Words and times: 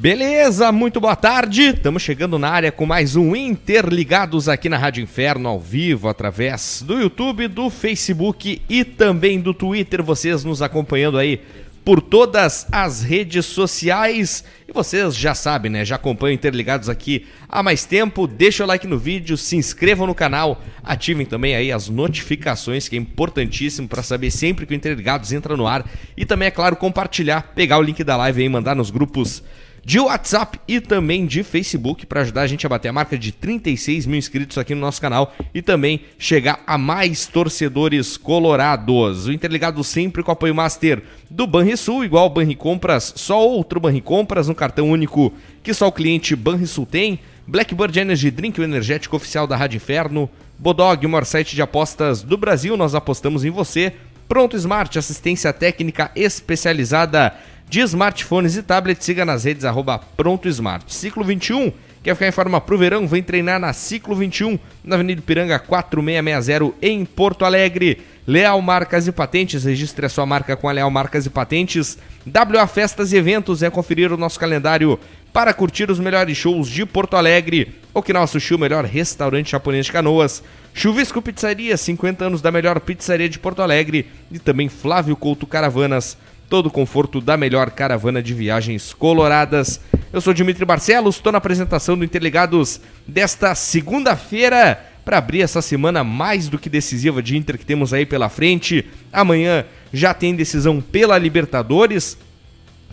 Beleza, 0.00 0.70
muito 0.70 1.00
boa 1.00 1.16
tarde. 1.16 1.70
Estamos 1.70 2.04
chegando 2.04 2.38
na 2.38 2.48
área 2.48 2.70
com 2.70 2.86
mais 2.86 3.16
um 3.16 3.34
Interligados 3.34 4.48
aqui 4.48 4.68
na 4.68 4.78
Rádio 4.78 5.02
Inferno 5.02 5.48
ao 5.48 5.58
vivo 5.58 6.08
através 6.08 6.84
do 6.86 7.00
YouTube, 7.00 7.48
do 7.48 7.68
Facebook 7.68 8.62
e 8.68 8.84
também 8.84 9.40
do 9.40 9.52
Twitter. 9.52 10.00
Vocês 10.00 10.44
nos 10.44 10.62
acompanhando 10.62 11.18
aí 11.18 11.40
por 11.84 12.00
todas 12.00 12.68
as 12.70 13.02
redes 13.02 13.44
sociais. 13.46 14.44
E 14.68 14.72
vocês 14.72 15.16
já 15.16 15.34
sabem, 15.34 15.68
né? 15.68 15.84
Já 15.84 15.96
acompanham 15.96 16.34
Interligados 16.34 16.88
aqui 16.88 17.26
há 17.48 17.60
mais 17.60 17.84
tempo. 17.84 18.28
Deixa 18.28 18.62
o 18.62 18.68
like 18.68 18.86
no 18.86 19.00
vídeo, 19.00 19.36
se 19.36 19.56
inscrevam 19.56 20.06
no 20.06 20.14
canal, 20.14 20.62
ativem 20.84 21.26
também 21.26 21.56
aí 21.56 21.72
as 21.72 21.88
notificações, 21.88 22.88
que 22.88 22.94
é 22.94 23.00
importantíssimo 23.00 23.88
para 23.88 24.04
saber 24.04 24.30
sempre 24.30 24.64
que 24.64 24.72
o 24.72 24.76
Interligados 24.76 25.32
entra 25.32 25.56
no 25.56 25.66
ar. 25.66 25.84
E 26.16 26.24
também, 26.24 26.46
é 26.46 26.52
claro, 26.52 26.76
compartilhar, 26.76 27.52
pegar 27.56 27.78
o 27.78 27.82
link 27.82 28.04
da 28.04 28.16
live 28.16 28.44
e 28.44 28.48
mandar 28.48 28.76
nos 28.76 28.92
grupos 28.92 29.42
de 29.84 29.98
WhatsApp 30.00 30.58
e 30.68 30.80
também 30.80 31.26
de 31.26 31.42
Facebook 31.42 32.04
para 32.06 32.20
ajudar 32.20 32.42
a 32.42 32.46
gente 32.46 32.66
a 32.66 32.68
bater 32.68 32.88
a 32.88 32.92
marca 32.92 33.18
de 33.18 33.32
36 33.32 34.06
mil 34.06 34.18
inscritos 34.18 34.58
aqui 34.58 34.74
no 34.74 34.80
nosso 34.80 35.00
canal 35.00 35.34
e 35.54 35.62
também 35.62 36.00
chegar 36.18 36.60
a 36.66 36.76
mais 36.76 37.26
torcedores 37.26 38.16
colorados. 38.16 39.26
O 39.26 39.32
Interligado 39.32 39.82
sempre 39.82 40.22
com 40.22 40.30
apoio 40.30 40.54
master 40.54 41.02
do 41.30 41.46
Banrisul, 41.46 42.04
igual 42.04 42.26
o 42.26 42.30
Banricompras, 42.30 43.12
só 43.16 43.46
outro 43.46 43.80
Banricompras, 43.80 44.48
um 44.48 44.54
cartão 44.54 44.90
único 44.90 45.32
que 45.62 45.72
só 45.74 45.88
o 45.88 45.92
cliente 45.92 46.36
Banrisul 46.36 46.86
tem. 46.86 47.18
Blackbird 47.46 47.98
Energy 47.98 48.30
Drink, 48.30 48.60
o 48.60 48.64
energético 48.64 49.16
oficial 49.16 49.46
da 49.46 49.56
Rádio 49.56 49.78
Inferno. 49.78 50.28
Bodog, 50.58 51.06
o 51.06 51.08
maior 51.08 51.24
site 51.24 51.54
de 51.54 51.62
apostas 51.62 52.20
do 52.22 52.36
Brasil, 52.36 52.76
nós 52.76 52.94
apostamos 52.94 53.44
em 53.44 53.50
você. 53.50 53.94
Pronto 54.28 54.56
Smart, 54.56 54.98
assistência 54.98 55.50
técnica 55.54 56.10
especializada 56.14 57.34
de 57.68 57.80
smartphones 57.80 58.56
e 58.56 58.62
tablets. 58.62 59.04
Siga 59.04 59.24
nas 59.24 59.44
redes 59.44 59.64
arroba 59.64 59.98
Pronto 59.98 60.48
Smart. 60.48 60.92
Ciclo 60.92 61.22
21, 61.22 61.72
quer 62.02 62.14
ficar 62.14 62.28
em 62.28 62.32
forma 62.32 62.60
pro 62.60 62.78
verão? 62.78 63.06
Vem 63.06 63.22
treinar 63.22 63.60
na 63.60 63.72
Ciclo 63.72 64.14
21, 64.16 64.58
na 64.82 64.94
Avenida 64.96 65.22
Piranga 65.24 65.58
4660, 65.58 66.74
em 66.80 67.04
Porto 67.04 67.44
Alegre. 67.44 68.00
Leal 68.26 68.60
Marcas 68.60 69.06
e 69.06 69.12
Patentes, 69.12 69.64
registre 69.64 70.04
a 70.04 70.08
sua 70.08 70.26
marca 70.26 70.54
com 70.54 70.68
a 70.68 70.72
Leal 70.72 70.90
Marcas 70.90 71.24
e 71.24 71.30
Patentes. 71.30 71.98
WA 72.26 72.66
Festas 72.66 73.12
e 73.12 73.16
Eventos 73.16 73.62
é 73.62 73.70
conferir 73.70 74.12
o 74.12 74.18
nosso 74.18 74.38
calendário 74.38 74.98
para 75.32 75.54
curtir 75.54 75.90
os 75.90 75.98
melhores 75.98 76.36
shows 76.36 76.68
de 76.68 76.84
Porto 76.84 77.16
Alegre. 77.16 77.74
Okinawa 77.94 78.26
Sushi, 78.26 78.54
o 78.54 78.58
melhor 78.58 78.84
restaurante 78.84 79.50
japonês 79.50 79.86
de 79.86 79.92
canoas. 79.92 80.42
Chuvisco 80.74 81.22
Pizzaria, 81.22 81.76
50 81.76 82.26
anos 82.26 82.42
da 82.42 82.52
melhor 82.52 82.80
pizzaria 82.80 83.28
de 83.28 83.38
Porto 83.38 83.62
Alegre. 83.62 84.06
E 84.30 84.38
também 84.38 84.68
Flávio 84.68 85.16
Couto 85.16 85.46
Caravanas, 85.46 86.16
todo 86.48 86.66
o 86.66 86.70
conforto 86.70 87.20
da 87.20 87.36
melhor 87.36 87.70
caravana 87.70 88.22
de 88.22 88.32
viagens 88.32 88.92
coloradas. 88.94 89.80
Eu 90.12 90.20
sou 90.20 90.32
Dimitri 90.32 90.64
Barcelos, 90.64 91.16
estou 91.16 91.30
na 91.30 91.38
apresentação 91.38 91.96
do 91.96 92.04
Interligados 92.04 92.80
desta 93.06 93.54
segunda-feira 93.54 94.82
para 95.04 95.18
abrir 95.18 95.42
essa 95.42 95.62
semana 95.62 96.02
mais 96.02 96.48
do 96.48 96.58
que 96.58 96.68
decisiva 96.68 97.22
de 97.22 97.36
Inter 97.36 97.58
que 97.58 97.66
temos 97.66 97.92
aí 97.92 98.06
pela 98.06 98.28
frente. 98.28 98.86
Amanhã 99.12 99.64
já 99.92 100.12
tem 100.14 100.34
decisão 100.34 100.80
pela 100.80 101.18
Libertadores. 101.18 102.16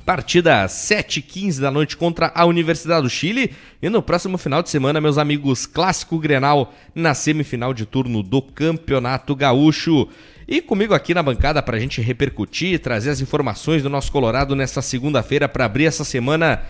Partida 0.06 0.61
às 0.61 0.72
7h15 0.72 1.59
da 1.59 1.72
noite 1.72 1.98
contra 1.98 2.31
a 2.36 2.45
Universidade 2.45 3.02
do 3.02 3.09
Chile. 3.09 3.52
E 3.81 3.89
no 3.89 4.03
próximo 4.03 4.38
final 4.38 4.61
de 4.61 4.70
semana, 4.70 5.02
meus 5.02 5.17
amigos, 5.17 5.66
Clássico 5.66 6.20
Grenal 6.20 6.72
na 6.94 7.16
semifinal 7.16 7.73
de 7.73 7.88
turno 7.88 8.22
do 8.22 8.39
Campeonato 8.39 9.36
Gaúcho. 9.36 10.08
E 10.48 10.61
comigo 10.61 10.94
aqui 10.94 11.16
na 11.16 11.23
bancada 11.23 11.59
para 11.64 11.78
a 11.78 11.80
gente 11.80 12.02
repercutir, 12.02 12.80
trazer 12.80 13.09
as 13.09 13.20
informações 13.20 13.81
do 13.81 13.89
nosso 13.89 14.11
Colorado 14.11 14.56
nesta 14.56 14.80
segunda-feira 14.80 15.50
para 15.50 15.66
abrir 15.66 15.86
essa 15.86 16.03
semana. 16.03 16.61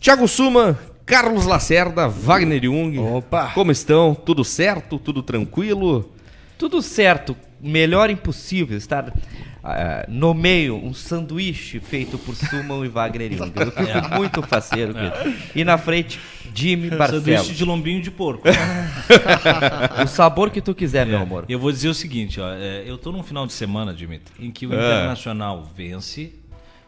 Thiago 0.00 0.26
Suma, 0.26 0.76
Carlos 1.06 1.46
Lacerda, 1.46 2.08
Wagner 2.08 2.64
Jung. 2.64 2.98
Opa! 2.98 3.52
Como 3.54 3.70
estão? 3.70 4.12
Tudo 4.12 4.42
certo? 4.42 4.98
Tudo 4.98 5.22
tranquilo? 5.22 6.12
Tudo 6.58 6.82
certo. 6.82 7.36
Melhor 7.60 8.10
impossível 8.10 8.76
estar 8.76 9.12
uh, 9.62 10.10
no 10.10 10.34
meio 10.34 10.76
um 10.76 10.92
sanduíche 10.92 11.80
feito 11.80 12.18
por 12.18 12.34
Suman 12.34 12.84
e 12.84 12.88
Wagner 12.88 13.32
Jung. 13.36 13.52
Eu 13.56 13.70
fico 13.70 14.14
muito 14.14 14.42
faceiro. 14.42 14.96
É. 14.96 15.34
E 15.54 15.64
na 15.64 15.78
frente, 15.78 16.18
Jimmy 16.54 16.90
Barcelos. 16.96 17.24
Sanduíche 17.24 17.54
de 17.54 17.64
lombinho 17.64 18.02
de 18.02 18.10
porco. 18.10 18.48
o 20.02 20.06
sabor 20.06 20.50
que 20.50 20.60
tu 20.60 20.74
quiser, 20.74 21.06
é. 21.06 21.10
meu 21.10 21.20
amor. 21.20 21.44
Eu 21.48 21.58
vou 21.58 21.70
dizer 21.70 21.88
o 21.88 21.94
seguinte, 21.94 22.40
ó, 22.40 22.52
é, 22.52 22.82
eu 22.86 22.98
tô 22.98 23.12
num 23.12 23.22
final 23.22 23.46
de 23.46 23.52
semana, 23.52 23.94
Dimitri, 23.94 24.32
em 24.44 24.50
que 24.50 24.66
o 24.66 24.70
Internacional 24.74 25.64
vence, 25.76 26.32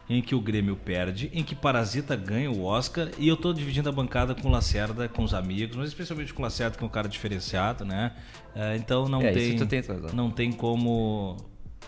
em 0.09 0.21
que 0.21 0.35
o 0.35 0.39
Grêmio 0.39 0.75
perde, 0.75 1.31
em 1.33 1.43
que 1.43 1.55
Parasita 1.55 2.15
ganha 2.15 2.51
o 2.51 2.63
Oscar 2.63 3.09
e 3.17 3.27
eu 3.27 3.35
tô 3.35 3.51
dividindo 3.53 3.89
a 3.89 3.91
bancada 3.91 4.35
com 4.35 4.47
o 4.47 4.51
Lacerda, 4.51 5.07
com 5.07 5.23
os 5.23 5.33
amigos, 5.33 5.75
mas 5.75 5.87
especialmente 5.87 6.33
com 6.33 6.41
o 6.41 6.45
Lacerda, 6.45 6.77
que 6.77 6.83
é 6.83 6.85
um 6.85 6.89
cara 6.89 7.07
diferenciado, 7.07 7.83
né? 7.83 8.11
É, 8.55 8.75
então 8.75 9.09
não 9.09 9.21
É, 9.21 9.31
tem, 9.31 9.57
razão. 9.57 10.09
não 10.13 10.29
tem 10.29 10.51
como 10.51 11.37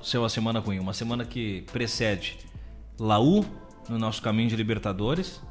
ser 0.01 0.17
uma 0.17 0.29
semana 0.29 0.59
ruim. 0.59 0.79
Uma 0.79 0.93
semana 0.93 1.25
que 1.25 1.63
precede 1.71 2.37
Laú 2.99 3.45
no 3.89 3.97
nosso 3.97 4.21
caminho 4.21 4.49
de 4.49 4.55
Libertadores 4.55 5.41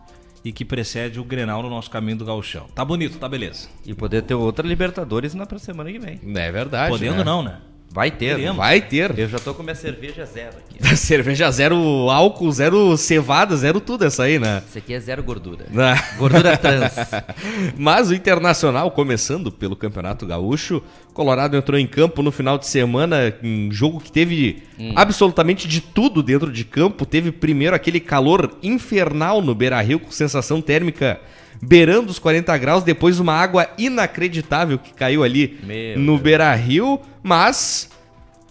e 0.44 0.52
que 0.52 0.64
precede 0.64 1.18
o 1.18 1.24
Grenal 1.24 1.62
no 1.62 1.70
nosso 1.70 1.90
caminho 1.90 2.18
do 2.18 2.24
Gauchão. 2.24 2.66
Tá 2.74 2.84
bonito, 2.84 3.18
tá 3.18 3.28
beleza. 3.28 3.68
E 3.84 3.94
poder 3.94 4.22
ter 4.22 4.34
outra 4.34 4.66
Libertadores 4.66 5.34
na 5.34 5.46
semana 5.58 5.90
que 5.90 5.98
vem. 5.98 6.20
É 6.36 6.52
verdade. 6.52 6.90
Podendo 6.90 7.18
né? 7.18 7.24
não, 7.24 7.42
né? 7.42 7.60
Vai 7.90 8.10
ter. 8.10 8.36
Teremos. 8.36 8.56
Vai 8.56 8.80
ter. 8.80 9.18
Eu 9.18 9.28
já 9.28 9.38
tô 9.38 9.54
com 9.54 9.62
minha 9.62 9.74
cerveja 9.74 10.26
zero 10.26 10.56
aqui. 10.58 10.76
Cerveja 10.96 11.50
zero 11.50 11.76
álcool, 12.10 12.52
zero 12.52 12.96
cevada, 12.96 13.56
zero 13.56 13.80
tudo 13.80 14.04
essa 14.04 14.24
aí, 14.24 14.38
né? 14.38 14.62
Isso 14.68 14.76
aqui 14.76 14.92
é 14.92 15.00
zero 15.00 15.22
gordura. 15.22 15.66
Ah. 15.74 15.96
Gordura 16.18 16.56
trans. 16.58 16.92
Mas 17.76 18.10
o 18.10 18.14
Internacional, 18.14 18.90
começando 18.90 19.50
pelo 19.50 19.74
Campeonato 19.74 20.26
Gaúcho, 20.26 20.82
Colorado 21.14 21.56
entrou 21.56 21.78
em 21.78 21.86
campo 21.86 22.22
no 22.22 22.30
final 22.30 22.58
de 22.58 22.66
semana, 22.66 23.34
um 23.42 23.70
jogo 23.72 23.98
que 23.98 24.12
teve 24.12 24.62
absolutamente 24.94 25.66
de 25.66 25.80
tudo 25.80 26.22
dentro 26.22 26.52
de 26.52 26.64
campo. 26.64 27.06
Teve 27.06 27.32
primeiro 27.32 27.74
aquele 27.74 28.00
calor 28.00 28.58
infernal 28.62 29.40
no 29.40 29.54
Beira-Rio, 29.54 30.00
com 30.00 30.10
sensação 30.10 30.60
térmica 30.60 31.18
beirando 31.62 32.10
os 32.10 32.18
40 32.18 32.56
graus, 32.58 32.84
depois 32.84 33.18
uma 33.18 33.32
água 33.32 33.68
inacreditável 33.78 34.78
que 34.78 34.92
caiu 34.92 35.22
ali 35.22 35.58
Meu 35.62 35.98
no. 35.98 36.18
Beira-Rio, 36.18 37.00
mas 37.22 37.90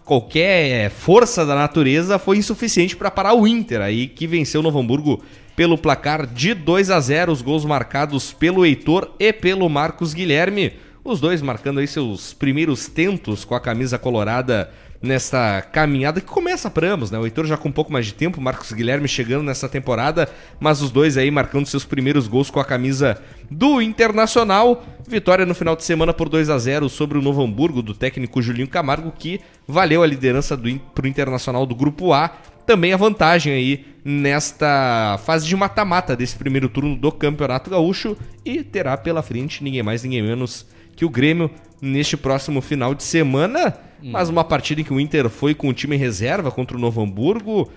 qualquer 0.04 0.90
força 0.90 1.46
da 1.46 1.56
natureza 1.56 2.20
foi 2.20 2.38
insuficiente 2.38 2.96
para 2.96 3.12
parar 3.12 3.34
o 3.34 3.48
Inter, 3.48 3.82
aí 3.82 4.08
que 4.08 4.28
venceu 4.28 4.62
o 4.62 4.64
Novo 4.64 4.80
Hamburgo 4.80 5.24
pelo 5.56 5.78
placar 5.78 6.28
de 6.28 6.54
2 6.54 6.92
a 6.92 7.00
0, 7.00 7.32
os 7.32 7.42
gols 7.42 7.66
marcados 7.66 8.34
pelo 8.34 8.66
Heitor 8.66 9.12
e 9.20 9.32
pelo 9.32 9.70
Marcos 9.70 10.14
Guilherme, 10.14 10.74
os 11.04 11.22
dois 11.22 11.42
marcando 11.42 11.80
aí 11.80 11.88
seus 11.88 12.34
primeiros 12.34 12.88
tentos 12.88 13.46
com 13.46 13.56
a 13.56 13.60
camisa 13.60 13.98
colorada 13.98 14.70
nesta 15.02 15.62
caminhada 15.62 16.20
que 16.20 16.28
começa 16.28 16.70
para 16.70 16.92
ambos, 16.92 17.12
né? 17.12 17.20
O 17.20 17.26
Heitor 17.26 17.46
já 17.46 17.58
com 17.58 17.70
um 17.70 17.72
pouco 17.72 17.92
mais 17.92 18.06
de 18.06 18.14
tempo, 18.14 18.42
Marcos 18.42 18.72
Guilherme 18.72 19.08
chegando 19.08 19.44
nessa 19.44 19.70
temporada, 19.70 20.30
mas 20.60 20.82
os 20.82 20.92
dois 20.92 21.18
aí 21.18 21.30
marcando 21.30 21.66
seus 21.66 21.86
primeiros 21.86 22.28
gols 22.28 22.50
com 22.50 22.60
a 22.60 22.66
camisa 22.66 23.22
do 23.50 23.82
Internacional. 23.82 24.84
Vitória 25.08 25.46
no 25.46 25.54
final 25.54 25.76
de 25.76 25.84
semana 25.84 26.14
por 26.14 26.30
2 26.30 26.50
a 26.50 26.58
0 26.58 26.90
sobre 26.90 27.18
o 27.18 27.22
Novo 27.22 27.44
Hamburgo 27.44 27.82
do 27.82 27.94
técnico 27.94 28.42
Julinho 28.42 28.68
Camargo, 28.68 29.12
que 29.12 29.40
valeu 29.68 30.02
a 30.02 30.08
liderança 30.08 30.58
do, 30.58 30.80
pro 30.94 31.08
Internacional 31.08 31.66
do 31.66 31.76
Grupo 31.76 32.12
A. 32.14 32.30
Também 32.66 32.94
a 32.94 32.98
vantagem 32.98 33.54
aí 33.54 33.86
nesta 34.04 35.20
fase 35.24 35.48
de 35.48 35.56
mata-mata 35.56 36.16
desse 36.16 36.36
primeiro 36.36 36.68
turno 36.68 36.96
do 36.96 37.12
Campeonato 37.12 37.70
Gaúcho 37.70 38.18
e 38.44 38.64
terá 38.64 38.98
pela 38.98 39.22
frente 39.22 39.64
ninguém 39.64 39.84
mais, 39.84 40.04
ninguém 40.04 40.24
menos 40.24 40.66
que 40.96 41.06
o 41.06 41.10
Grêmio 41.10 41.50
neste 41.82 42.16
próximo 42.16 42.62
final 42.62 42.94
de 42.94 43.04
semana. 43.04 43.76
Mas 44.02 44.30
uma 44.30 44.44
partida 44.44 44.82
em 44.82 44.84
que 44.84 44.94
o 44.94 45.00
Inter 45.00 45.30
foi 45.30 45.56
com 45.56 45.68
o 45.68 45.74
time 45.74 45.96
em 45.96 46.00
reserva 46.00 46.52
contra 46.52 46.78
o 46.78 46.80
Novo 46.80 47.02
Hamburgo 47.02 47.72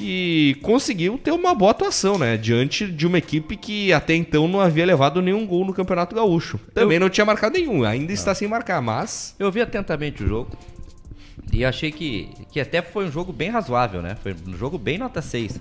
e 0.00 0.56
conseguiu 0.62 1.18
ter 1.18 1.30
uma 1.30 1.54
boa 1.54 1.70
atuação, 1.70 2.18
né? 2.18 2.36
Diante 2.36 2.86
de 2.86 3.06
uma 3.06 3.18
equipe 3.18 3.56
que 3.56 3.92
até 3.92 4.14
então 4.14 4.48
não 4.48 4.60
havia 4.60 4.84
levado 4.84 5.20
nenhum 5.22 5.46
gol 5.46 5.64
no 5.64 5.74
Campeonato 5.74 6.14
Gaúcho. 6.14 6.58
Também 6.74 6.98
não 6.98 7.08
tinha 7.08 7.24
marcado 7.24 7.56
nenhum, 7.56 7.84
ainda 7.84 8.12
está 8.12 8.34
sem 8.34 8.48
marcar, 8.48 8.80
mas. 8.80 9.34
Eu 9.38 9.50
vi 9.52 9.60
atentamente 9.60 10.24
o 10.24 10.26
jogo 10.26 10.56
e 11.52 11.64
achei 11.64 11.90
que, 11.90 12.28
que 12.50 12.60
até 12.60 12.82
foi 12.82 13.06
um 13.06 13.10
jogo 13.10 13.32
bem 13.32 13.50
razoável, 13.50 14.02
né? 14.02 14.16
Foi 14.22 14.34
um 14.46 14.56
jogo 14.56 14.78
bem 14.78 14.98
nota 14.98 15.20
6. 15.20 15.60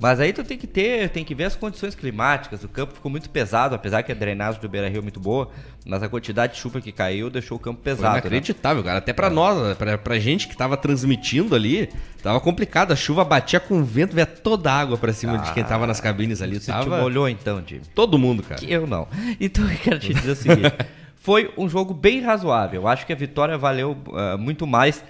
Mas 0.00 0.18
aí 0.18 0.32
tu 0.32 0.42
tem 0.42 0.56
que 0.56 0.66
ter, 0.66 1.10
tem 1.10 1.22
que 1.22 1.34
ver 1.34 1.44
as 1.44 1.54
condições 1.54 1.94
climáticas. 1.94 2.64
O 2.64 2.68
campo 2.68 2.94
ficou 2.94 3.10
muito 3.10 3.28
pesado, 3.28 3.74
apesar 3.74 4.02
que 4.02 4.10
a 4.10 4.14
drenagem 4.14 4.58
do 4.58 4.68
Beira 4.68 4.88
Rio 4.88 5.00
é 5.00 5.02
muito 5.02 5.20
boa, 5.20 5.50
mas 5.84 6.02
a 6.02 6.08
quantidade 6.08 6.54
de 6.54 6.58
chuva 6.58 6.80
que 6.80 6.90
caiu 6.90 7.28
deixou 7.28 7.58
o 7.58 7.60
campo 7.60 7.80
Foi 7.84 7.92
pesado. 7.92 8.14
né? 8.14 8.20
inacreditável, 8.20 8.82
cara. 8.82 8.98
Até 8.98 9.12
pra 9.12 9.28
nós, 9.28 9.76
pra, 9.76 9.98
pra 9.98 10.18
gente 10.18 10.48
que 10.48 10.56
tava 10.56 10.74
transmitindo 10.76 11.54
ali, 11.54 11.90
tava 12.22 12.40
complicado. 12.40 12.92
A 12.92 12.96
chuva 12.96 13.24
batia 13.24 13.60
com 13.60 13.78
o 13.80 13.84
vento, 13.84 14.14
veio 14.14 14.26
toda 14.26 14.72
a 14.72 14.80
água 14.80 14.96
pra 14.96 15.12
cima 15.12 15.36
de 15.36 15.52
quem 15.52 15.62
tava 15.62 15.86
nas 15.86 16.00
cabines 16.00 16.40
ali. 16.40 16.58
Você 16.58 16.72
te 16.72 16.74
Tava 16.74 16.98
molhou 17.02 17.28
então, 17.28 17.62
Jimmy? 17.66 17.82
todo 17.94 18.18
mundo, 18.18 18.42
cara. 18.42 18.58
Que 18.58 18.72
eu 18.72 18.86
não. 18.86 19.06
Então 19.38 19.64
eu 19.70 19.76
quero 19.76 19.98
te 19.98 20.14
dizer 20.14 20.30
o 20.30 20.36
seguinte: 20.36 20.72
foi 21.20 21.52
um 21.58 21.68
jogo 21.68 21.92
bem 21.92 22.22
razoável. 22.22 22.82
Eu 22.82 22.88
acho 22.88 23.04
que 23.04 23.12
a 23.12 23.16
vitória 23.16 23.58
valeu 23.58 23.98
ah, 24.14 24.38
muito 24.38 24.66
mais 24.66 25.04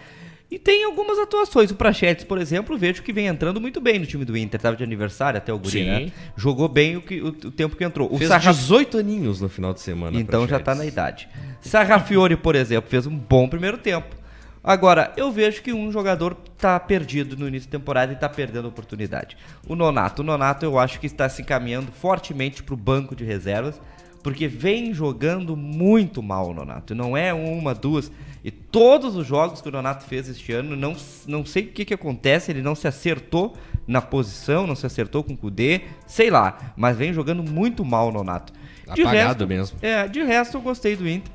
E 0.50 0.58
tem 0.58 0.84
algumas 0.84 1.18
atuações. 1.18 1.70
O 1.70 1.76
Prachetes, 1.76 2.24
por 2.24 2.36
exemplo, 2.38 2.76
vejo 2.76 3.02
que 3.02 3.12
vem 3.12 3.28
entrando 3.28 3.60
muito 3.60 3.80
bem 3.80 3.98
no 4.00 4.06
time 4.06 4.24
do 4.24 4.36
Inter. 4.36 4.60
Tava 4.60 4.74
de 4.76 4.82
aniversário 4.82 5.38
até 5.38 5.52
o 5.52 5.58
Guri, 5.58 5.70
Sim. 5.70 5.84
né? 5.84 6.12
Jogou 6.36 6.68
bem 6.68 6.96
o, 6.96 7.02
que, 7.02 7.20
o, 7.20 7.28
o 7.28 7.50
tempo 7.52 7.76
que 7.76 7.84
entrou. 7.84 8.12
O 8.12 8.18
Fez 8.18 8.28
Sarra- 8.28 8.50
18 8.52 8.98
aninhos 8.98 9.40
no 9.40 9.48
final 9.48 9.72
de 9.72 9.80
semana. 9.80 10.18
Então 10.18 10.48
já 10.48 10.58
tá 10.58 10.74
na 10.74 10.84
idade. 10.84 11.28
Sarrafiore, 11.60 12.36
por 12.36 12.56
exemplo, 12.56 12.90
fez 12.90 13.06
um 13.06 13.16
bom 13.16 13.48
primeiro 13.48 13.78
tempo. 13.78 14.16
Agora, 14.62 15.12
eu 15.16 15.30
vejo 15.32 15.62
que 15.62 15.72
um 15.72 15.90
jogador 15.90 16.34
tá 16.58 16.78
perdido 16.78 17.34
no 17.36 17.48
início 17.48 17.70
da 17.70 17.78
temporada 17.78 18.12
e 18.12 18.16
tá 18.16 18.28
perdendo 18.28 18.66
a 18.66 18.68
oportunidade. 18.68 19.36
O 19.66 19.74
Nonato. 19.74 20.20
O 20.20 20.24
Nonato 20.24 20.66
eu 20.66 20.78
acho 20.78 21.00
que 21.00 21.06
está 21.06 21.28
se 21.28 21.40
encaminhando 21.42 21.90
fortemente 21.92 22.62
pro 22.62 22.76
banco 22.76 23.14
de 23.16 23.24
reservas, 23.24 23.80
porque 24.22 24.46
vem 24.48 24.92
jogando 24.92 25.56
muito 25.56 26.22
mal 26.22 26.50
o 26.50 26.54
Nonato. 26.54 26.94
Não 26.94 27.16
é 27.16 27.32
uma, 27.32 27.74
duas. 27.74 28.10
E 28.42 28.50
todos 28.50 29.16
os 29.16 29.26
jogos 29.26 29.60
que 29.60 29.68
o 29.68 29.72
Nonato 29.72 30.04
fez 30.06 30.28
este 30.28 30.52
ano, 30.52 30.74
não, 30.74 30.96
não 31.26 31.44
sei 31.44 31.64
o 31.64 31.66
que, 31.68 31.84
que 31.84 31.94
acontece, 31.94 32.50
ele 32.50 32.62
não 32.62 32.74
se 32.74 32.88
acertou 32.88 33.56
na 33.86 34.00
posição, 34.00 34.66
não 34.66 34.74
se 34.74 34.86
acertou 34.86 35.22
com 35.22 35.34
o 35.34 35.36
Kudê, 35.36 35.82
sei 36.06 36.30
lá, 36.30 36.72
mas 36.76 36.96
vem 36.96 37.12
jogando 37.12 37.42
muito 37.42 37.84
mal 37.84 38.08
o 38.08 38.12
Nonato. 38.12 38.52
De 38.94 39.02
Apagado 39.02 39.44
resto- 39.44 39.46
mesmo. 39.46 39.78
É, 39.82 40.08
de 40.08 40.22
resto 40.22 40.56
eu 40.56 40.60
gostei 40.62 40.96
do 40.96 41.08
Inter. 41.08 41.30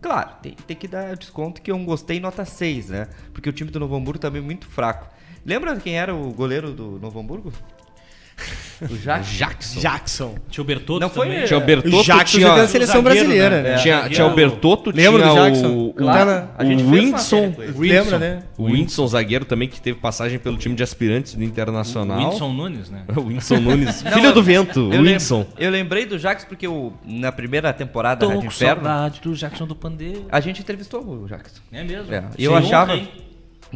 Claro, 0.00 0.30
tem, 0.40 0.52
tem 0.66 0.76
que 0.76 0.88
dar 0.88 1.14
desconto 1.16 1.60
que 1.60 1.70
eu 1.70 1.78
gostei 1.80 2.18
nota 2.20 2.44
6, 2.44 2.88
né? 2.88 3.08
Porque 3.34 3.50
o 3.50 3.52
time 3.52 3.70
do 3.70 3.78
Novo 3.78 3.94
Hamburgo 3.96 4.18
também 4.18 4.40
é 4.40 4.44
muito 4.44 4.66
fraco. 4.66 5.08
Lembra 5.44 5.76
quem 5.76 5.98
era 5.98 6.14
o 6.14 6.32
goleiro 6.32 6.72
do 6.72 6.98
Novo 6.98 7.18
Hamburgo? 7.20 7.52
O 8.82 8.96
Jackson. 8.96 9.36
Jackson. 9.38 9.80
Jackson. 9.80 10.34
Tinha 10.48 10.62
o 10.62 10.66
Bertotto 10.66 11.00
Não 11.00 11.10
foi- 11.10 11.26
também. 11.28 11.44
Tinha 11.44 11.58
o 11.58 11.62
O 11.62 11.66
Bertotto, 11.66 12.02
Jackson 12.02 12.38
tinha, 12.38 12.66
seleção 12.66 13.02
zagueiro, 13.02 13.26
brasileira, 13.26 13.62
né? 13.62 13.70
né? 13.72 13.76
tinha, 13.76 13.94
É, 13.96 14.08
tinha 14.08 14.26
o 14.26 14.30
o- 14.30 14.34
Bertotto, 14.34 14.90
Lembra 14.90 15.22
tinha 15.22 15.34
do 15.34 15.34
Jackson? 15.44 15.66
o, 15.68 15.88
o, 15.88 15.92
Claro, 15.92 16.30
o 16.30 17.18
série 17.18 17.52
com 17.52 17.62
ele. 17.62 17.92
Lembra, 17.92 18.18
né? 18.18 18.42
o 18.56 18.64
Whindersson, 18.64 19.06
zagueiro 19.06 19.44
também, 19.44 19.68
que 19.68 19.78
teve 19.82 19.98
passagem 19.98 20.38
pelo 20.38 20.56
time 20.56 20.74
de 20.74 20.82
aspirantes 20.82 21.34
do 21.34 21.40
O 21.40 21.44
Internacional. 21.44 22.18
Whindersson 22.18 22.52
Nunes, 22.52 22.88
né? 22.90 23.02
O 23.16 23.20
Whindersson 23.20 23.56
Nunes, 23.60 24.02
Não, 24.02 24.12
filho 24.12 24.26
eu- 24.26 24.32
do 24.32 24.42
vento, 24.42 24.80
o 24.88 24.94
eu, 24.94 25.00
Whindersson. 25.02 25.46
eu 25.58 25.70
lembrei 25.70 26.06
do 26.06 26.18
Jackson 26.18 26.46
porque 26.48 26.66
o, 26.66 26.92
na 27.04 27.30
primeira 27.30 27.70
temporada 27.74 28.20
da 28.20 28.26
Tô 28.26 28.32
Rádio 28.32 28.40
com 28.48 28.54
Inferno, 28.54 28.82
saudade 28.84 29.20
do 29.20 29.34
Jackson 29.34 29.66
do 29.66 29.76
Pandeiro. 29.76 30.24
a 30.32 30.40
gente 30.40 30.62
entrevistou 30.62 31.04
o 31.06 31.26
Jackson. 31.28 31.60
É 31.70 31.84
mesmo? 31.84 32.14
É, 32.14 32.24
eu 32.38 32.56
achava- 32.56 32.98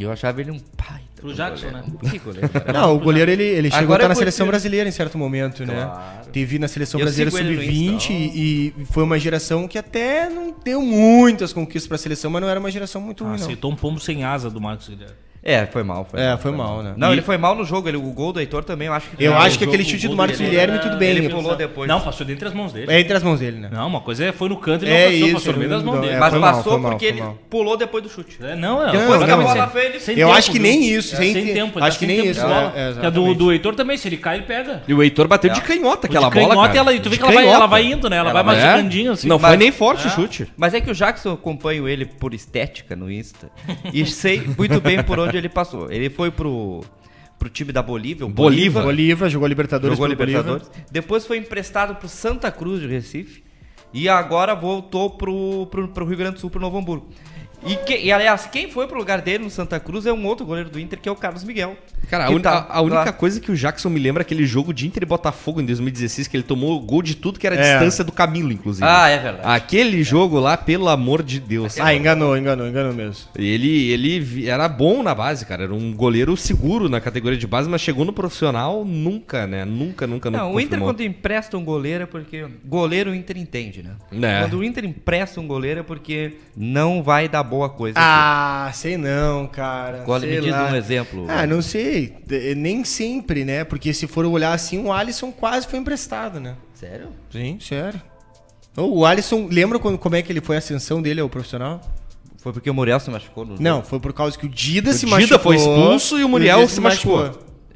eu 0.02 0.10
achava 0.10 0.40
ele 0.40 0.50
um 0.50 0.58
pai. 0.58 1.00
Pro 1.16 1.32
Jackson, 1.32 1.68
né? 1.68 1.82
Que 2.10 2.18
goleiro. 2.18 2.50
Não, 2.72 2.96
o 2.96 2.98
goleiro 3.00 3.30
ele, 3.30 3.42
ele 3.44 3.70
chegou 3.70 3.84
Agora 3.84 4.02
a 4.02 4.04
estar 4.04 4.08
na 4.08 4.12
eu 4.14 4.18
seleção 4.18 4.46
brasileira 4.46 4.88
em 4.88 4.92
certo 4.92 5.16
momento, 5.16 5.64
né? 5.64 5.72
Claro. 5.84 6.30
Teve 6.30 6.58
na 6.58 6.68
seleção 6.68 7.00
Eu 7.00 7.06
brasileira 7.06 7.30
sigo 7.30 7.42
ele 7.42 7.56
no 7.56 7.62
sub-20 7.62 7.94
Insta, 7.94 8.12
ó. 8.12 8.16
e, 8.16 8.74
e 8.80 8.84
foi 8.86 9.02
uma 9.04 9.18
geração 9.18 9.66
que 9.68 9.78
até 9.78 10.28
não 10.28 10.54
deu 10.64 10.82
muitas 10.82 11.52
conquistas 11.52 11.86
pra 11.88 11.96
seleção, 11.96 12.30
mas 12.30 12.42
não 12.42 12.48
era 12.48 12.60
uma 12.60 12.70
geração 12.70 13.00
muito 13.00 13.24
Ah, 13.24 13.28
ruim, 13.28 13.38
não. 13.38 13.44
aceitou 13.44 13.70
um 13.72 13.76
pombo 13.76 13.98
sem 14.00 14.22
asa 14.24 14.50
do 14.50 14.60
Marcos 14.60 14.88
Guilherme. 14.88 15.14
É, 15.46 15.66
foi 15.66 15.82
mal. 15.82 16.06
Foi 16.10 16.18
É, 16.18 16.28
mal, 16.30 16.38
foi 16.38 16.52
mal, 16.52 16.82
né? 16.82 16.94
Não, 16.96 17.10
E- 17.10 17.12
ele 17.12 17.20
foi 17.22 17.36
mal 17.36 17.54
no 17.54 17.64
jogo. 17.66 17.86
Ele, 17.86 17.98
o 17.98 18.00
gol 18.12 18.32
do 18.32 18.40
Heitor 18.40 18.64
também, 18.64 18.86
eu 18.88 18.94
acho 18.94 19.10
que 19.10 19.22
Eu 19.22 19.32
Não, 19.32 19.38
acho 19.38 19.58
que 19.58 19.64
aquele 19.64 19.84
chute 19.84 20.08
do 20.08 20.16
Marcos 20.16 20.38
Guilherme, 20.40 20.78
tudo 20.78 20.96
bem. 20.96 21.10
Ele 21.10 21.28
pulou 21.28 21.54
depois. 21.54 21.86
Não, 21.86 22.00
passou 22.00 22.26
dentre 22.26 22.48
as 22.48 22.54
mãos 22.54 22.72
dele. 22.72 22.90
É 22.90 22.98
entre 22.98 23.14
as 23.14 23.22
mãos 23.22 23.40
dele, 23.40 23.58
né? 23.58 23.68
Não, 23.70 23.86
uma 23.86 24.00
coisa 24.00 24.24
é 24.24 24.32
foi 24.32 24.48
no 24.48 24.56
canto 24.56 24.86
e 24.86 24.88
ele 24.88 24.94
É 24.96 25.02
não 25.04 25.10
passou, 25.10 25.26
isso, 25.26 25.34
passou 25.34 25.52
no 25.52 25.58
meio 25.58 25.70
das 25.70 25.82
mãos 25.82 25.94
não, 25.96 26.00
dele. 26.00 26.14
é, 26.14 26.18
Mas 26.18 26.32
mal, 26.32 26.40
passou 26.54 26.78
mal, 26.78 26.90
porque 26.92 27.04
ele 27.04 27.20
mal. 27.20 27.38
pulou 27.50 27.76
depois 27.76 28.02
do 28.02 28.08
chute. 28.08 28.38
É, 28.42 28.56
não, 28.56 28.82
é. 28.82 28.86
Não, 28.86 28.92
Depois 28.92 29.20
não, 29.20 29.34
a 29.34 29.36
mas 29.36 29.46
bola 29.52 29.66
foi 29.68 29.84
ele 29.84 30.00
sem 30.00 30.18
Eu 30.18 30.28
tempo, 30.28 30.38
acho 30.38 30.50
que 30.50 30.58
nem 30.58 30.84
isso, 30.88 31.14
sem 31.14 31.32
sem 31.34 31.44
te- 31.46 31.52
tempo. 31.52 31.84
acho 31.84 31.98
que 31.98 32.06
nem 32.06 32.26
isso, 32.26 32.40
de 32.40 32.52
é, 32.52 32.94
é, 33.02 33.06
a 33.06 33.10
do, 33.10 33.34
do 33.34 33.52
Heitor 33.52 33.74
também, 33.74 33.98
se 33.98 34.08
ele 34.08 34.16
cai, 34.16 34.36
ele 34.36 34.44
pega. 34.46 34.82
E 34.88 34.94
o 34.94 35.02
Heitor 35.02 35.28
bateu 35.28 35.52
de 35.52 35.58
É. 35.60 35.62
canhota 35.62 36.06
aquela 36.06 36.28
de 36.30 36.34
bola, 36.34 36.48
canhota, 36.54 36.68
cara. 36.74 36.90
ela, 36.90 37.00
tu 37.00 37.10
vê 37.10 37.16
De 37.16 37.18
que 37.18 37.22
ela 37.22 37.32
vai, 37.32 37.42
canhota. 37.42 37.56
ela 37.58 37.66
vai 37.66 37.84
indo, 37.84 38.08
né? 38.08 38.16
Ela, 38.16 38.32
vai 38.32 38.42
vai- 38.42 38.54
mastigandinho 38.56 39.12
assim. 39.12 39.28
Não 39.28 39.38
foi 39.38 39.56
nem 39.58 39.70
forte 39.70 40.06
o 40.06 40.10
chute. 40.10 40.46
Mas 40.56 40.72
é 40.72 40.80
que 40.80 40.90
o 40.90 40.94
Jackson, 40.94 41.28
eu 41.28 41.34
acompanho 41.34 41.86
ele 41.86 42.06
por 42.06 42.32
estética 42.32 42.96
no 42.96 43.10
Insta. 43.12 43.50
e 43.92 44.06
sei 44.06 44.42
muito 44.56 44.80
bem 44.80 45.02
por 45.02 45.18
onde 45.18 45.33
ele 45.38 45.48
passou. 45.48 45.90
Ele 45.90 46.10
foi 46.10 46.30
pro, 46.30 46.82
pro 47.38 47.48
time 47.48 47.72
da 47.72 47.82
Bolívia. 47.82 48.26
o 48.26 48.28
Bolívar. 48.28 48.84
Bolívar 48.84 49.28
jogou 49.28 49.48
Libertadores 49.48 49.96
Jogou 49.96 50.14
Bolívar. 50.14 50.42
Libertadores. 50.42 50.70
Depois 50.90 51.26
foi 51.26 51.38
emprestado 51.38 51.96
pro 51.96 52.08
Santa 52.08 52.50
Cruz 52.50 52.80
de 52.80 52.86
Recife. 52.86 53.44
E 53.92 54.08
agora 54.08 54.54
voltou 54.54 55.10
pro, 55.10 55.68
pro, 55.70 55.88
pro 55.88 56.04
Rio 56.04 56.16
Grande 56.16 56.34
do 56.34 56.40
Sul, 56.40 56.50
pro 56.50 56.60
Novo 56.60 56.78
Hamburgo. 56.78 57.08
E, 57.66 57.76
que- 57.76 57.98
e, 57.98 58.12
aliás, 58.12 58.46
quem 58.46 58.70
foi 58.70 58.86
pro 58.86 58.98
lugar 58.98 59.20
dele 59.22 59.44
no 59.44 59.50
Santa 59.50 59.80
Cruz 59.80 60.04
é 60.06 60.12
um 60.12 60.26
outro 60.26 60.44
goleiro 60.44 60.68
do 60.70 60.78
Inter, 60.78 60.98
que 61.00 61.08
é 61.08 61.12
o 61.12 61.16
Carlos 61.16 61.44
Miguel. 61.44 61.76
Cara, 62.10 62.26
a, 62.26 62.30
un- 62.30 62.38
tá 62.40 62.66
a- 62.68 62.76
a 62.78 62.80
única 62.82 63.04
lá. 63.06 63.12
coisa 63.12 63.40
que 63.40 63.50
o 63.50 63.56
Jackson 63.56 63.88
me 63.88 63.98
lembra 63.98 64.20
é 64.20 64.24
aquele 64.24 64.44
jogo 64.44 64.74
de 64.74 64.86
Inter 64.86 65.02
e 65.02 65.06
Botafogo 65.06 65.60
em 65.60 65.64
2016, 65.64 66.28
que 66.28 66.36
ele 66.36 66.44
tomou 66.44 66.78
gol 66.80 67.00
de 67.02 67.14
tudo 67.16 67.38
que 67.38 67.46
era 67.46 67.56
a 67.56 67.58
É. 67.58 67.72
distância 67.72 68.04
do 68.04 68.12
Camilo, 68.12 68.52
inclusive. 68.52 68.86
Ah, 68.86 69.08
é 69.08 69.18
verdade. 69.18 69.42
Aquele 69.46 70.02
jogo 70.02 70.38
lá, 70.38 70.56
pelo 70.56 70.88
amor 70.88 71.22
de 71.22 71.40
Deus. 71.40 71.80
Ah, 71.80 71.94
enganou, 71.94 72.36
enganou, 72.36 72.68
enganou 72.68 72.92
mesmo. 72.92 73.24
Ele, 73.34 73.90
ele 73.90 74.46
era 74.46 74.68
bom 74.68 75.02
na 75.02 75.14
base, 75.14 75.46
cara. 75.46 75.64
Era 75.64 75.74
um 75.74 75.94
goleiro 75.94 76.36
seguro 76.36 76.88
na 76.90 77.00
categoria 77.00 77.38
de 77.38 77.46
base, 77.46 77.68
mas 77.68 77.80
chegou 77.80 78.04
no 78.04 78.12
profissional 78.12 78.84
nunca, 78.84 79.46
né? 79.46 79.64
Nunca, 79.64 80.06
nunca, 80.06 80.30
nunca. 80.30 80.44
Não, 80.44 80.52
o 80.52 80.60
Inter 80.60 80.78
quando 80.80 81.00
empresta 81.02 81.56
um 81.56 81.64
goleiro 81.64 82.04
é 82.04 82.06
porque. 82.06 82.44
Goleiro 82.66 83.10
o 83.12 83.14
Inter 83.14 83.38
entende, 83.38 83.82
né? 83.82 83.92
É. 84.22 84.40
Quando 84.42 84.58
o 84.58 84.64
Inter 84.64 84.84
empresta 84.84 85.40
um 85.40 85.46
goleiro 85.46 85.80
é 85.80 85.82
porque 85.82 86.34
não 86.54 87.02
vai 87.02 87.28
dar 87.28 87.42
boa 87.54 87.68
coisa. 87.68 87.96
Ah, 87.98 88.70
sei 88.74 88.96
não, 88.96 89.46
cara. 89.46 89.98
Qual 90.04 90.18
sei 90.20 90.30
me 90.36 90.40
diz 90.42 90.50
lá. 90.50 90.70
um 90.70 90.74
exemplo? 90.74 91.26
Ah, 91.28 91.46
não 91.46 91.62
sei. 91.62 92.14
Eh, 92.30 92.54
Nem 92.54 92.84
sempre, 92.84 93.44
né? 93.44 93.62
Porque 93.64 93.92
se 93.92 94.06
for 94.06 94.24
olhar 94.26 94.52
assim, 94.52 94.78
o 94.84 94.92
Alisson 94.92 95.30
quase 95.30 95.66
foi 95.66 95.78
emprestado, 95.78 96.40
né? 96.40 96.56
Sério? 96.74 97.08
Sim, 97.30 97.58
sério. 97.60 98.00
O 98.76 99.06
Alisson, 99.06 99.46
lembra 99.50 99.78
quando, 99.78 99.96
como 99.98 100.16
é 100.16 100.22
que 100.22 100.32
ele 100.32 100.40
foi 100.40 100.56
a 100.56 100.58
ascensão 100.58 101.00
dele 101.00 101.20
ao 101.20 101.28
profissional? 101.28 101.80
Foi 102.38 102.52
porque 102.52 102.68
o 102.68 102.74
Muriel 102.74 102.98
se 103.00 103.08
machucou 103.10 103.44
no 103.46 103.56
Não, 103.58 103.82
foi 103.82 104.00
por 104.00 104.12
causa 104.12 104.36
que 104.36 104.44
o 104.46 104.48
Dida 104.48 104.90
O 104.90 104.92
se 104.92 105.06
Dida 105.06 105.16
machucou. 105.16 105.38
foi 105.38 105.56
expulso 105.56 106.18
e 106.18 106.24
o 106.24 106.28
Muriel 106.28 106.58
Dida 106.58 106.68
se 106.70 106.80
machucou. 106.80 107.26
E 107.26 107.30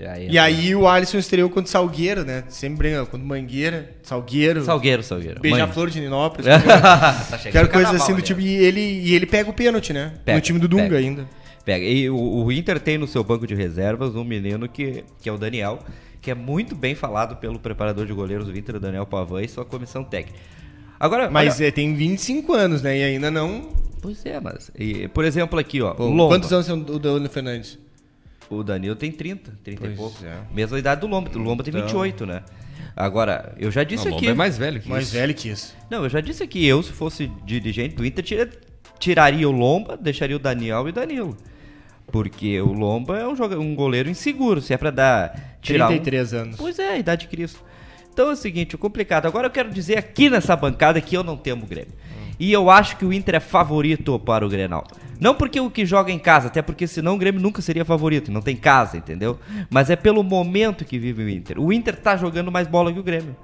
aí, 0.06 0.28
E 0.30 0.38
aí 0.38 0.74
o 0.74 0.86
Alisson 0.86 1.18
estreou 1.18 1.48
contra 1.50 1.70
Salgueiro, 1.70 2.24
né? 2.24 2.44
Sempre 2.48 2.90
brinca 2.90 3.06
contra 3.06 3.26
Mangueira, 3.26 3.90
Salgueiro, 4.02 4.64
Salgueiro, 4.64 5.02
Salgueiro. 5.02 5.40
Beija-Flor 5.40 5.90
de 5.90 6.00
Ninópolis. 6.00 6.46
tá 7.30 7.38
Quero 7.38 7.68
coisa 7.68 7.68
carnaval 7.68 7.94
assim 7.96 8.14
do 8.14 8.22
tipo. 8.22 8.40
E 8.40 8.48
ele, 8.54 8.80
e 8.80 9.14
ele 9.14 9.26
pega 9.26 9.50
o 9.50 9.52
pênalti, 9.52 9.92
né? 9.92 10.12
Pega, 10.24 10.36
no 10.36 10.42
time 10.42 10.58
do 10.58 10.68
Dunga 10.68 10.84
pega. 10.84 10.98
ainda. 10.98 11.28
Pega. 11.64 11.84
E 11.84 12.08
o, 12.08 12.16
o 12.16 12.52
Inter 12.52 12.78
tem 12.80 12.96
no 12.96 13.06
seu 13.06 13.22
banco 13.24 13.46
de 13.46 13.54
reservas 13.54 14.14
um 14.14 14.24
menino 14.24 14.68
que, 14.68 15.04
que 15.20 15.28
é 15.28 15.32
o 15.32 15.36
Daniel, 15.36 15.80
que 16.20 16.30
é 16.30 16.34
muito 16.34 16.74
bem 16.74 16.94
falado 16.94 17.36
pelo 17.36 17.58
preparador 17.58 18.06
de 18.06 18.12
goleiros 18.12 18.46
do 18.46 18.56
Inter, 18.56 18.78
Daniel 18.78 19.04
Pavan, 19.04 19.42
e 19.42 19.48
sua 19.48 19.64
comissão 19.64 20.04
técnica. 20.04 20.38
Agora, 20.98 21.30
Mas 21.30 21.56
olha- 21.56 21.68
é, 21.68 21.70
tem 21.70 21.94
25 21.94 22.52
anos, 22.52 22.82
né? 22.82 22.98
E 22.98 23.02
ainda 23.02 23.30
não. 23.30 23.68
Pois 24.00 24.24
é, 24.24 24.40
mas. 24.40 24.70
e, 24.78 25.08
por 25.08 25.24
exemplo, 25.24 25.58
aqui, 25.58 25.82
ó. 25.82 25.92
Pô, 25.92 26.28
quantos 26.28 26.52
anos 26.52 26.66
tem 26.66 26.74
o 26.74 26.98
Danilo 26.98 27.28
Fernandes? 27.28 27.78
O 28.50 28.62
Danilo 28.62 28.96
tem 28.96 29.12
30, 29.12 29.52
30 29.62 29.70
e 29.70 29.76
Pois 29.86 29.96
pouco. 29.96 30.24
é. 30.24 30.38
Mesma 30.54 30.78
idade 30.78 31.00
do 31.02 31.06
Lomba. 31.06 31.30
O 31.34 31.38
Lomba 31.38 31.62
tem 31.62 31.70
Então. 31.72 31.82
28, 31.86 32.24
né? 32.26 32.42
Agora, 32.96 33.54
eu 33.58 33.70
já 33.70 33.82
Não, 33.82 33.88
disse 33.88 34.04
o 34.08 34.14
aqui. 34.14 34.26
Lomba 34.26 34.30
é 34.30 34.34
mais 34.34 34.58
velho 34.58 34.80
que 34.80 34.88
Mais 34.88 35.04
isso. 35.04 35.12
velho 35.12 35.34
que 35.34 35.48
isso. 35.48 35.74
Não, 35.90 36.02
eu 36.04 36.08
já 36.08 36.20
disse 36.20 36.42
aqui, 36.42 36.64
eu, 36.66 36.82
se 36.82 36.90
fosse 36.92 37.30
dirigente 37.44 37.94
do 37.94 38.04
Inter, 38.04 38.24
tira- 38.24 38.50
tiraria 38.98 39.48
o 39.48 39.52
Lomba, 39.52 39.96
deixaria 39.96 40.34
o 40.36 40.38
Daniel 40.38 40.86
e 40.86 40.90
o 40.90 40.92
Danilo. 40.92 41.36
Porque 42.10 42.58
o 42.60 42.72
Lomba 42.72 43.18
é 43.18 43.28
um, 43.28 43.36
joga- 43.36 43.58
um 43.58 43.74
goleiro 43.74 44.08
inseguro, 44.08 44.62
se 44.62 44.72
é 44.72 44.76
pra 44.78 44.90
dar. 44.90 45.58
Tirar 45.60 45.86
um- 45.86 45.88
33 45.88 46.32
anos. 46.32 46.56
Pois 46.56 46.78
é, 46.78 46.92
a 46.92 46.98
idade 46.98 47.22
de 47.22 47.28
Cristo. 47.28 47.62
Então 48.12 48.30
é 48.30 48.32
o 48.32 48.36
seguinte, 48.36 48.74
o 48.74 48.78
complicado. 48.78 49.26
Agora 49.26 49.46
eu 49.46 49.50
quero 49.50 49.70
dizer 49.70 49.98
aqui 49.98 50.30
nessa 50.30 50.56
bancada 50.56 51.00
que 51.00 51.16
eu 51.16 51.22
não 51.22 51.36
temo 51.36 51.64
o 51.64 51.66
Grêmio. 51.68 51.92
E 52.38 52.52
eu 52.52 52.70
acho 52.70 52.96
que 52.96 53.04
o 53.04 53.12
Inter 53.12 53.36
é 53.36 53.40
favorito 53.40 54.18
para 54.18 54.46
o 54.46 54.48
Grenal. 54.48 54.86
Não 55.20 55.34
porque 55.34 55.58
o 55.58 55.70
que 55.70 55.84
joga 55.84 56.12
em 56.12 56.18
casa, 56.18 56.46
até 56.46 56.62
porque 56.62 56.86
senão 56.86 57.14
o 57.14 57.18
Grêmio 57.18 57.40
nunca 57.40 57.60
seria 57.60 57.84
favorito, 57.84 58.30
não 58.30 58.40
tem 58.40 58.54
casa, 58.54 58.96
entendeu? 58.96 59.38
Mas 59.68 59.90
é 59.90 59.96
pelo 59.96 60.22
momento 60.22 60.84
que 60.84 60.98
vive 60.98 61.24
o 61.24 61.28
Inter. 61.28 61.60
O 61.60 61.72
Inter 61.72 61.96
tá 61.96 62.16
jogando 62.16 62.52
mais 62.52 62.68
bola 62.68 62.92
que 62.92 63.00
o 63.00 63.02
Grêmio. 63.02 63.36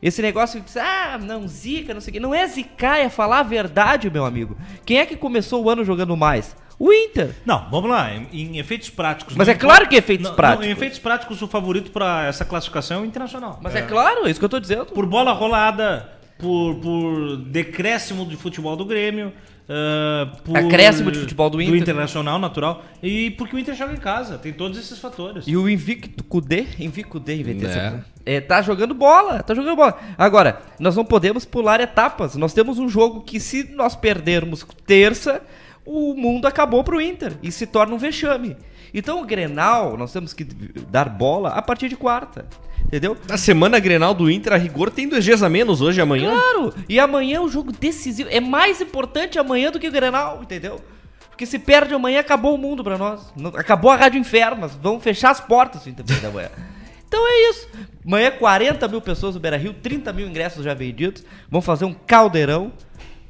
Esse 0.00 0.20
negócio 0.20 0.60
de 0.60 0.78
ah, 0.78 1.18
não, 1.20 1.46
zica, 1.46 1.94
não 1.94 2.00
sei 2.00 2.10
o 2.10 2.14
quê. 2.14 2.20
Não 2.20 2.34
é 2.34 2.46
zicar, 2.46 2.98
é 2.98 3.08
falar 3.08 3.40
a 3.40 3.44
verdade, 3.44 4.10
meu 4.10 4.24
amigo. 4.24 4.56
Quem 4.84 4.98
é 4.98 5.06
que 5.06 5.16
começou 5.16 5.64
o 5.64 5.70
ano 5.70 5.84
jogando 5.84 6.16
mais? 6.16 6.56
O 6.76 6.92
Inter. 6.92 7.30
Não, 7.46 7.70
vamos 7.70 7.88
lá. 7.88 8.12
Em, 8.12 8.28
em 8.32 8.58
efeitos 8.58 8.90
práticos. 8.90 9.36
Mas 9.36 9.46
é 9.46 9.54
claro 9.54 9.88
que 9.88 9.94
efeitos 9.94 10.28
não, 10.28 10.34
práticos. 10.34 10.66
Não, 10.66 10.72
em 10.72 10.74
efeitos 10.74 10.98
práticos, 10.98 11.40
o 11.40 11.46
favorito 11.46 11.92
para 11.92 12.26
essa 12.26 12.44
classificação 12.44 12.98
é 12.98 13.02
o 13.02 13.04
Internacional. 13.04 13.60
Mas 13.62 13.76
é, 13.76 13.82
claro, 13.82 14.26
é 14.26 14.30
isso 14.30 14.40
que 14.40 14.44
eu 14.44 14.48
tô 14.48 14.58
dizendo. 14.58 14.86
Por 14.86 15.06
bola 15.06 15.32
rolada, 15.32 16.10
por, 16.42 16.74
por 16.76 17.36
decréscimo 17.36 18.26
de 18.26 18.36
futebol 18.36 18.76
do 18.76 18.84
Grêmio. 18.84 19.32
ah, 19.68 20.32
por 20.44 20.56
Acréscimo 20.58 21.10
de 21.12 21.20
futebol 21.20 21.48
do 21.48 21.62
Inter. 21.62 21.76
Internacional, 21.76 22.38
natural. 22.38 22.84
E 23.02 23.30
porque 23.30 23.54
o 23.54 23.58
Inter 23.58 23.74
joga 23.74 23.92
em 23.92 23.96
casa. 23.96 24.36
Tem 24.36 24.52
todos 24.52 24.76
esses 24.78 24.98
fatores. 24.98 25.44
E 25.46 25.56
o 25.56 25.68
Invicto 25.68 26.24
Kudê, 26.24 26.66
Invicto 26.78 27.12
Kudê, 27.12 27.36
inventei 27.36 27.68
É. 27.68 27.70
essa 27.70 28.04
é, 28.26 28.40
tá 28.40 28.60
jogando 28.60 28.94
bola, 28.94 29.42
tá 29.42 29.54
jogando 29.54 29.76
bola. 29.76 29.98
Agora, 30.18 30.60
nós 30.78 30.94
não 30.96 31.04
podemos 31.04 31.44
pular 31.44 31.80
etapas. 31.80 32.34
Nós 32.36 32.52
temos 32.52 32.78
um 32.78 32.88
jogo 32.88 33.22
que 33.22 33.40
se 33.40 33.64
nós 33.72 33.94
perdermos 33.96 34.66
terça, 34.86 35.40
o 35.84 36.14
mundo 36.14 36.46
acabou 36.46 36.84
pro 36.84 37.00
Inter 37.00 37.32
e 37.42 37.50
se 37.50 37.66
torna 37.66 37.94
um 37.94 37.98
vexame. 37.98 38.56
Então 38.94 39.22
o 39.22 39.24
Grenal, 39.24 39.96
nós 39.96 40.12
temos 40.12 40.32
que 40.32 40.44
dar 40.44 41.08
bola 41.08 41.50
a 41.50 41.62
partir 41.62 41.88
de 41.88 41.96
quarta. 41.96 42.46
Entendeu? 42.84 43.16
Na 43.26 43.38
semana 43.38 43.78
Grenal 43.78 44.12
do 44.12 44.30
Inter, 44.30 44.52
a 44.52 44.56
rigor, 44.56 44.90
tem 44.90 45.08
dois 45.08 45.24
dias 45.24 45.42
a 45.42 45.48
menos 45.48 45.80
hoje 45.80 45.98
e 45.98 46.02
amanhã. 46.02 46.30
Claro! 46.30 46.74
E 46.88 47.00
amanhã 47.00 47.36
é 47.36 47.40
um 47.40 47.48
jogo 47.48 47.72
decisivo. 47.72 48.28
É 48.30 48.40
mais 48.40 48.80
importante 48.80 49.38
amanhã 49.38 49.70
do 49.70 49.80
que 49.80 49.88
o 49.88 49.92
Grenal, 49.92 50.40
entendeu? 50.42 50.80
Porque 51.30 51.46
se 51.46 51.58
perde 51.58 51.94
amanhã, 51.94 52.20
acabou 52.20 52.54
o 52.54 52.58
mundo 52.58 52.84
pra 52.84 52.98
nós. 52.98 53.32
Acabou 53.56 53.90
a 53.90 53.96
Rádio 53.96 54.20
Inferno. 54.20 54.68
Vamos 54.82 55.02
fechar 55.02 55.30
as 55.30 55.40
portas 55.40 55.86
no 55.86 55.92
da 55.94 56.30
manhã. 56.30 56.50
Então 57.12 57.28
é 57.28 57.50
isso. 57.50 57.68
Amanhã 58.06 58.30
40 58.30 58.88
mil 58.88 59.02
pessoas 59.02 59.34
no 59.34 59.40
Beira 59.40 59.58
Rio, 59.58 59.74
30 59.74 60.14
mil 60.14 60.26
ingressos 60.26 60.64
já 60.64 60.72
vendidos. 60.72 61.22
Vamos 61.50 61.66
fazer 61.66 61.84
um 61.84 61.92
caldeirão. 61.92 62.72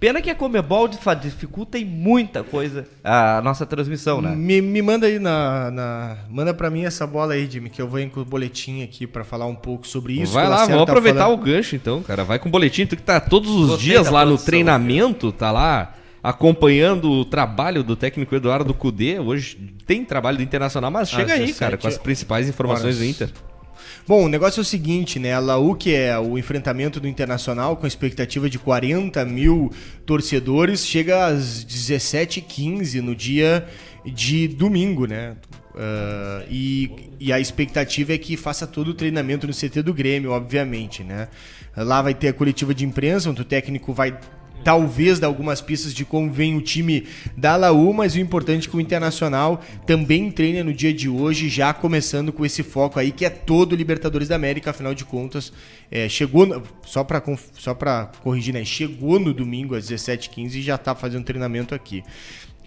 Pena 0.02 0.20
que 0.20 0.28
a 0.28 0.34
Comebol 0.34 0.88
dificulta 0.88 1.78
em 1.78 1.84
muita 1.84 2.42
coisa 2.42 2.88
a 3.04 3.40
nossa 3.40 3.64
transmissão, 3.64 4.20
né? 4.20 4.34
Me, 4.34 4.60
me 4.60 4.82
manda 4.82 5.06
aí 5.06 5.20
na, 5.20 5.70
na- 5.70 6.16
Manda 6.28 6.52
pra 6.52 6.68
mim 6.68 6.84
essa 6.84 7.06
bola 7.06 7.34
aí, 7.34 7.48
Jimmy, 7.48 7.70
que 7.70 7.80
eu 7.80 7.86
vou 7.86 8.00
ir 8.00 8.10
com 8.10 8.18
o 8.18 8.24
boletim 8.24 8.82
aqui 8.82 9.06
pra 9.06 9.22
falar 9.22 9.46
um 9.46 9.54
pouco 9.54 9.86
sobre 9.86 10.20
isso. 10.20 10.32
Vai 10.32 10.48
lá, 10.48 10.66
vamos 10.66 10.86
tá 10.86 10.90
aproveitar 10.90 11.20
falando. 11.26 11.40
o 11.40 11.44
gancho 11.44 11.76
então, 11.76 12.02
cara. 12.02 12.24
Vai 12.24 12.40
com 12.40 12.48
o 12.48 12.50
boletim, 12.50 12.84
tu 12.84 12.96
que 12.96 13.02
tá 13.02 13.20
todos 13.20 13.48
os 13.48 13.68
Gostei 13.68 13.90
dias 13.90 14.10
lá 14.10 14.22
no 14.24 14.30
produção, 14.30 14.46
treinamento, 14.46 15.30
tá 15.30 15.52
lá 15.52 15.94
acompanhando 16.20 17.08
o 17.08 17.24
trabalho 17.24 17.84
do 17.84 17.94
técnico 17.94 18.34
Eduardo 18.34 18.74
Cudê. 18.74 19.20
Hoje 19.20 19.56
tem 19.86 20.04
trabalho 20.04 20.36
do 20.36 20.42
Internacional, 20.42 20.90
mas 20.90 21.10
chega 21.10 21.34
aí, 21.34 21.46
17 21.46 21.58
cara, 21.60 21.76
com 21.76 21.86
as 21.86 21.96
principais 21.96 22.48
informações 22.48 22.96
horas. 22.96 22.98
do 22.98 23.04
Inter. 23.04 23.30
Bom, 24.06 24.24
o 24.24 24.28
negócio 24.28 24.60
é 24.60 24.62
o 24.62 24.64
seguinte, 24.64 25.18
né? 25.18 25.32
A 25.32 25.38
Laú, 25.38 25.76
que 25.76 25.94
é 25.94 26.18
o 26.18 26.36
enfrentamento 26.36 26.98
do 26.98 27.06
Internacional, 27.06 27.76
com 27.76 27.86
expectativa 27.86 28.50
de 28.50 28.58
40 28.58 29.24
mil 29.24 29.70
torcedores, 30.04 30.84
chega 30.84 31.26
às 31.26 31.64
17h15 31.64 33.00
no 33.00 33.14
dia 33.14 33.66
de 34.04 34.48
domingo, 34.48 35.06
né? 35.06 35.36
Ah, 35.74 36.44
e, 36.50 36.90
e 37.18 37.32
a 37.32 37.40
expectativa 37.40 38.12
é 38.12 38.18
que 38.18 38.36
faça 38.36 38.66
todo 38.66 38.88
o 38.88 38.94
treinamento 38.94 39.46
no 39.46 39.52
CT 39.52 39.82
do 39.82 39.94
Grêmio, 39.94 40.32
obviamente, 40.32 41.02
né? 41.02 41.28
Lá 41.76 42.02
vai 42.02 42.14
ter 42.14 42.28
a 42.28 42.32
coletiva 42.32 42.74
de 42.74 42.84
imprensa, 42.84 43.30
onde 43.30 43.40
o 43.40 43.44
técnico 43.44 43.92
vai 43.92 44.18
talvez 44.64 45.18
dar 45.18 45.26
algumas 45.26 45.60
pistas 45.60 45.92
de 45.94 46.04
como 46.04 46.30
vem 46.30 46.56
o 46.56 46.60
time 46.60 47.06
da 47.36 47.56
Laú, 47.56 47.92
mas 47.92 48.14
o 48.14 48.20
importante 48.20 48.68
é 48.68 48.70
que 48.70 48.76
o 48.76 48.80
Internacional 48.80 49.60
também 49.86 50.30
treina 50.30 50.64
no 50.64 50.72
dia 50.72 50.92
de 50.92 51.08
hoje, 51.08 51.48
já 51.48 51.72
começando 51.72 52.32
com 52.32 52.44
esse 52.44 52.62
foco 52.62 52.98
aí, 52.98 53.10
que 53.10 53.24
é 53.24 53.30
todo 53.30 53.76
Libertadores 53.76 54.28
da 54.28 54.36
América, 54.36 54.70
afinal 54.70 54.94
de 54.94 55.04
contas, 55.04 55.52
é, 55.90 56.08
chegou, 56.08 56.62
só 56.84 57.04
para 57.04 57.22
só 57.54 57.74
pra 57.74 58.10
corrigir, 58.22 58.54
né, 58.54 58.64
chegou 58.64 59.18
no 59.18 59.32
domingo 59.32 59.74
às 59.74 59.88
17h15 59.88 60.54
e 60.54 60.62
já 60.62 60.78
tá 60.78 60.94
fazendo 60.94 61.24
treinamento 61.24 61.74
aqui. 61.74 62.02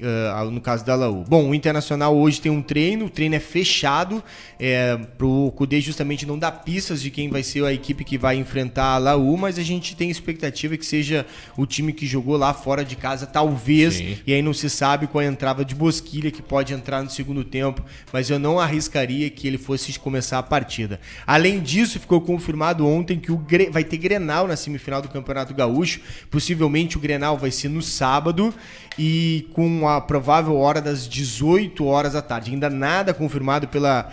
Ah, 0.01 0.43
no 0.45 0.59
caso 0.61 0.85
da 0.85 0.95
Laú. 0.95 1.23
Bom, 1.27 1.49
o 1.49 1.55
Internacional 1.55 2.15
hoje 2.17 2.41
tem 2.41 2.51
um 2.51 2.61
treino, 2.61 3.05
o 3.05 3.09
treino 3.09 3.35
é 3.35 3.39
fechado, 3.39 4.23
é, 4.59 4.97
pro 5.17 5.51
Cudê 5.55 5.79
justamente 5.81 6.25
não 6.25 6.37
dar 6.37 6.51
pistas 6.51 7.01
de 7.01 7.09
quem 7.09 7.29
vai 7.29 7.43
ser 7.43 7.63
a 7.65 7.73
equipe 7.73 8.03
que 8.03 8.17
vai 8.17 8.35
enfrentar 8.37 8.95
a 8.95 8.97
Laú, 8.97 9.37
mas 9.37 9.57
a 9.59 9.63
gente 9.63 9.95
tem 9.95 10.09
expectativa 10.09 10.75
que 10.77 10.85
seja 10.85 11.25
o 11.57 11.65
time 11.65 11.93
que 11.93 12.05
jogou 12.05 12.37
lá 12.37 12.53
fora 12.53 12.83
de 12.83 12.95
casa, 12.95 13.25
talvez, 13.25 13.95
Sim. 13.95 14.17
e 14.27 14.33
aí 14.33 14.41
não 14.41 14.53
se 14.53 14.69
sabe 14.69 15.07
com 15.07 15.19
a 15.19 15.25
entrada 15.25 15.63
de 15.63 15.73
Bosquilha 15.75 16.31
que 16.31 16.41
pode 16.41 16.73
entrar 16.73 17.01
no 17.03 17.09
segundo 17.09 17.43
tempo, 17.43 17.83
mas 18.11 18.29
eu 18.29 18.37
não 18.39 18.59
arriscaria 18.59 19.29
que 19.29 19.47
ele 19.47 19.57
fosse 19.57 19.97
começar 19.99 20.39
a 20.39 20.43
partida. 20.43 20.99
Além 21.25 21.59
disso, 21.61 21.99
ficou 21.99 22.19
confirmado 22.21 22.85
ontem 22.87 23.19
que 23.19 23.31
o 23.31 23.37
Gre- 23.37 23.69
vai 23.69 23.83
ter 23.83 23.97
Grenal 23.97 24.47
na 24.47 24.55
semifinal 24.55 25.01
do 25.01 25.09
Campeonato 25.09 25.53
Gaúcho, 25.53 25.99
possivelmente 26.29 26.97
o 26.97 26.99
Grenal 26.99 27.37
vai 27.37 27.51
ser 27.51 27.69
no 27.69 27.81
sábado 27.81 28.53
e 28.97 29.47
com 29.53 29.84
a 29.87 29.99
provável 30.01 30.55
hora 30.57 30.81
das 30.81 31.07
18 31.07 31.85
horas 31.85 32.13
da 32.13 32.21
tarde. 32.21 32.51
Ainda 32.51 32.69
nada 32.69 33.13
confirmado 33.13 33.67
pela 33.67 34.11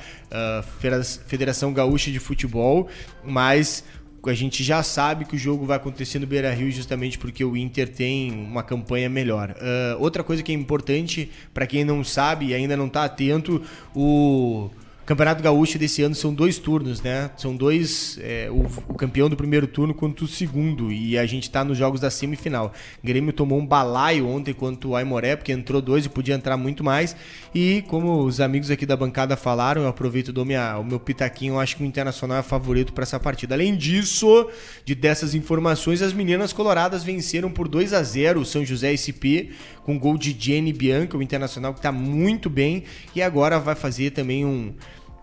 Federa- 0.79 1.03
Federação 1.05 1.73
Gaúcha 1.73 2.11
de 2.11 2.19
Futebol, 2.19 2.89
mas 3.25 3.85
a 4.25 4.35
gente 4.35 4.63
já 4.63 4.83
sabe 4.85 5.25
que 5.25 5.35
o 5.35 5.39
jogo 5.39 5.67
vai 5.67 5.77
acontecer 5.77 6.19
no 6.21 6.27
Beira 6.29 6.53
Rio 6.55 6.71
justamente 6.71 7.19
porque 7.19 7.45
o 7.45 7.57
Inter 7.57 7.89
tem 7.89 8.31
uma 8.31 8.63
campanha 8.63 9.09
melhor. 9.09 9.55
Ah, 9.61 9.97
outra 9.99 10.23
coisa 10.23 10.43
que 10.43 10.53
é 10.53 10.55
importante 10.55 11.29
para 11.53 11.67
quem 11.67 11.85
não 11.85 12.05
sabe 12.05 12.47
e 12.47 12.55
ainda 12.55 12.77
não 12.77 12.87
está 12.87 13.05
atento, 13.05 13.61
o 13.95 14.71
Campeonato 15.05 15.43
Gaúcho 15.43 15.81
desse 15.81 16.01
ano 16.03 16.15
são 16.15 16.33
dois 16.33 16.59
turnos, 16.59 17.03
né? 17.03 17.29
São 17.37 17.57
dois, 17.57 18.19
é, 18.23 18.49
o, 18.49 18.63
o 18.89 18.95
campeão 18.95 19.29
do 19.29 19.37
primeiro 19.37 19.67
turno 19.67 19.93
contra 19.93 20.25
o 20.25 20.29
segundo 20.29 20.93
e 20.93 21.19
a 21.19 21.27
gente 21.27 21.51
tá 21.51 21.65
nos 21.65 21.77
jogos 21.77 22.01
da 22.01 22.09
semifinal. 22.09 22.73
O 23.03 23.07
Grêmio 23.07 23.33
tomou 23.33 23.59
um 23.59 23.67
balaio 23.67 24.29
ontem 24.29 24.55
contra 24.55 24.89
o 24.89 24.95
Aimoré 24.95 25.35
porque 25.35 25.51
entrou 25.51 25.83
dois 25.83 26.07
e 26.07 26.09
podia 26.09 26.37
entrar 26.37 26.57
muito 26.57 26.85
mais 26.85 27.17
e 27.53 27.83
como 27.89 28.23
os 28.23 28.41
amigos 28.41 28.71
aqui 28.71 28.87
da 28.87 28.97
bancada 28.97 29.37
falaram, 29.37 29.83
eu 29.83 29.89
aproveito 29.89 30.29
e 30.29 30.33
dou 30.33 30.45
minha, 30.45 30.79
o 30.79 30.85
meu 30.85 31.01
pitaquinho, 31.01 31.55
eu 31.55 31.61
acho 31.61 31.77
que 31.77 31.83
o 31.83 31.87
Internacional 31.87 32.39
é 32.39 32.43
favorito 32.43 32.93
para 32.93 33.03
essa 33.03 33.19
partida. 33.19 33.57
Além 33.57 33.77
disso, 33.77 34.49
de 34.85 34.95
dessas 34.95 35.35
informações, 35.35 36.01
as 36.01 36.13
meninas 36.13 36.53
coloradas 36.53 37.03
venceram 37.03 37.51
por 37.51 37.67
2 37.67 37.93
a 37.93 38.03
0 38.05 38.41
o 38.41 38.45
São 38.45 38.65
José 38.65 38.97
SP 38.97 39.51
com 39.85 39.99
gol 39.99 40.17
de 40.17 40.37
Jenny 40.39 40.73
Bianca, 40.73 41.17
o 41.17 41.23
Internacional 41.23 41.73
que 41.73 41.81
está 41.81 41.91
muito 41.91 42.49
bem 42.49 42.85
e 43.17 43.21
agora 43.21 43.59
vai 43.59 43.75
fazer 43.75 44.11
também 44.11 44.45
um 44.45 44.73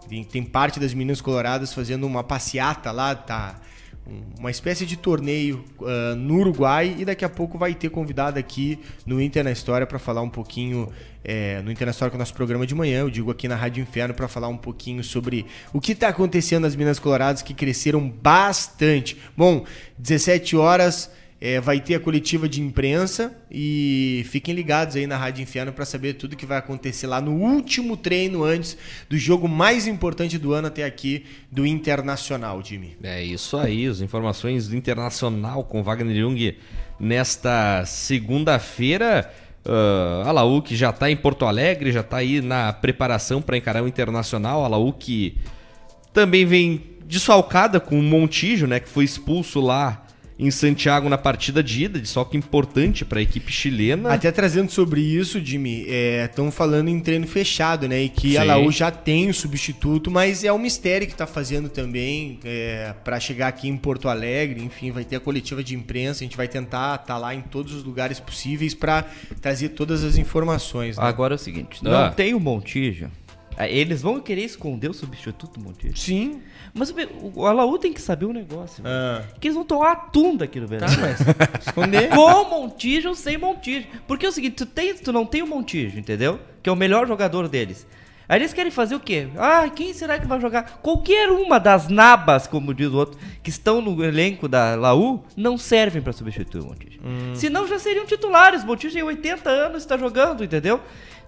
tem, 0.09 0.23
tem 0.23 0.43
parte 0.43 0.79
das 0.79 0.93
meninas 0.93 1.21
coloradas 1.21 1.73
fazendo 1.73 2.05
uma 2.07 2.23
passeata 2.23 2.91
lá, 2.91 3.13
tá? 3.15 3.55
Um- 4.07 4.39
Uma 4.39 4.49
espécie 4.51 4.85
de 4.85 4.97
torneio 4.97 5.63
ah, 5.83 6.15
no 6.15 6.35
Uruguai 6.39 6.95
e 6.97 7.05
daqui 7.05 7.23
a 7.23 7.29
pouco 7.29 7.57
vai 7.57 7.73
ter 7.75 7.89
convidado 7.89 8.39
aqui 8.39 8.79
no 9.05 9.21
Inter 9.21 9.43
na 9.43 9.51
História 9.51 9.85
para 9.85 9.99
falar 9.99 10.21
um 10.21 10.29
pouquinho 10.29 10.89
é, 11.23 11.61
no 11.61 11.69
Inter 11.71 11.85
na 11.85 11.91
História 11.91 12.09
que 12.09 12.15
é 12.15 12.17
o 12.17 12.19
nosso 12.19 12.33
programa 12.33 12.65
de 12.65 12.73
manhã, 12.73 13.01
eu 13.01 13.09
digo 13.09 13.29
aqui 13.29 13.47
na 13.47 13.55
Rádio 13.55 13.81
Inferno 13.81 14.13
para 14.13 14.27
falar 14.27 14.47
um 14.47 14.57
pouquinho 14.57 15.03
sobre 15.03 15.45
o 15.73 15.79
que 15.81 15.91
está 15.91 16.07
acontecendo 16.07 16.63
nas 16.63 16.75
Minas 16.75 16.97
Coloradas 16.97 17.41
que 17.41 17.53
cresceram 17.53 18.09
bastante. 18.09 19.17
Bom, 19.37 19.65
17 19.97 20.55
horas 20.55 21.11
é, 21.41 21.59
vai 21.59 21.79
ter 21.79 21.95
a 21.95 21.99
coletiva 21.99 22.49
de 22.49 22.61
imprensa 22.61 23.33
e 23.49 24.25
fiquem 24.29 24.53
ligados 24.53 24.95
aí 24.95 25.07
na 25.07 25.15
Rádio 25.15 25.41
Inferno 25.41 25.71
para 25.71 25.85
saber 25.85 26.13
tudo 26.15 26.35
que 26.35 26.45
vai 26.45 26.57
acontecer 26.57 27.07
lá 27.07 27.21
no 27.21 27.31
último 27.31 27.95
treino 27.95 28.43
antes 28.43 28.77
do 29.09 29.17
jogo 29.17 29.47
mais 29.47 29.87
importante 29.87 30.37
do 30.37 30.53
ano 30.53 30.67
até 30.67 30.83
aqui 30.83 31.25
do 31.49 31.65
Internacional, 31.65 32.61
Jimmy. 32.63 32.97
É 33.01 33.23
isso 33.23 33.55
aí, 33.55 33.87
as 33.87 34.01
informações 34.01 34.67
do 34.67 34.75
Internacional 34.75 35.63
com 35.63 35.81
Wagner 35.81 36.15
Jung 36.15 36.57
nesta 36.99 37.85
segunda-feira. 37.85 39.31
Ah, 39.65 40.23
a 40.25 40.31
Laú 40.31 40.61
que 40.61 40.75
já 40.75 40.89
está 40.89 41.09
em 41.09 41.15
Porto 41.15 41.45
Alegre, 41.45 41.91
já 41.91 42.01
está 42.01 42.17
aí 42.17 42.41
na 42.41 42.73
preparação 42.73 43.41
para 43.41 43.55
encarar 43.55 43.83
o 43.83 43.87
Internacional. 43.87 44.65
A 44.65 44.67
Laú 44.67 44.91
que 44.91 45.37
também 46.11 46.45
vem 46.45 46.81
desfalcada 47.05 47.79
com 47.79 47.97
o 47.97 48.03
Montijo, 48.03 48.67
né, 48.67 48.79
que 48.79 48.89
foi 48.89 49.03
expulso 49.03 49.59
lá 49.61 50.05
em 50.41 50.49
Santiago 50.49 51.09
na 51.09 51.17
partida 51.17 51.61
de 51.61 51.83
ida, 51.83 51.99
de 51.99 52.07
só 52.07 52.23
que 52.23 52.37
importante 52.37 53.03
para 53.03 53.19
a 53.19 53.21
equipe 53.21 53.51
chilena. 53.51 54.13
Até 54.13 54.31
trazendo 54.31 54.71
sobre 54.71 55.01
isso, 55.01 55.37
Jimmy, 55.43 55.85
estão 56.23 56.49
falando 56.49 56.87
em 56.87 56.97
treino 57.01 57.27
fechado, 57.27 57.89
né? 57.89 58.03
E 58.03 58.07
que 58.09 58.37
a 58.37 58.41
Sim. 58.43 58.47
Laú 58.47 58.71
já 58.71 58.89
tem 58.89 59.29
o 59.29 59.33
substituto, 59.33 60.09
mas 60.09 60.45
é 60.45 60.53
um 60.53 60.57
mistério 60.57 61.05
que 61.05 61.11
está 61.13 61.27
fazendo 61.27 61.67
também 61.67 62.39
para 63.03 63.19
chegar 63.19 63.49
aqui 63.49 63.67
em 63.67 63.75
Porto 63.75 64.07
Alegre. 64.07 64.63
Enfim, 64.63 64.91
vai 64.91 65.03
ter 65.03 65.17
a 65.17 65.19
coletiva 65.19 65.61
de 65.61 65.75
imprensa, 65.75 66.23
a 66.23 66.25
gente 66.25 66.37
vai 66.37 66.47
tentar 66.47 66.95
estar 67.01 67.17
lá 67.17 67.35
em 67.35 67.41
todos 67.41 67.73
os 67.73 67.83
lugares 67.83 68.17
possíveis 68.19 68.73
para 68.73 69.05
trazer 69.41 69.69
todas 69.69 70.05
as 70.05 70.17
informações. 70.17 70.97
né? 70.97 71.03
Agora 71.03 71.33
é 71.33 71.35
o 71.35 71.39
seguinte, 71.39 71.81
Ah. 71.83 71.89
não 72.07 72.11
tem 72.13 72.33
o 72.33 72.39
Montijo. 72.39 73.11
Ah, 73.57 73.67
Eles 73.67 74.01
vão 74.01 74.21
querer 74.21 74.45
esconder 74.45 74.89
o 74.89 74.93
substituto 74.93 75.59
do 75.59 75.65
Montijo. 75.65 75.97
Sim. 75.97 76.39
Mas 76.79 76.93
o 77.35 77.45
Alaú 77.45 77.77
tem 77.77 77.91
que 77.91 78.01
saber 78.01 78.25
um 78.25 78.31
negócio. 78.33 78.81
Ah. 78.87 79.21
Que 79.39 79.47
eles 79.49 79.55
vão 79.55 79.65
tomar 79.65 79.91
atum 79.91 80.37
daqui 80.37 80.59
no 80.61 80.67
Tá, 80.67 80.77
Brasil. 80.77 80.99
mas 81.37 81.67
esconder. 81.67 82.07
Com 82.15 82.43
Montijo 82.49 83.09
ou 83.09 83.15
sem 83.15 83.37
Montijo. 83.37 83.85
Porque 84.07 84.25
é 84.25 84.29
o 84.29 84.31
seguinte, 84.31 84.55
tu, 84.55 84.65
tem, 84.65 84.95
tu 84.95 85.11
não 85.11 85.25
tem 85.25 85.41
o 85.43 85.47
Montijo, 85.47 85.99
entendeu? 85.99 86.39
Que 86.63 86.69
é 86.69 86.71
o 86.71 86.75
melhor 86.77 87.05
jogador 87.05 87.49
deles. 87.49 87.85
Aí 88.29 88.39
eles 88.39 88.53
querem 88.53 88.71
fazer 88.71 88.93
o 88.95 88.99
quê? 88.99 89.27
Ah, 89.37 89.67
quem 89.69 89.91
será 89.91 90.19
que 90.19 90.27
vai 90.27 90.39
jogar? 90.39 90.79
Qualquer 90.83 91.29
uma 91.31 91.59
das 91.59 91.87
nabas, 91.89 92.45
como 92.45 92.73
diz 92.75 92.87
o 92.87 92.95
outro, 92.95 93.19
que 93.41 93.49
estão 93.49 93.81
no 93.81 94.03
elenco 94.03 94.47
da 94.47 94.75
Laú, 94.75 95.23
não 95.35 95.57
servem 95.57 95.99
pra 96.01 96.13
substituir 96.13 96.61
o 96.61 96.67
Montijo. 96.67 96.99
Senão 97.33 97.67
já 97.67 97.77
seriam 97.79 98.05
titulares. 98.05 98.63
O 98.63 98.67
Montijo 98.67 98.93
tem 98.93 99.03
80 99.03 99.49
anos 99.49 99.77
e 99.81 99.85
está 99.85 99.97
jogando, 99.97 100.43
entendeu? 100.43 100.79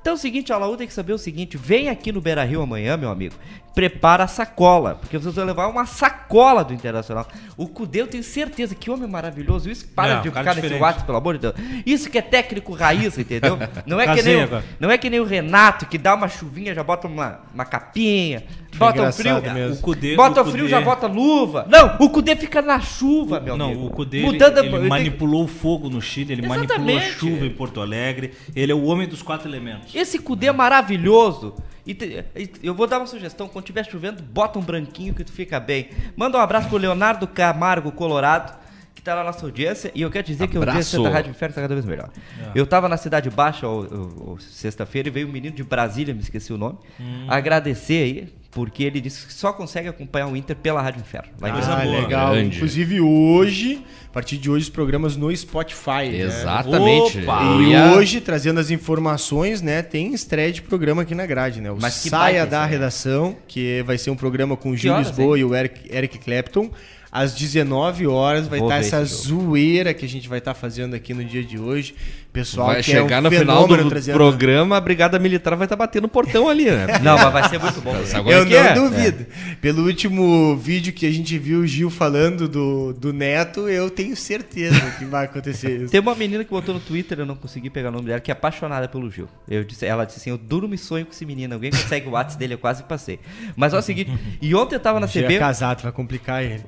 Então 0.01 0.13
é 0.13 0.15
o 0.15 0.19
seguinte, 0.19 0.51
a 0.51 0.57
Laú 0.57 0.75
tem 0.75 0.87
que 0.87 0.93
saber 0.93 1.13
o 1.13 1.17
seguinte, 1.17 1.57
vem 1.57 1.87
aqui 1.87 2.11
no 2.11 2.19
Beira 2.19 2.43
Rio 2.43 2.63
amanhã, 2.63 2.97
meu 2.97 3.11
amigo, 3.11 3.35
prepara 3.75 4.23
a 4.23 4.27
sacola, 4.27 4.95
porque 4.95 5.17
vocês 5.17 5.35
vão 5.35 5.45
levar 5.45 5.67
uma 5.67 5.85
sacola 5.85 6.63
do 6.63 6.73
Internacional. 6.73 7.27
O 7.55 7.67
Cudê, 7.67 8.01
eu 8.01 8.07
tenho 8.07 8.23
certeza, 8.23 8.73
que 8.73 8.89
homem 8.89 9.07
maravilhoso, 9.07 9.69
isso 9.69 9.87
para 9.87 10.13
É, 10.13 10.21
de 10.21 10.29
ficar 10.29 10.55
nesse. 10.55 10.73
WhatsApp, 10.73 11.05
pelo 11.05 11.17
amor 11.19 11.37
de 11.37 11.41
Deus. 11.41 11.53
Isso 11.85 12.09
que 12.09 12.17
é 12.17 12.21
técnico 12.21 12.73
raiz, 12.73 13.15
entendeu? 13.17 13.59
Não 13.85 13.99
é, 13.99 14.15
que 14.15 14.23
nem 14.23 14.43
o, 14.43 14.63
não 14.79 14.89
é 14.89 14.97
que 14.97 15.09
nem 15.09 15.19
o 15.19 15.23
Renato, 15.23 15.85
que 15.85 15.97
dá 15.97 16.15
uma 16.15 16.27
chuvinha, 16.27 16.73
já 16.73 16.83
bota 16.83 17.07
uma, 17.07 17.41
uma 17.53 17.65
capinha, 17.65 18.43
bota 18.77 19.03
um 19.03 19.11
frio, 19.11 19.41
mesmo. 19.53 19.75
O 19.75 19.77
Cudê, 19.81 20.15
bota 20.15 20.41
o 20.41 20.45
frio, 20.45 20.57
Cudê- 20.65 20.67
já 20.69 20.81
bota 20.81 21.07
luva. 21.07 21.65
Não, 21.69 21.97
o 21.99 22.09
Cudê 22.09 22.35
fica 22.35 22.61
na 22.61 22.79
chuva, 22.79 23.39
meu 23.39 23.57
Não, 23.57 23.67
amigo. 23.67 23.85
o 23.87 23.89
Cudê, 23.89 24.17
ele, 24.17 24.25
Mudando 24.27 24.57
a- 24.57 24.61
ele 24.61 24.69
eu 24.69 24.77
tenho- 24.77 24.89
manipulou 24.89 25.43
o 25.43 25.47
fogo 25.47 25.89
no 25.89 26.01
Chile, 26.01 26.33
ele 26.33 26.47
manipulou 26.47 26.87
a 26.87 26.91
Exatamente. 26.91 27.19
chuva 27.19 27.45
em 27.45 27.49
Porto 27.53 27.81
Alegre. 27.81 28.33
Ele 28.55 28.71
é 28.71 28.75
o 28.75 28.83
homem 28.85 29.07
dos 29.07 29.21
quatro 29.21 29.47
elementos. 29.49 29.93
Esse 29.93 30.19
Cudê 30.19 30.47
é 30.47 30.51
maravilhoso. 30.51 31.53
E 31.85 31.93
te- 31.95 32.23
e 32.35 32.49
eu 32.63 32.73
vou 32.75 32.85
dar 32.87 32.99
uma 32.99 33.07
sugestão: 33.07 33.47
quando 33.47 33.63
estiver 33.65 33.83
chovendo, 33.85 34.21
bota 34.21 34.57
um 34.59 34.61
branquinho 34.61 35.13
que 35.13 35.23
tu 35.23 35.31
fica 35.31 35.59
bem. 35.59 35.89
Manda 36.15 36.37
um 36.37 36.41
abraço 36.41 36.67
pro 36.69 36.77
Leonardo 36.77 37.27
Camargo, 37.27 37.91
Colorado, 37.91 38.59
que 38.93 39.01
que 39.01 39.05
tá 39.05 39.15
na 39.15 39.23
nossa 39.23 39.43
audiência. 39.43 39.91
E 39.95 40.01
eu 40.03 40.11
quero 40.11 40.27
dizer 40.27 40.47
que 40.47 40.55
a 40.55 40.59
Abraço. 40.59 40.77
audiência 40.77 41.01
da 41.01 41.09
Rádio 41.09 41.31
Inferno 41.31 41.55
tá 41.55 41.61
cada 41.61 41.73
vez 41.73 41.85
melhor. 41.87 42.09
Eu 42.53 42.67
tava 42.67 42.87
na 42.87 42.97
Cidade 42.97 43.31
Baixa 43.31 43.65
sexta-feira 44.39 45.07
e 45.07 45.11
veio 45.11 45.27
um 45.27 45.31
menino 45.31 45.55
de 45.55 45.63
Brasília, 45.63 46.13
me 46.13 46.21
esqueci 46.21 46.53
o 46.53 46.57
nome, 46.57 46.77
agradecer 47.27 48.03
aí, 48.03 48.29
porque 48.51 48.83
ele 48.83 48.99
disse 48.99 49.25
que 49.25 49.33
só 49.33 49.53
consegue 49.53 49.87
acompanhar 49.87 50.27
o 50.27 50.35
Inter 50.35 50.55
pela 50.55 50.81
Rádio 50.81 50.99
Inferno. 50.99 51.29
Coisa 51.39 51.73
Ah, 51.73 51.83
boa. 51.85 52.01
legal. 52.01 52.31
Grande. 52.33 52.55
Inclusive 52.57 52.99
hoje, 52.99 53.81
a 54.09 54.13
partir 54.13 54.37
de 54.37 54.49
hoje, 54.51 54.63
os 54.63 54.69
programas 54.69 55.15
no 55.15 55.33
Spotify. 55.35 56.09
né? 56.11 56.17
Exatamente. 56.19 57.19
Opa! 57.19 57.43
Eu 57.45 57.61
E 57.63 57.69
ia- 57.71 57.91
hoje, 57.93 58.19
trazendo 58.19 58.59
as 58.59 58.69
informações, 58.69 59.61
né, 59.61 59.81
tem 59.81 60.13
estreia 60.13 60.51
de 60.51 60.61
programa 60.61 61.01
aqui 61.03 61.15
na 61.15 61.25
grade, 61.25 61.61
né? 61.61 61.71
O 61.71 61.77
Mas 61.79 61.93
Saia 61.93 62.45
da. 62.45 62.65
Redação, 62.65 63.35
que 63.47 63.81
vai 63.83 63.97
ser 63.97 64.11
um 64.11 64.15
programa 64.15 64.55
com 64.57 64.71
o 64.71 64.77
Gil 64.77 64.93
horas, 64.93 65.07
Lisboa 65.07 65.37
hein? 65.37 65.41
e 65.41 65.45
o 65.45 65.55
Eric, 65.55 65.81
Eric 65.95 66.17
Clapton. 66.19 66.69
Às 67.13 67.33
19 67.35 68.07
horas 68.07 68.47
vai 68.47 68.59
estar 68.59 68.75
ver 68.79 68.85
essa 68.85 69.03
zoeira 69.03 69.93
que 69.93 70.05
a 70.05 70.07
gente 70.07 70.29
vai 70.29 70.37
estar 70.39 70.53
fazendo 70.53 70.93
aqui 70.95 71.13
no 71.13 71.25
dia 71.25 71.43
de 71.43 71.59
hoje. 71.59 71.93
Pessoal, 72.33 72.67
Vai 72.67 72.81
que 72.81 72.93
é 72.93 72.99
um 72.99 73.03
chegar 73.03 73.21
no 73.21 73.29
final 73.29 73.67
do 73.67 73.77
programa, 74.13 74.77
a 74.77 74.81
Brigada 74.81 75.19
Militar 75.19 75.53
vai 75.57 75.65
estar 75.65 75.75
batendo 75.75 76.03
no 76.03 76.07
portão 76.07 76.47
ali, 76.47 76.71
né? 76.71 76.99
Não, 77.03 77.17
mas 77.17 77.33
vai 77.33 77.49
ser 77.49 77.59
muito 77.59 77.81
bom. 77.81 77.93
Eu 77.93 78.43
é 78.43 78.45
que 78.45 78.55
é? 78.55 78.73
não 78.73 78.89
duvido. 78.89 79.25
Pelo 79.59 79.85
último 79.85 80.55
vídeo 80.55 80.93
que 80.93 81.05
a 81.05 81.11
gente 81.11 81.37
viu 81.37 81.59
o 81.59 81.67
Gil 81.67 81.89
falando 81.89 82.47
do, 82.47 82.93
do 82.93 83.11
Neto, 83.11 83.67
eu 83.67 83.89
tenho 83.89 84.15
certeza 84.15 84.79
que 84.97 85.03
vai 85.03 85.25
acontecer 85.25 85.81
isso. 85.81 85.91
Tem 85.91 85.99
uma 85.99 86.15
menina 86.15 86.45
que 86.45 86.49
botou 86.49 86.73
no 86.73 86.79
Twitter, 86.79 87.19
eu 87.19 87.25
não 87.25 87.35
consegui 87.35 87.69
pegar 87.69 87.89
o 87.89 87.91
nome 87.91 88.05
dela, 88.05 88.21
que 88.21 88.31
é 88.31 88.33
apaixonada 88.33 88.87
pelo 88.87 89.11
Gil. 89.11 89.27
Eu 89.49 89.65
disse, 89.65 89.85
ela 89.85 90.05
disse 90.05 90.19
assim: 90.19 90.29
Eu 90.29 90.37
durmo 90.37 90.73
e 90.73 90.77
sonho 90.77 91.05
com 91.05 91.11
esse 91.11 91.25
menino. 91.25 91.53
Alguém 91.53 91.69
consegue 91.69 92.07
o 92.07 92.11
WhatsApp 92.11 92.39
dele? 92.39 92.53
Eu 92.53 92.59
quase 92.59 92.83
passei. 92.83 93.19
Mas 93.57 93.73
é 93.73 93.77
o 93.77 93.81
seguinte: 93.81 94.11
e 94.41 94.55
ontem 94.55 94.75
eu 94.75 94.79
tava 94.79 95.01
na 95.01 95.07
Gil 95.07 95.23
é 95.23 95.27
CB. 95.27 95.37
casado, 95.37 95.81
vai 95.83 95.91
complicar 95.91 96.41
ele. 96.41 96.63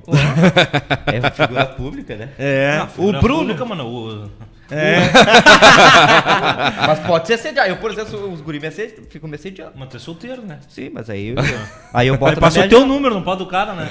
É 1.06 1.30
figura 1.30 1.64
pública, 1.66 2.16
né? 2.16 2.28
É. 2.38 2.86
Figura 2.94 3.18
o 3.18 3.20
Bruno- 3.22 3.38
pública, 3.40 3.64
mano, 3.64 3.86
o- 3.86 4.30
Mas 6.86 6.98
pode 7.00 7.26
ser 7.26 7.34
assediado. 7.34 7.68
Eu, 7.68 7.76
por 7.76 7.90
exemplo, 7.90 8.32
os 8.32 8.40
guri 8.40 8.60
me 8.60 8.68
assedi- 8.68 8.94
ficam 9.10 9.28
me 9.28 9.36
assediando. 9.36 9.72
Mas 9.76 9.88
tu 9.88 9.96
é 9.96 10.00
solteiro, 10.00 10.42
né? 10.42 10.58
Sim, 10.68 10.90
mas 10.92 11.08
aí 11.10 11.28
eu, 11.28 11.36
aí 11.92 12.08
eu 12.08 12.16
boto 12.18 12.30
Aí 12.30 12.34
na 12.36 12.40
passou 12.40 12.58
minha 12.60 12.68
teu 12.68 12.78
agenda. 12.78 12.94
número, 12.94 13.14
não 13.14 13.22
pode 13.22 13.38
do 13.38 13.46
cara, 13.46 13.72
né? 13.74 13.88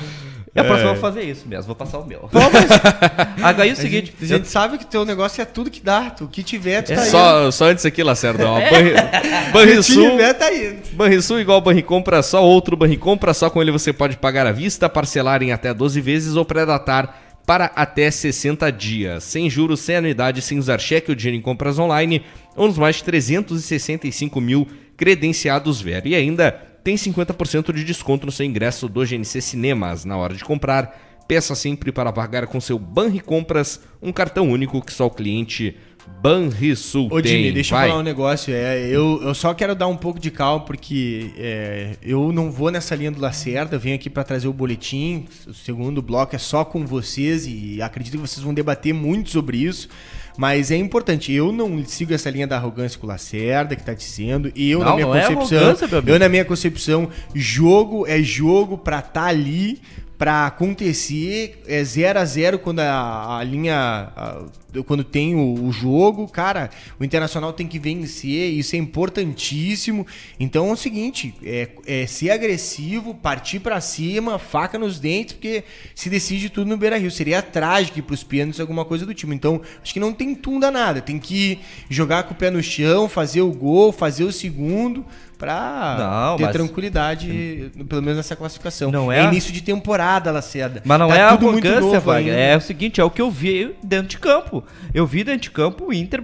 E 0.55 0.59
a 0.59 0.63
próxima 0.63 0.89
eu 0.91 0.93
vou 0.93 1.01
fazer 1.01 1.23
isso 1.23 1.47
mesmo, 1.47 1.63
vou 1.65 1.75
passar 1.75 1.97
o 1.97 2.05
meu. 2.05 2.29
Agora 3.41 3.67
é 3.67 3.71
o 3.71 3.75
seguinte, 3.75 4.13
A 4.21 4.25
gente 4.25 4.47
sabe 4.47 4.77
que 4.77 4.85
teu 4.85 5.03
negócio 5.03 5.41
é 5.41 5.45
tudo 5.45 5.71
que 5.71 5.81
dá. 5.81 6.11
Tu, 6.11 6.25
o 6.25 6.27
que 6.27 6.43
tiver, 6.43 6.83
tu 6.83 6.93
tá 6.93 7.01
indo. 7.01 7.09
Só, 7.09 7.49
só 7.49 7.65
antes 7.65 7.83
aqui, 7.87 8.03
Lacerda. 8.03 8.47
ó, 8.47 8.59
Banri- 8.59 8.93
O 8.93 9.45
que 9.45 9.51
Banrisul, 9.51 10.11
tiver, 10.11 10.33
tá 10.33 10.53
indo. 10.53 10.77
Banrisul 10.91 11.39
igual 11.39 11.59
Banricompra, 11.59 12.21
só 12.21 12.43
outro 12.43 12.77
Banricompra, 12.77 13.33
só 13.33 13.49
com 13.49 13.63
ele 13.63 13.71
você 13.71 13.91
pode 13.91 14.15
pagar 14.17 14.45
à 14.45 14.51
vista, 14.51 14.87
parcelar 14.87 15.41
em 15.41 15.51
até 15.51 15.73
12 15.73 15.99
vezes 16.01 16.35
ou 16.35 16.45
pré-datar 16.45 17.22
para 17.45 17.65
até 17.75 18.09
60 18.09 18.71
dias. 18.71 19.23
Sem 19.23 19.49
juros, 19.49 19.79
sem 19.81 19.97
anuidade, 19.97 20.41
sem 20.41 20.57
usar 20.57 20.79
cheque 20.79 21.11
ou 21.11 21.15
dinheiro 21.15 21.37
em 21.37 21.41
compras 21.41 21.77
online, 21.77 22.23
ou 22.55 22.67
nos 22.67 22.77
mais 22.77 22.97
de 22.97 23.03
365 23.03 24.39
mil 24.39 24.67
credenciados 24.95 25.81
Ver. 25.81 26.05
E 26.05 26.15
ainda 26.15 26.51
tem 26.83 26.95
50% 26.95 27.73
de 27.73 27.83
desconto 27.83 28.25
no 28.25 28.31
seu 28.31 28.45
ingresso 28.45 28.87
do 28.87 29.05
GNC 29.05 29.41
Cinemas. 29.41 30.05
Na 30.05 30.17
hora 30.17 30.33
de 30.33 30.43
comprar, 30.43 31.23
peça 31.27 31.55
sempre 31.55 31.91
para 31.91 32.11
pagar 32.11 32.47
com 32.47 32.59
seu 32.59 32.77
Banricompras, 32.77 33.79
um 34.01 34.11
cartão 34.11 34.49
único 34.49 34.81
que 34.81 34.93
só 34.93 35.05
o 35.05 35.11
cliente 35.11 35.75
Banrisul 36.21 37.07
Ô, 37.11 37.21
tem. 37.21 37.37
Dini, 37.37 37.51
deixa 37.51 37.75
Vai. 37.75 37.85
eu 37.85 37.89
falar 37.91 38.01
um 38.01 38.03
negócio. 38.03 38.53
É, 38.53 38.87
eu, 38.87 39.19
eu 39.23 39.33
só 39.33 39.53
quero 39.53 39.75
dar 39.75 39.87
um 39.87 39.97
pouco 39.97 40.19
de 40.19 40.31
calma, 40.31 40.65
porque 40.65 41.31
é, 41.37 41.95
eu 42.01 42.31
não 42.31 42.51
vou 42.51 42.71
nessa 42.71 42.95
linha 42.95 43.11
do 43.11 43.19
Lacerda. 43.19 43.77
Venho 43.77 43.95
aqui 43.95 44.09
para 44.09 44.23
trazer 44.23 44.47
o 44.47 44.53
boletim. 44.53 45.25
O 45.47 45.53
segundo 45.53 46.01
bloco 46.01 46.35
é 46.35 46.39
só 46.39 46.63
com 46.63 46.85
vocês 46.85 47.45
e 47.47 47.81
acredito 47.81 48.13
que 48.13 48.19
vocês 48.27 48.43
vão 48.43 48.53
debater 48.53 48.93
muito 48.93 49.29
sobre 49.29 49.57
isso. 49.57 49.89
Mas 50.35 50.71
é 50.71 50.75
importante, 50.77 51.31
eu 51.31 51.51
não 51.51 51.85
sigo 51.85 52.11
essa 52.11 52.27
linha 52.29 52.47
da 52.47 52.55
arrogância 52.57 52.97
que 52.97 53.05
o 53.05 53.07
Lacerda 53.07 53.75
que 53.75 53.83
tá 53.83 53.93
dizendo. 53.93 54.51
E 54.55 54.71
eu, 54.71 54.79
Não, 54.79 54.85
na 54.87 54.95
minha 54.95 55.05
não 55.05 55.15
é 55.15 55.21
concepção, 55.35 55.69
amigo. 55.99 56.09
eu 56.09 56.19
na 56.19 56.27
minha 56.27 56.43
concepção, 56.43 57.07
jogo 57.35 58.07
é 58.07 58.19
jogo 58.21 58.75
pra 58.77 58.97
estar 58.99 59.25
ali, 59.25 59.79
pra 60.23 60.47
acontecer, 60.47 61.61
é 61.67 61.83
0 61.83 62.17
a 62.17 62.23
0 62.23 62.57
quando 62.57 62.79
a, 62.79 63.39
a 63.39 63.43
linha 63.43 63.75
a- 64.15 64.45
quando 64.87 65.03
tem 65.03 65.35
o, 65.35 65.65
o 65.65 65.71
jogo, 65.71 66.27
cara, 66.29 66.69
o 66.97 67.03
Internacional 67.03 67.51
tem 67.51 67.67
que 67.67 67.77
vencer, 67.77 68.51
isso 68.53 68.73
é 68.73 68.79
importantíssimo. 68.79 70.07
Então 70.39 70.69
é 70.69 70.71
o 70.71 70.77
seguinte, 70.77 71.35
é, 71.43 71.67
é 71.85 72.07
ser 72.07 72.29
agressivo, 72.31 73.13
partir 73.13 73.59
pra 73.59 73.81
cima, 73.81 74.39
faca 74.39 74.79
nos 74.79 74.97
dentes, 74.97 75.33
porque 75.33 75.65
se 75.93 76.09
decide 76.09 76.49
tudo 76.49 76.69
no 76.69 76.77
Beira-Rio. 76.77 77.11
Seria 77.11 77.41
trágico 77.41 77.99
ir 77.99 78.03
pros 78.03 78.23
pênaltis 78.23 78.61
alguma 78.61 78.85
coisa 78.85 79.05
do 79.05 79.13
time. 79.13 79.35
Então, 79.35 79.61
acho 79.83 79.93
que 79.93 79.99
não 79.99 80.13
tem 80.13 80.33
tunda 80.33 80.71
nada, 80.71 81.01
tem 81.01 81.19
que 81.19 81.59
jogar 81.89 82.23
com 82.23 82.33
o 82.33 82.37
pé 82.37 82.49
no 82.49 82.63
chão, 82.63 83.09
fazer 83.09 83.41
o 83.41 83.51
gol, 83.51 83.91
fazer 83.91 84.23
o 84.23 84.31
segundo 84.31 85.05
pra 85.43 85.95
Não, 85.99 86.37
ter 86.37 86.43
mas- 86.43 86.53
tranquilidade, 86.53 87.71
pelo 87.89 88.01
menos 88.01 88.17
nessa 88.17 88.35
classificação. 88.35 88.89
Não 88.91 89.11
é 89.11 89.19
é- 89.19 89.23
início 89.25 89.51
de 89.51 89.61
temporada, 89.61 90.31
Lacerda. 90.31 90.81
Mas 90.85 90.99
não 90.99 91.09
Tá 91.09 91.15
é 91.17 91.29
tudo 91.31 91.51
muito 91.51 91.67
arrogância, 91.67 91.95
novo 91.97 92.11
ainda. 92.11 92.31
É 92.31 92.55
o 92.55 92.61
seguinte, 92.61 93.01
é 93.01 93.03
o 93.03 93.09
que 93.09 93.21
eu 93.21 93.29
vi 93.29 93.75
dentro 93.83 94.07
de 94.07 94.17
campo. 94.17 94.63
Eu 94.93 95.05
vi 95.05 95.23
dentro 95.23 95.41
de 95.41 95.51
campo 95.51 95.87
o 95.87 95.93
Inter, 95.93 96.23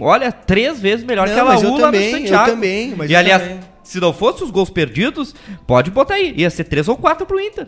olha, 0.00 0.30
três 0.30 0.80
vezes 0.80 1.04
melhor 1.04 1.26
Não, 1.26 1.34
que 1.34 1.40
a 1.40 1.44
mas 1.44 1.62
eu 1.62 1.70
Laú 1.70 1.78
lá 1.80 1.86
no 1.86 1.92
também, 1.92 2.10
eu 2.12 2.18
Santiago. 2.18 2.50
também, 2.50 2.94
mas 2.96 3.10
e 3.10 3.12
eu 3.14 3.18
aliás, 3.18 3.42
também. 3.42 3.60
se 3.82 3.98
não 4.00 4.12
fosse 4.12 4.44
os 4.44 4.50
gols 4.50 4.70
perdidos, 4.70 5.34
pode 5.66 5.90
botar 5.90 6.14
aí. 6.14 6.32
Ia 6.36 6.48
ser 6.50 6.64
três 6.64 6.86
ou 6.86 6.96
quatro 6.96 7.26
pro 7.26 7.40
Inter. 7.40 7.66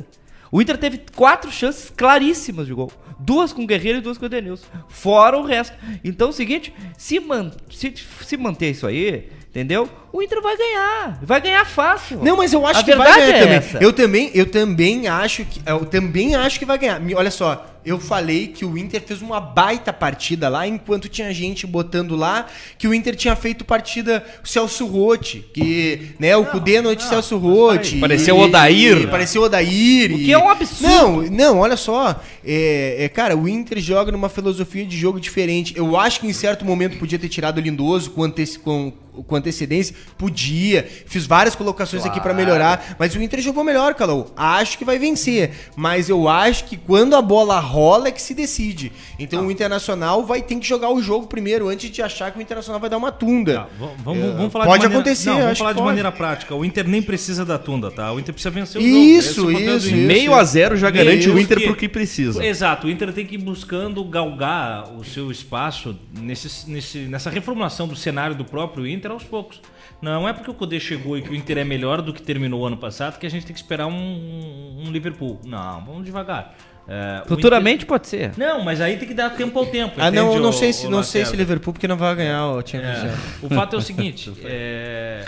O 0.50 0.60
Inter 0.60 0.76
teve 0.76 1.00
quatro 1.16 1.50
chances 1.50 1.90
claríssimas 1.96 2.66
de 2.66 2.74
gol. 2.74 2.92
Duas 3.18 3.52
com 3.52 3.62
o 3.62 3.66
Guerreiro 3.66 3.98
e 3.98 4.00
duas 4.02 4.18
com 4.18 4.24
o 4.24 4.26
Edenilson. 4.26 4.66
Fora 4.88 5.38
o 5.38 5.44
resto. 5.44 5.74
Então 6.04 6.26
é 6.26 6.30
o 6.30 6.32
seguinte, 6.32 6.74
se, 6.98 7.18
man 7.18 7.50
se, 7.70 7.94
se 8.22 8.36
manter 8.36 8.70
isso 8.70 8.86
aí, 8.86 9.28
entendeu? 9.52 9.86
O 10.10 10.22
Inter 10.22 10.40
vai 10.40 10.56
ganhar. 10.56 11.18
Vai 11.22 11.40
ganhar 11.40 11.66
fácil. 11.66 12.18
Não, 12.22 12.38
mas 12.38 12.52
eu 12.54 12.66
acho 12.66 12.80
A 12.80 12.84
que 12.84 12.94
vai 12.94 13.12
ganhar 13.12 13.28
é 13.28 13.38
também. 13.40 13.54
essa. 13.56 13.78
Eu 13.78 13.92
também, 13.92 14.30
eu 14.34 14.46
também 14.50 15.06
acho 15.08 15.44
que 15.44 15.62
eu 15.64 15.84
também 15.84 16.34
acho 16.34 16.58
que 16.58 16.64
vai 16.64 16.78
ganhar. 16.78 17.00
Olha 17.14 17.30
só, 17.30 17.66
eu 17.84 17.98
falei 17.98 18.48
que 18.48 18.64
o 18.64 18.76
Inter 18.78 19.02
fez 19.02 19.20
uma 19.22 19.40
baita 19.40 19.92
partida 19.92 20.48
lá, 20.48 20.66
enquanto 20.66 21.08
tinha 21.08 21.32
gente 21.32 21.66
botando 21.66 22.14
lá 22.16 22.46
que 22.78 22.86
o 22.86 22.94
Inter 22.94 23.14
tinha 23.16 23.34
feito 23.36 23.64
partida 23.64 24.24
o 24.44 24.46
Celso 24.48 24.86
Rotti, 24.86 25.44
que, 25.52 26.10
né, 26.18 26.36
o 26.36 26.44
Cudê 26.46 26.80
noite 26.80 27.02
Celso 27.04 27.36
Rotti. 27.38 27.98
Parecia 27.98 28.32
e- 28.32 28.36
o 28.36 28.40
Odair. 28.40 28.98
e- 29.02 29.06
Parecia 29.06 29.40
o 29.40 29.44
Odair. 29.44 30.12
O 30.12 30.18
e- 30.18 30.24
que 30.24 30.32
é 30.32 30.38
um 30.38 30.48
absurdo. 30.48 30.88
Não, 30.88 31.22
não, 31.22 31.58
olha 31.58 31.76
só. 31.76 32.20
É, 32.44 33.04
é, 33.04 33.08
cara, 33.08 33.36
o 33.36 33.48
Inter 33.48 33.78
joga 33.80 34.10
numa 34.12 34.28
filosofia 34.28 34.84
de 34.84 34.96
jogo 34.96 35.20
diferente. 35.20 35.74
Eu 35.76 35.96
acho 35.96 36.20
que 36.20 36.26
em 36.26 36.32
certo 36.32 36.64
momento 36.64 36.98
podia 36.98 37.18
ter 37.18 37.28
tirado 37.28 37.58
o 37.58 37.60
Lindoso 37.60 38.10
com, 38.10 38.22
anteci- 38.24 38.58
com- 38.58 38.92
com 39.26 39.36
antecedência. 39.36 39.94
Podia. 40.16 40.88
Fiz 41.06 41.26
várias 41.26 41.54
colocações 41.54 42.04
aqui 42.06 42.20
pra 42.20 42.32
melhorar. 42.34 42.96
Mas 42.98 43.14
o 43.14 43.20
Inter 43.22 43.40
jogou 43.40 43.62
melhor, 43.62 43.94
Calou. 43.94 44.32
Acho 44.36 44.78
que 44.78 44.84
vai 44.84 44.98
vencer. 44.98 45.50
Mas 45.76 46.08
eu 46.08 46.28
acho 46.28 46.64
que 46.64 46.76
quando 46.76 47.14
a 47.14 47.20
bola 47.22 47.60
rola 47.72 48.08
é 48.08 48.12
que 48.12 48.20
se 48.20 48.34
decide. 48.34 48.92
Então 49.18 49.46
o 49.46 49.50
Internacional 49.50 50.24
vai 50.24 50.42
ter 50.42 50.56
que 50.56 50.66
jogar 50.66 50.90
o 50.90 51.00
jogo 51.02 51.26
primeiro 51.26 51.68
antes 51.68 51.90
de 51.90 52.02
achar 52.02 52.30
que 52.30 52.38
o 52.38 52.42
Internacional 52.42 52.78
vai 52.80 52.90
dar 52.90 52.98
uma 52.98 53.10
tunda. 53.10 53.54
Tá, 53.60 53.68
vamos, 53.78 53.96
vamos, 54.04 54.36
vamos 54.36 54.52
falar 54.52 54.64
pode 54.66 54.80
de 54.82 54.86
maneira, 54.88 55.00
acontecer, 55.00 55.30
não, 55.30 55.36
vamos 55.36 55.50
acho 55.52 55.58
falar 55.58 55.70
que 55.70 55.74
de 55.74 55.80
pode. 55.80 55.86
maneira 55.88 56.12
prática. 56.12 56.54
O 56.54 56.64
Inter 56.64 56.86
nem 56.86 57.00
precisa 57.02 57.44
da 57.44 57.58
tunda, 57.58 57.90
tá? 57.90 58.12
O 58.12 58.20
Inter 58.20 58.34
precisa 58.34 58.50
vencer 58.50 58.80
o 58.80 58.84
Isso, 58.84 59.34
jogo. 59.50 59.50
É 59.58 59.76
isso, 59.76 59.88
do 59.88 59.96
Inter. 59.96 60.06
Meio 60.06 60.34
a 60.34 60.44
zero 60.44 60.76
já 60.76 60.90
garante 60.90 61.28
o 61.30 61.38
Inter 61.38 61.58
que- 61.58 61.64
pro 61.64 61.76
que 61.76 61.88
precisa. 61.88 62.44
Exato, 62.44 62.86
o 62.86 62.90
Inter 62.90 63.12
tem 63.12 63.24
que 63.26 63.34
ir 63.36 63.38
buscando 63.38 64.04
galgar 64.04 64.92
o 64.94 65.04
seu 65.04 65.30
espaço 65.30 65.96
nesse, 66.20 66.70
nesse, 66.70 66.98
nessa 67.00 67.30
reformulação 67.30 67.88
do 67.88 67.96
cenário 67.96 68.36
do 68.36 68.44
próprio 68.44 68.86
Inter 68.86 69.10
aos 69.10 69.24
poucos. 69.24 69.60
Não 70.00 70.28
é 70.28 70.32
porque 70.32 70.50
o 70.50 70.54
Cudê 70.54 70.80
chegou 70.80 71.16
e 71.16 71.22
que 71.22 71.30
o 71.30 71.34
Inter 71.34 71.58
é 71.58 71.64
melhor 71.64 72.02
do 72.02 72.12
que 72.12 72.20
terminou 72.20 72.62
o 72.62 72.66
ano 72.66 72.76
passado 72.76 73.18
que 73.20 73.26
a 73.26 73.30
gente 73.30 73.46
tem 73.46 73.54
que 73.54 73.60
esperar 73.60 73.86
um, 73.86 74.82
um 74.86 74.90
Liverpool. 74.90 75.38
Não, 75.46 75.84
vamos 75.84 76.04
devagar. 76.04 76.56
É, 76.88 77.22
o 77.24 77.28
Futuramente 77.28 77.86
pode 77.86 78.08
ser. 78.08 78.30
Inter- 78.30 78.38
Não, 78.48 78.64
mas 78.64 78.80
aí 78.80 78.96
tem 78.96 79.06
que 79.06 79.14
dar 79.14 79.30
tempo 79.30 79.56
ao 79.58 79.66
tempo. 79.66 79.94
Ah, 79.98 80.10
não, 80.10 80.38
não 80.40 80.48
ô- 80.50 80.52
sei 80.52 80.72
se 80.72 80.86
ô 80.86 80.90
não 80.90 81.02
sei 81.02 81.24
se? 81.24 81.36
Liverpool 81.36 81.72
porque 81.72 81.86
não 81.86 81.96
vai 81.96 82.14
ganhar 82.16 82.46
o 82.48 82.60
Champions 82.66 82.98
É, 83.04 83.14
o 83.40 83.48
fato 83.48 83.76
é 83.76 83.78
o 83.78 83.82
seguinte, 83.82 84.32
é, 84.44 85.24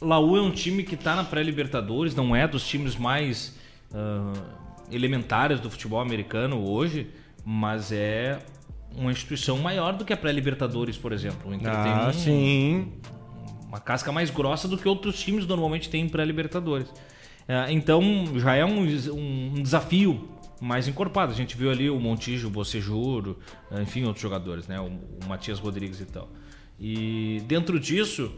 Laú 0.00 0.36
é 0.36 0.40
um 0.42 0.50
time 0.50 0.82
que 0.82 0.94
está 0.96 1.14
na 1.14 1.24
pré-Libertadores, 1.24 2.14
não 2.14 2.34
é 2.34 2.46
dos 2.48 2.66
times 2.66 2.96
mais 2.96 3.54
ah, 3.94 4.32
elementares 4.90 5.60
do 5.60 5.70
futebol 5.70 6.00
americano 6.00 6.68
hoje, 6.68 7.10
mas 7.44 7.92
é 7.92 8.38
uma 8.96 9.10
instituição 9.12 9.58
maior 9.58 9.92
do 9.92 10.04
que 10.04 10.12
a 10.12 10.16
pré-Libertadores, 10.16 10.96
por 10.96 11.12
exemplo. 11.12 11.50
O 11.50 11.54
Inter 11.54 11.70
tem 11.70 11.92
Ah, 11.92 12.08
um- 12.08 12.12
sim. 12.12 12.92
uma 13.68 13.78
casca 13.78 14.10
mais 14.10 14.30
grossa 14.30 14.66
do 14.66 14.76
que 14.76 14.88
outros 14.88 15.18
times 15.20 15.46
normalmente 15.46 15.88
têm 15.88 16.02
em 16.04 16.08
pré-Libertadores. 16.08 16.88
É, 17.48 17.70
então 17.70 18.02
já 18.36 18.56
é 18.56 18.64
um, 18.64 18.80
um 18.80 19.62
desafio 19.62 20.28
mais 20.60 20.88
encorpado. 20.88 21.32
A 21.32 21.34
gente 21.34 21.56
viu 21.56 21.70
ali 21.70 21.90
o 21.90 21.98
Montijo, 21.98 22.48
o 22.48 22.50
Bocejuro, 22.50 23.38
enfim, 23.80 24.04
outros 24.04 24.22
jogadores, 24.22 24.66
né? 24.66 24.80
O, 24.80 24.86
o 24.86 25.28
Matias 25.28 25.58
Rodrigues 25.58 26.00
e 26.00 26.06
tal. 26.06 26.28
E 26.78 27.42
dentro 27.46 27.80
disso, 27.80 28.32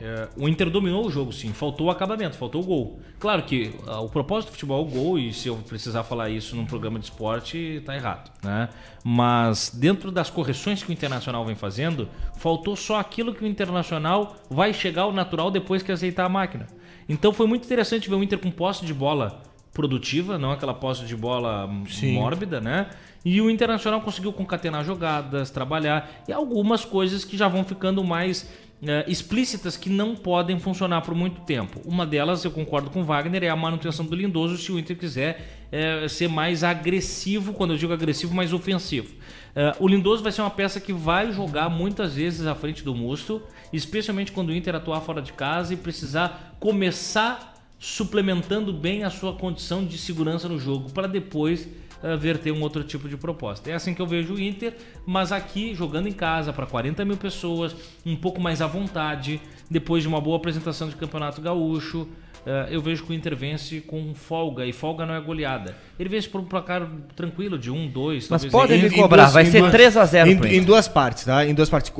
é, 0.00 0.28
o 0.36 0.48
Inter 0.48 0.70
dominou 0.70 1.06
o 1.06 1.10
jogo, 1.10 1.32
sim. 1.32 1.52
Faltou 1.52 1.88
o 1.88 1.90
acabamento, 1.90 2.36
faltou 2.36 2.62
o 2.62 2.64
gol. 2.64 3.00
Claro 3.18 3.42
que 3.42 3.74
ah, 3.86 4.00
o 4.00 4.08
propósito 4.08 4.48
do 4.48 4.52
futebol 4.52 4.82
é 4.82 4.82
o 4.82 4.90
gol, 4.90 5.18
e 5.18 5.32
se 5.32 5.48
eu 5.48 5.56
precisar 5.56 6.02
falar 6.02 6.30
isso 6.30 6.56
num 6.56 6.64
programa 6.64 6.98
de 6.98 7.04
esporte, 7.04 7.82
tá 7.84 7.94
errado, 7.94 8.30
né? 8.42 8.70
Mas 9.04 9.70
dentro 9.74 10.10
das 10.10 10.30
correções 10.30 10.82
que 10.82 10.90
o 10.90 10.92
Internacional 10.92 11.44
vem 11.44 11.54
fazendo, 11.54 12.08
faltou 12.36 12.74
só 12.76 12.98
aquilo 12.98 13.34
que 13.34 13.44
o 13.44 13.46
Internacional 13.46 14.36
vai 14.48 14.72
chegar 14.72 15.02
ao 15.02 15.12
natural 15.12 15.50
depois 15.50 15.82
que 15.82 15.92
aceitar 15.92 16.24
a 16.24 16.30
máquina. 16.30 16.66
Então 17.06 17.32
foi 17.32 17.46
muito 17.46 17.64
interessante 17.64 18.08
ver 18.08 18.14
o 18.14 18.22
Inter 18.22 18.38
com 18.38 18.50
posse 18.50 18.86
de 18.86 18.94
bola 18.94 19.42
produtiva, 19.80 20.36
não 20.36 20.52
aquela 20.52 20.74
posse 20.74 21.06
de 21.06 21.16
bola 21.16 21.68
Sim. 21.88 22.12
mórbida, 22.12 22.60
né? 22.60 22.90
E 23.24 23.40
o 23.40 23.50
Internacional 23.50 24.02
conseguiu 24.02 24.30
concatenar 24.30 24.84
jogadas, 24.84 25.50
trabalhar 25.50 26.22
e 26.28 26.32
algumas 26.32 26.84
coisas 26.84 27.24
que 27.24 27.34
já 27.34 27.48
vão 27.48 27.64
ficando 27.64 28.04
mais 28.04 28.46
eh, 28.82 29.04
explícitas 29.08 29.78
que 29.78 29.88
não 29.88 30.14
podem 30.14 30.58
funcionar 30.58 31.00
por 31.00 31.14
muito 31.14 31.40
tempo. 31.42 31.80
Uma 31.86 32.06
delas, 32.06 32.44
eu 32.44 32.50
concordo 32.50 32.90
com 32.90 33.00
o 33.00 33.04
Wagner, 33.04 33.42
é 33.44 33.48
a 33.48 33.56
manutenção 33.56 34.04
do 34.04 34.14
Lindoso 34.14 34.58
se 34.58 34.70
o 34.70 34.78
Inter 34.78 34.98
quiser 34.98 35.66
eh, 35.72 36.06
ser 36.08 36.28
mais 36.28 36.62
agressivo, 36.62 37.54
quando 37.54 37.72
eu 37.72 37.78
digo 37.78 37.94
agressivo, 37.94 38.34
mais 38.34 38.52
ofensivo. 38.52 39.14
Eh, 39.56 39.76
o 39.78 39.88
Lindoso 39.88 40.22
vai 40.22 40.30
ser 40.30 40.42
uma 40.42 40.50
peça 40.50 40.78
que 40.78 40.92
vai 40.92 41.32
jogar 41.32 41.70
muitas 41.70 42.16
vezes 42.16 42.46
à 42.46 42.54
frente 42.54 42.84
do 42.84 42.94
Musto, 42.94 43.42
especialmente 43.72 44.30
quando 44.30 44.50
o 44.50 44.54
Inter 44.54 44.74
atuar 44.74 45.00
fora 45.00 45.22
de 45.22 45.32
casa 45.32 45.72
e 45.72 45.76
precisar 45.76 46.56
começar 46.60 47.50
suplementando 47.80 48.74
bem 48.74 49.04
a 49.04 49.10
sua 49.10 49.32
condição 49.32 49.82
de 49.82 49.96
segurança 49.96 50.46
no 50.46 50.58
jogo, 50.58 50.92
para 50.92 51.08
depois 51.08 51.66
uh, 52.02 52.16
verter 52.18 52.52
um 52.52 52.60
outro 52.60 52.84
tipo 52.84 53.08
de 53.08 53.16
proposta. 53.16 53.70
É 53.70 53.74
assim 53.74 53.94
que 53.94 54.02
eu 54.02 54.06
vejo 54.06 54.34
o 54.34 54.40
Inter, 54.40 54.76
mas 55.06 55.32
aqui 55.32 55.74
jogando 55.74 56.06
em 56.06 56.12
casa 56.12 56.52
para 56.52 56.66
40 56.66 57.02
mil 57.06 57.16
pessoas, 57.16 57.74
um 58.04 58.14
pouco 58.14 58.38
mais 58.38 58.60
à 58.60 58.66
vontade, 58.66 59.40
depois 59.70 60.02
de 60.02 60.08
uma 60.08 60.20
boa 60.20 60.36
apresentação 60.36 60.90
de 60.90 60.94
campeonato 60.94 61.40
gaúcho. 61.40 62.06
Uh, 62.40 62.70
eu 62.70 62.80
vejo 62.80 63.04
que 63.04 63.10
o 63.12 63.14
Inter 63.14 63.36
vence 63.36 63.80
com 63.82 64.14
folga, 64.14 64.64
e 64.64 64.72
folga 64.72 65.04
não 65.04 65.14
é 65.14 65.20
goleada. 65.20 65.76
Ele 65.98 66.08
vence 66.08 66.26
por 66.26 66.40
um 66.40 66.44
placar 66.44 66.88
tranquilo, 67.14 67.58
de 67.58 67.70
1, 67.70 67.86
2, 67.88 68.28
Mas 68.30 68.46
podem 68.46 68.80
Em- 68.80 68.82
me 68.84 68.90
cobrar, 68.90 69.24
duas- 69.24 69.34
vai 69.34 69.44
ser 69.46 69.58
duas- 69.58 69.70
3 69.72 69.96
a 69.96 70.04
0 70.06 70.24
pro 70.24 70.32
Em, 70.46 70.48
Inter. 70.48 70.54
em 70.62 70.64
duas 70.64 70.88
partes, 70.88 71.24
tá? 71.24 71.44
Em 71.44 71.52
duas 71.54 71.68
partes. 71.68 71.92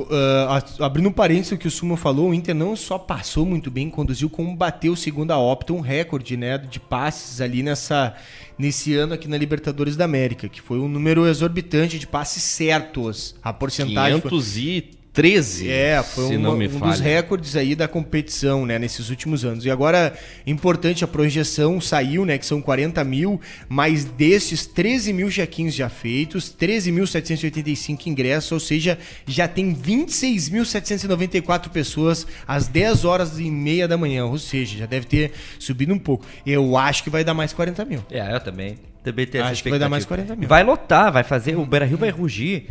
A- 0.47 0.85
abrindo 0.85 1.09
um 1.09 1.11
parênteses 1.11 1.51
o 1.51 1.57
que 1.57 1.67
o 1.67 1.71
Sumo 1.71 1.95
falou, 1.95 2.29
o 2.29 2.33
Inter 2.33 2.55
não 2.55 2.75
só 2.75 2.97
passou 2.97 3.45
muito 3.45 3.69
bem, 3.69 3.89
conduziu, 3.89 4.29
como 4.31 4.55
bateu 4.55 4.95
segundo 4.95 5.29
a 5.31 5.37
Opta, 5.37 5.73
um 5.73 5.79
recorde, 5.79 6.35
né, 6.35 6.57
de 6.57 6.79
passes 6.79 7.39
ali 7.39 7.61
nessa 7.61 8.15
nesse 8.57 8.95
ano 8.95 9.13
aqui 9.15 9.27
na 9.27 9.37
Libertadores 9.39 9.95
da 9.95 10.05
América, 10.05 10.47
que 10.47 10.61
foi 10.61 10.77
um 10.77 10.87
número 10.87 11.25
exorbitante 11.27 11.97
de 11.97 12.05
passes 12.05 12.43
certos. 12.43 13.35
A 13.43 13.51
porcentagem 13.51 14.21
foi- 14.21 14.29
513, 15.13 15.69
é, 15.69 16.01
foi 16.03 16.27
se 16.27 16.37
uma- 16.37 16.49
não 16.49 16.57
me 16.57 16.67
um 16.67 16.79
dos 16.79 16.99
recordes 17.01 17.55
aí 17.57 17.75
da 17.75 17.85
competição, 17.87 18.65
né, 18.65 18.79
nesses 18.79 19.09
últimos 19.09 19.43
anos. 19.43 19.65
E 19.65 19.69
agora, 19.69 20.13
importante, 20.47 21.03
a 21.03 21.07
projeção 21.07 21.81
saiu, 21.81 22.25
né, 22.25 22.37
que 22.37 22.45
são 22.45 22.61
40 22.61 23.03
mil, 23.03 23.39
mas 23.67 24.05
desses 24.05 24.65
13 24.65 25.11
mil 25.11 25.29
check-ins 25.29 25.73
já 25.75 25.89
feitos, 25.89 26.49
13.785 26.49 28.07
ingressos, 28.07 28.51
ou 28.53 28.59
seja, 28.59 28.97
já 29.27 29.47
tem 29.49 29.73
26.794 29.73 31.69
pessoas 31.69 32.25
às 32.47 32.67
10 32.67 33.03
horas 33.03 33.37
e 33.37 33.51
meia 33.51 33.87
da 33.87 33.97
manhã, 33.97 34.25
ou 34.25 34.37
seja, 34.37 34.77
já 34.77 34.85
deve 34.85 35.05
ter 35.05 35.31
subido 35.59 35.93
um 35.93 35.99
pouco. 35.99 36.25
Eu 36.45 36.77
acho 36.77 37.03
que 37.03 37.09
vai 37.09 37.23
dar 37.23 37.33
mais 37.33 37.51
40 37.51 37.83
mil. 37.83 38.03
É, 38.09 38.33
eu 38.33 38.39
também. 38.39 38.77
Também 39.03 39.25
tenho 39.25 39.43
Acho 39.43 39.63
que 39.63 39.69
vai 39.69 39.79
dar 39.79 39.89
mais 39.89 40.05
40 40.05 40.35
mil. 40.35 40.47
Vai 40.47 40.63
lotar, 40.63 41.11
vai 41.11 41.23
fazer. 41.23 41.55
O 41.57 41.65
Beira 41.65 41.85
Rio 41.85 41.97
vai 41.97 42.09
rugir. 42.11 42.67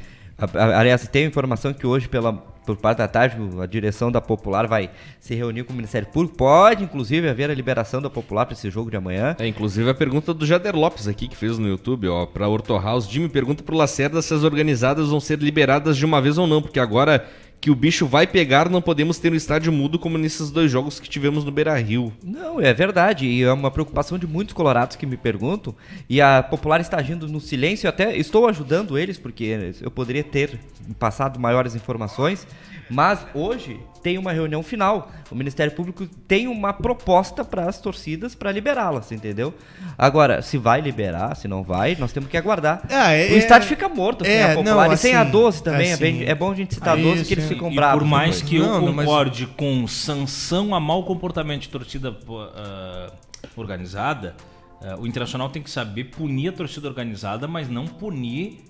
Aliás, 0.76 1.06
tem 1.08 1.26
informação 1.26 1.72
que 1.72 1.86
hoje, 1.86 2.08
pela, 2.08 2.32
por 2.32 2.76
parte 2.76 2.98
da 2.98 3.08
tarde, 3.08 3.36
a 3.60 3.66
direção 3.66 4.10
da 4.10 4.20
Popular 4.20 4.66
vai 4.66 4.90
se 5.18 5.34
reunir 5.34 5.64
com 5.64 5.72
o 5.72 5.76
Ministério 5.76 6.08
Público. 6.08 6.36
Pode, 6.36 6.84
inclusive, 6.84 7.28
haver 7.28 7.50
a 7.50 7.54
liberação 7.54 8.00
da 8.00 8.08
Popular 8.08 8.46
para 8.46 8.54
esse 8.54 8.70
jogo 8.70 8.90
de 8.90 8.96
amanhã. 8.96 9.36
É, 9.38 9.46
inclusive 9.46 9.90
a 9.90 9.94
pergunta 9.94 10.32
do 10.32 10.46
Jader 10.46 10.74
Lopes 10.74 11.06
aqui, 11.06 11.28
que 11.28 11.36
fez 11.36 11.58
no 11.58 11.68
YouTube, 11.68 12.08
ó, 12.08 12.26
pra 12.26 12.48
Horto 12.48 12.78
House. 12.78 13.08
Jimmy 13.08 13.28
pergunta 13.28 13.62
pro 13.62 13.76
Lacerda 13.76 14.22
se 14.22 14.32
as 14.32 14.42
organizadas 14.42 15.08
vão 15.08 15.20
ser 15.20 15.38
liberadas 15.38 15.96
de 15.96 16.04
uma 16.04 16.20
vez 16.20 16.38
ou 16.38 16.46
não, 16.46 16.62
porque 16.62 16.80
agora 16.80 17.26
que 17.60 17.70
o 17.70 17.74
bicho 17.74 18.06
vai 18.06 18.26
pegar, 18.26 18.70
não 18.70 18.80
podemos 18.80 19.18
ter 19.18 19.30
um 19.30 19.36
estádio 19.36 19.70
mudo 19.70 19.98
como 19.98 20.16
nesses 20.16 20.50
dois 20.50 20.70
jogos 20.70 20.98
que 20.98 21.08
tivemos 21.08 21.44
no 21.44 21.50
Beira 21.52 21.78
Rio. 21.78 22.12
Não, 22.24 22.58
é 22.60 22.72
verdade. 22.72 23.26
E 23.26 23.42
é 23.42 23.52
uma 23.52 23.70
preocupação 23.70 24.18
de 24.18 24.26
muitos 24.26 24.54
colorados 24.54 24.96
que 24.96 25.04
me 25.04 25.16
perguntam. 25.16 25.74
E 26.08 26.20
a 26.22 26.42
Popular 26.42 26.80
está 26.80 26.96
agindo 26.96 27.28
no 27.28 27.40
silêncio. 27.40 27.88
Até 27.88 28.16
estou 28.16 28.48
ajudando 28.48 28.96
eles, 28.96 29.18
porque 29.18 29.74
eu 29.80 29.90
poderia 29.90 30.24
ter 30.24 30.58
passado 30.98 31.38
maiores 31.38 31.74
informações. 31.74 32.46
Mas 32.90 33.24
hoje 33.34 33.78
tem 34.02 34.18
uma 34.18 34.32
reunião 34.32 34.62
final. 34.62 35.10
O 35.30 35.34
Ministério 35.34 35.72
Público 35.72 36.06
tem 36.26 36.48
uma 36.48 36.72
proposta 36.72 37.44
para 37.44 37.68
as 37.68 37.78
torcidas 37.80 38.34
para 38.34 38.50
liberá-las, 38.50 39.12
entendeu? 39.12 39.54
Agora, 39.96 40.42
se 40.42 40.56
vai 40.58 40.80
liberar, 40.80 41.36
se 41.36 41.46
não 41.46 41.62
vai, 41.62 41.94
nós 42.00 42.10
temos 42.12 42.28
que 42.28 42.36
aguardar. 42.36 42.82
Ah, 42.90 43.12
é- 43.12 43.32
o 43.32 43.36
estádio 43.36 43.68
fica 43.68 43.88
morto 43.88 44.24
sem 44.24 44.34
é, 44.34 44.44
a 44.52 44.54
Popular. 44.56 44.86
não, 44.88 44.94
e 44.94 44.96
sem 44.96 45.14
a 45.14 45.22
assim, 45.22 45.30
12 45.30 45.62
também. 45.62 45.92
assim, 45.92 46.04
é, 46.04 46.10
bem- 46.12 46.24
é 46.24 46.34
bom 46.34 46.50
a 46.50 46.54
gente 46.54 46.74
citar 46.74 46.94
a 46.94 46.96
aí 46.96 47.02
12, 47.02 47.24
que 47.26 47.34
eles 47.34 47.46
ficam 47.46 47.70
E 47.70 47.74
bravos. 47.74 48.02
por 48.02 48.08
mais 48.08 48.42
que 48.42 48.56
eu 48.56 48.66
Não, 48.66 48.80
não, 48.86 48.92
mas- 48.92 49.06
concorde 49.06 49.46
com 49.46 49.86
sanção 49.86 50.74
a 50.74 50.80
mau 50.80 51.04
comportamento 51.04 51.62
de 51.62 51.68
torcida 51.68 52.16
ah, 52.56 53.12
organizada, 53.56 54.34
ah, 54.82 54.96
o 54.98 55.06
Internacional 55.06 55.48
tem 55.50 55.62
que 55.62 55.70
saber 55.70 56.04
punir 56.04 56.48
a 56.48 56.52
torcida 56.52 56.88
organizada, 56.88 57.46
mas 57.46 57.68
não 57.68 57.86
punir 57.86 58.64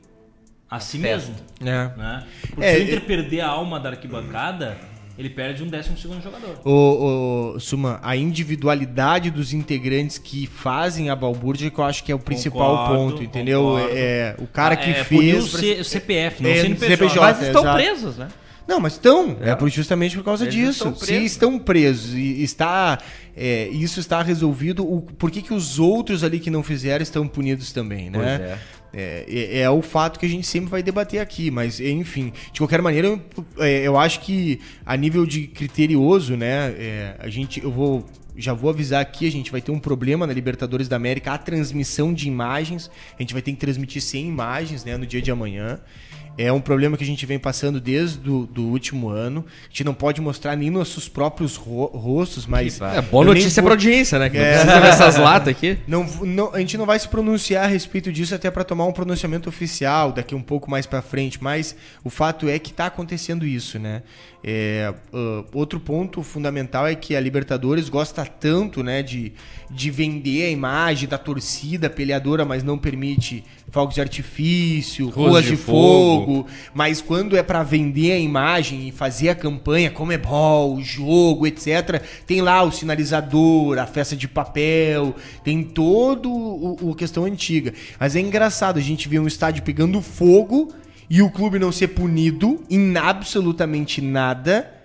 a, 0.71 0.79
si 0.81 0.99
festa. 0.99 1.33
mesmo. 1.33 1.35
É. 1.69 1.91
Né? 1.97 2.25
Porque 2.49 2.65
É, 2.65 2.75
se 2.75 2.81
o 2.81 2.83
Inter 2.85 2.97
e- 2.99 3.01
perder 3.01 3.41
a 3.41 3.49
alma 3.49 3.81
da 3.81 3.91
arquibancada, 3.91 4.77
ele 5.19 5.29
perde 5.29 5.63
um 5.63 5.67
décimo 5.67 5.97
segundo 5.99 6.23
jogador. 6.23 6.61
O, 6.65 7.55
o- 7.57 7.61
Suma, 7.61 7.99
a 8.03 8.17
individualidade 8.17 9.31
dos 9.31 9.53
integrantes 9.53 10.19
que 10.19 10.47
fazem 10.47 11.11
a 11.11 11.17
balbúrdia 11.17 11.71
que 11.71 11.79
eu 11.79 11.85
acho 11.85 12.05
que 12.05 12.13
é 12.13 12.15
o 12.15 12.19
principal 12.19 12.77
Concordo, 12.89 13.11
ponto, 13.13 13.23
entendeu? 13.23 13.63
concordo. 13.63 13.89
É, 13.93 14.35
o 14.39 14.47
cara 14.47 14.77
que 14.77 14.91
é, 14.91 15.03
o 15.03 15.05
fez. 15.05 15.45
C- 15.51 15.81
o 15.81 15.85
CPF, 15.85 16.43
não 16.43 16.51
É, 16.51 16.53
o 16.55 16.57
CNPJ. 16.63 16.97
CNPJ. 16.97 17.21
Mas 17.21 17.43
estão 17.43 17.63
exato. 17.63 17.77
presos, 17.77 18.17
né? 18.17 18.29
Não, 18.69 18.79
mas 18.79 18.93
estão. 18.93 19.37
É, 19.41 19.55
por- 19.57 19.69
justamente 19.69 20.17
por 20.17 20.25
causa 20.25 20.45
Eles 20.45 20.55
disso. 20.55 20.89
estão 20.89 20.95
Se 20.95 21.15
estão 21.25 21.59
presos 21.59 22.15
e 22.15 22.41
está, 22.43 22.99
é, 23.37 23.67
isso 23.69 23.99
está 23.99 24.23
resolvido, 24.23 24.85
o, 24.85 25.03
por 25.03 25.29
que, 25.31 25.43
que 25.43 25.53
os 25.53 25.81
outros 25.81 26.23
ali 26.23 26.39
que 26.39 26.51
não 26.51 26.63
fizeram 26.63 27.03
estão 27.03 27.27
punidos 27.27 27.73
também, 27.73 28.11
né? 28.11 28.19
Pois 28.39 28.51
é. 28.51 28.59
É, 28.93 29.25
é- 29.29 29.61
é 29.61 29.71
o 29.71 29.83
fato 29.83 30.19
que 30.19 30.27
a 30.27 30.29
gente 30.29 30.47
sempre 30.47 30.71
vai 30.71 30.83
debater 30.83 31.21
aqui, 31.21 31.51
mas 31.51 31.81
enfim, 31.81 32.33
de 32.53 32.61
qualquer 32.61 32.83
maneira, 32.83 33.07
eu, 33.09 33.21
é, 33.59 33.83
eu 33.87 33.97
acho 33.99 34.21
que 34.21 34.61
a 34.85 34.97
nível 34.97 35.25
de 35.25 35.47
criterioso, 35.47 36.37
né, 36.37 36.75
é, 36.77 37.17
a 37.19 37.29
gente, 37.29 37.63
eu 37.63 37.71
vou, 37.71 38.05
já 38.37 38.53
vou 38.53 38.71
avisar 38.71 39.01
aqui, 39.01 39.27
a 39.27 39.31
gente 39.31 39.51
vai 39.53 39.61
ter 39.61 39.71
um 39.71 39.79
problema 39.79 40.27
na 40.27 40.33
Libertadores 40.33 40.89
da 40.89 40.97
América, 40.97 41.33
a 41.33 41.39
transmissão 41.39 42.13
de 42.13 42.27
imagens, 42.27 42.91
a 43.19 43.23
gente 43.23 43.33
vai 43.33 43.43
ter 43.43 43.53
que 43.53 43.59
transmitir 43.59 44.03
100 44.03 44.27
imagens, 44.27 44.85
né, 44.85 44.97
no 44.97 45.07
dia 45.07 45.23
de 45.23 45.31
amanhã. 45.31 45.79
É 46.43 46.51
um 46.51 46.61
problema 46.61 46.97
que 46.97 47.05
a 47.05 47.07
gente 47.07 47.27
vem 47.27 47.39
passando 47.39 47.79
desde 47.81 48.17
do, 48.19 48.47
do 48.47 48.63
último 48.69 49.11
ano. 49.11 49.45
A 49.65 49.69
gente 49.69 49.85
não 49.85 49.93
pode 49.93 50.21
mostrar 50.23 50.57
nem 50.57 50.71
nossos 50.71 51.07
próprios 51.09 51.57
ro- 51.57 51.87
rostos, 51.95 52.47
mas. 52.47 52.81
É 52.81 53.03
boa 53.03 53.25
notícia 53.25 53.61
vou- 53.61 53.69
pra 53.69 53.75
audiência, 53.75 54.19
né? 54.19 54.31
Que 54.31 54.39
não 54.39 54.45
É. 54.45 54.53
precisa 54.53 54.81
ver 54.81 54.89
essas 54.89 55.17
latas 55.17 55.49
aqui. 55.49 55.77
não, 55.87 56.05
não- 56.23 56.55
a 56.55 56.59
gente 56.61 56.79
não 56.79 56.87
vai 56.87 56.99
se 56.99 57.07
pronunciar 57.09 57.65
a 57.65 57.69
respeito 57.69 58.11
disso 58.11 58.35
até 58.35 58.51
para 58.51 58.65
tomar 58.65 58.87
um 58.87 58.93
pronunciamento 58.93 59.49
oficial 59.51 60.13
daqui 60.13 60.35
um 60.35 60.41
pouco 60.43 60.71
mais 60.71 60.87
para 60.87 61.03
frente, 61.03 61.43
mas 61.43 61.77
o 62.03 62.09
fato 62.09 62.49
é 62.49 62.59
que 62.59 62.71
está 62.71 62.87
acontecendo 62.87 63.45
isso, 63.47 63.79
né? 63.79 64.03
É, 64.43 64.95
ah, 65.13 65.45
outro 65.53 65.79
ponto 65.79 66.23
fundamental 66.23 66.87
é 66.87 66.95
que 66.95 67.15
a 67.15 67.21
Libertadores 67.21 67.91
gosta 67.91 68.25
tanto, 68.25 68.83
né, 68.83 69.03
de, 69.03 69.35
de 69.71 69.91
vender 69.91 70.47
a 70.47 70.49
imagem 70.51 71.07
da 71.07 71.19
torcida 71.19 71.91
peleadora, 71.91 72.47
mas 72.47 72.63
não 72.63 72.79
permite 72.79 73.45
fogos 73.71 73.95
de 73.95 74.01
artifício, 74.01 75.09
Ruas 75.09 75.31
ruas, 75.31 75.45
de 75.45 75.51
de, 75.51 75.57
fogo. 75.57 76.27
fogo. 76.27 76.47
Mas 76.75 77.01
quando 77.01 77.37
é 77.37 77.43
para 77.43 77.63
vender 77.63 78.13
a 78.13 78.19
imagem 78.19 78.89
e 78.89 78.93
fazer 78.93 79.31
a 79.31 79.35
campanha, 79.35 79.91
como 79.91 80.13
é 80.13 80.19
bol, 80.19 80.81
jogo, 80.81 81.47
etc., 81.47 82.03
tem 82.27 82.41
lá 82.41 82.63
o 82.63 82.73
sinalizador, 82.73 83.79
a 83.79 83.87
festa 83.87 84.17
de 84.17 84.27
papel, 84.29 85.15
tem 85.45 85.63
todo 85.63 86.31
o, 86.31 86.91
o 86.91 86.95
questão 86.95 87.25
antiga. 87.25 87.73
Mas 87.99 88.17
é 88.17 88.21
engraçado 88.21 88.79
a 88.79 88.83
gente 88.83 89.09
ver 89.09 89.21
um 89.21 89.27
estádio 89.27 89.63
pegando 89.63 90.01
fogo 90.01 90.73
e 91.09 91.23
o 91.23 91.31
clube 91.31 91.59
não 91.59 91.73
ser 91.73 91.89
punido 91.89 92.65
em 92.71 92.97
absolutamente 92.97 94.01
nada. 94.01 94.80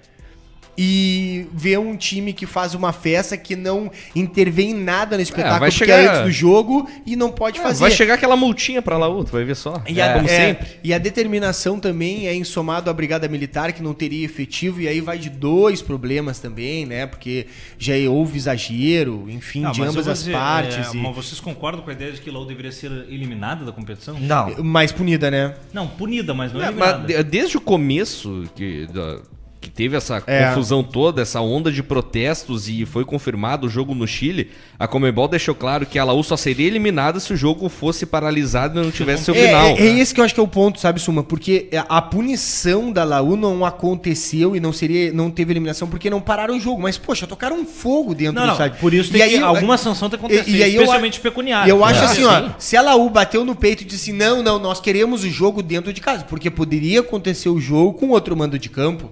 E 0.78 1.48
ver 1.54 1.80
um 1.80 1.96
time 1.96 2.34
que 2.34 2.46
faz 2.46 2.74
uma 2.74 2.92
festa 2.92 3.38
que 3.38 3.56
não 3.56 3.90
intervém 4.16 4.72
em 4.72 4.74
nada 4.74 5.16
no 5.16 5.22
espetáculo 5.22 5.60
vai 5.62 5.70
porque 5.70 5.86
chegar- 5.86 6.00
é 6.04 6.08
antes 6.08 6.22
do 6.24 6.32
jogo 6.32 6.90
e 7.06 7.16
não 7.16 7.32
pode 7.32 7.60
fazer. 7.62 7.80
Vai 7.80 7.92
chegar 7.92 8.16
aquela 8.16 8.36
multinha 8.36 8.82
pra 8.82 8.98
Laú, 8.98 9.24
tu 9.24 9.32
vai 9.32 9.44
ver 9.46 9.56
só. 9.56 9.82
E 9.88 10.02
a, 10.02 10.14
como 10.14 10.28
é, 10.28 10.30
sempre. 10.48 10.68
e 10.84 10.94
a 10.94 10.98
determinação 10.98 11.80
também 11.80 12.28
é 12.28 12.36
ensomado 12.36 12.90
à 12.90 12.94
Brigada 12.94 13.28
Militar, 13.28 13.72
que 13.74 13.82
não 13.82 13.94
teria 13.94 14.26
efetivo, 14.26 14.82
e 14.82 14.88
aí 14.88 15.00
vai 15.02 15.18
de 15.18 15.30
dois 15.30 15.82
problemas 15.82 16.40
também, 16.40 16.86
né? 16.86 17.06
Porque 17.06 17.48
já 17.80 17.94
houve 18.10 18.38
exagero, 18.38 19.26
enfim, 19.30 19.64
Ah, 19.66 19.72
de 19.72 19.82
ambas 19.82 20.08
as 20.08 20.20
dizer, 20.20 20.34
partes. 20.34 20.88
é, 20.88 20.92
e- 20.94 20.98
Mas 20.98 21.16
vocês 21.16 21.40
concordam 21.40 21.82
com 21.84 21.90
a 21.90 21.94
ideia 21.94 22.12
de 22.12 22.20
que 22.22 22.30
Laú 22.30 22.46
deveria 22.46 22.72
ser 22.72 22.92
eliminada 23.10 23.64
da 23.64 23.72
competição? 23.72 24.20
Não. 24.20 24.64
Mais 24.64 24.92
punida, 24.92 25.32
né? 25.32 25.54
Não, 25.74 25.88
punida, 25.88 26.34
mas 26.34 26.52
não 26.52 26.62
É, 26.62 26.68
eliminada. 26.68 26.98
mas 27.00 27.08
de- 27.08 27.24
desde 27.24 27.58
o 27.58 27.62
começo 27.62 28.44
que, 28.56 28.88
da- 28.88 29.20
que 29.20 29.35
teve 29.76 29.98
essa 29.98 30.24
É. 30.26 30.48
confusão 30.48 30.82
toda, 30.82 31.22
essa 31.22 31.42
onda 31.42 31.70
de 31.72 31.84
protestos 31.84 32.70
e 32.70 32.86
foi 32.86 33.04
confirmado 33.04 33.68
o 33.68 33.70
jogo 33.70 33.94
no 33.94 34.08
Chile, 34.08 34.50
a 34.80 34.88
Comebol 34.88 35.28
deixou 35.28 35.54
claro 35.54 35.86
que 35.86 36.00
a 36.00 36.04
Laú 36.06 36.24
só 36.24 36.38
seria 36.38 36.66
eliminada 36.66 37.20
se 37.20 37.34
o 37.34 37.36
jogo 37.38 37.68
fosse 37.68 38.06
paralisado 38.06 38.80
e 38.80 38.84
não 38.84 38.92
tivesse 38.92 39.26
seu 39.26 39.36
É, 39.36 39.48
final. 39.48 39.66
é, 39.68 39.74
é 39.82 40.00
esse 40.00 40.14
que 40.14 40.22
eu 40.22 40.26
acho 40.26 40.34
que 40.34 40.40
é 40.40 40.44
o 40.44 40.48
ponto, 40.48 40.80
sabe, 40.80 41.00
Suma? 41.02 41.24
Porque 41.24 41.68
a 41.90 42.02
punição 42.02 42.92
da 42.92 43.04
Laú 43.04 43.36
não 43.36 43.66
aconteceu 43.66 44.56
e 44.56 44.60
não 44.60 44.72
seria, 44.72 45.12
não 45.12 45.30
teve 45.30 45.52
eliminação 45.52 45.88
porque 45.88 46.10
não 46.10 46.22
pararam 46.22 46.56
o 46.56 46.60
jogo. 46.60 46.82
Mas, 46.82 46.98
poxa, 46.98 47.28
tocaram 47.28 47.58
um 47.60 47.66
fogo 47.66 48.16
dentro 48.16 48.36
Não, 48.36 48.42
do 48.44 48.48
não, 48.48 48.54
estádio. 48.54 48.80
por 48.80 48.94
isso 48.94 49.12
tem 49.12 49.20
E 49.20 49.24
aí 49.24 49.30
que 49.32 49.36
eu- 49.38 49.46
alguma 49.46 49.78
sanção 49.78 50.10
tem 50.10 50.18
que 50.20 50.26
acontecer, 50.26 50.50
E- 50.50 50.58
e 50.58 50.64
aí 50.64 50.76
eu- 50.76 50.82
especialmente 50.84 51.20
pecuniária. 51.20 51.70
Eu 51.70 51.84
acho 51.84 52.02
É. 52.02 52.06
assim, 52.06 52.22
Sim. 52.22 52.26
ó, 52.28 52.50
se 52.58 52.78
a 52.78 52.82
Laú 52.82 53.10
bateu 53.10 53.44
no 53.44 53.56
peito 53.56 53.84
e 53.84 53.86
disse, 53.86 54.14
não, 54.14 54.42
não, 54.42 54.58
nós 54.60 54.80
queremos 54.80 55.24
o 55.24 55.30
jogo 55.30 55.62
dentro 55.62 55.92
de 55.92 56.00
casa, 56.02 56.24
porque 56.24 56.50
poderia 56.50 57.02
acontecer 57.02 57.50
o 57.50 57.60
jogo 57.60 57.94
com 57.94 58.10
outro 58.10 58.36
mando 58.38 58.58
de 58.58 58.70
campo, 58.70 59.10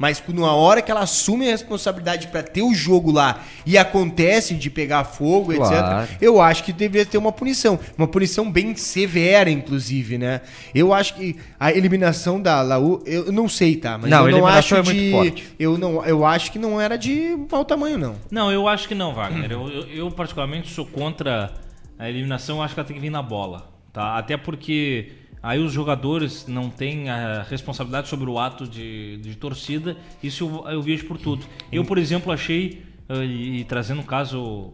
mas 0.00 0.22
numa 0.28 0.54
hora 0.54 0.80
que 0.80 0.90
ela 0.90 1.02
assume 1.02 1.46
a 1.46 1.50
responsabilidade 1.50 2.28
pra 2.28 2.42
ter 2.42 2.62
o 2.62 2.72
jogo 2.72 3.12
lá 3.12 3.42
e 3.66 3.76
acontece 3.76 4.54
de 4.54 4.70
pegar 4.70 5.04
fogo, 5.04 5.52
Claro. 5.54 6.04
etc, 6.04 6.16
eu 6.22 6.40
acho 6.40 6.64
que 6.64 6.72
deveria 6.72 7.04
ter 7.04 7.18
uma 7.18 7.30
punição, 7.30 7.78
uma 7.98 8.08
punição 8.08 8.50
bem 8.50 8.74
severa, 8.74 9.50
inclusive, 9.50 10.16
né? 10.16 10.40
Eu 10.74 10.94
acho 10.94 11.14
que 11.16 11.36
a 11.58 11.70
eliminação 11.70 12.40
da 12.40 12.62
Laú, 12.62 13.02
eu 13.04 13.30
não 13.30 13.46
sei, 13.46 13.76
tá, 13.76 13.98
mas 13.98 14.10
Não, 14.10 14.26
eu 14.26 14.38
não 14.38 14.46
acho 14.46 14.74
é 14.74 14.82
muito 14.82 14.98
de 14.98 15.10
forte. 15.10 15.54
eu 15.58 15.76
não, 15.76 16.02
eu 16.06 16.24
acho 16.24 16.50
que 16.50 16.58
não 16.58 16.80
era 16.80 16.96
de 16.96 17.36
mau 17.52 17.62
tamanho 17.62 17.98
não. 17.98 18.16
Não, 18.30 18.50
eu 18.50 18.66
acho 18.66 18.88
que 18.88 18.94
não, 18.94 19.12
Wagner. 19.12 19.52
Eu, 19.52 19.68
eu, 19.68 19.82
eu, 19.88 20.10
particularmente 20.10 20.72
sou 20.72 20.86
contra 20.86 21.52
a 21.98 22.08
eliminação, 22.08 22.56
eu 22.56 22.62
acho 22.62 22.72
que 22.72 22.80
ela 22.80 22.86
tem 22.86 22.96
que 22.96 23.02
vir 23.02 23.10
na 23.10 23.22
bola. 23.22 23.68
Tá? 23.92 24.16
Até 24.16 24.38
porque 24.38 25.12
aí 25.42 25.58
os 25.58 25.72
jogadores 25.72 26.46
não 26.46 26.68
têm 26.70 27.08
a 27.08 27.42
responsabilidade 27.42 28.08
sobre 28.08 28.28
o 28.28 28.38
ato 28.38 28.66
de, 28.66 29.18
de 29.18 29.34
torcida, 29.36 29.96
isso 30.22 30.44
eu, 30.44 30.72
eu 30.72 30.82
vejo 30.82 31.06
por 31.06 31.18
tudo. 31.18 31.44
Eu, 31.70 31.84
por 31.84 31.98
exemplo, 31.98 32.32
achei, 32.32 32.82
eh, 33.08 33.24
e, 33.24 33.64
trazendo 33.64 34.00
o 34.00 34.04
caso 34.04 34.72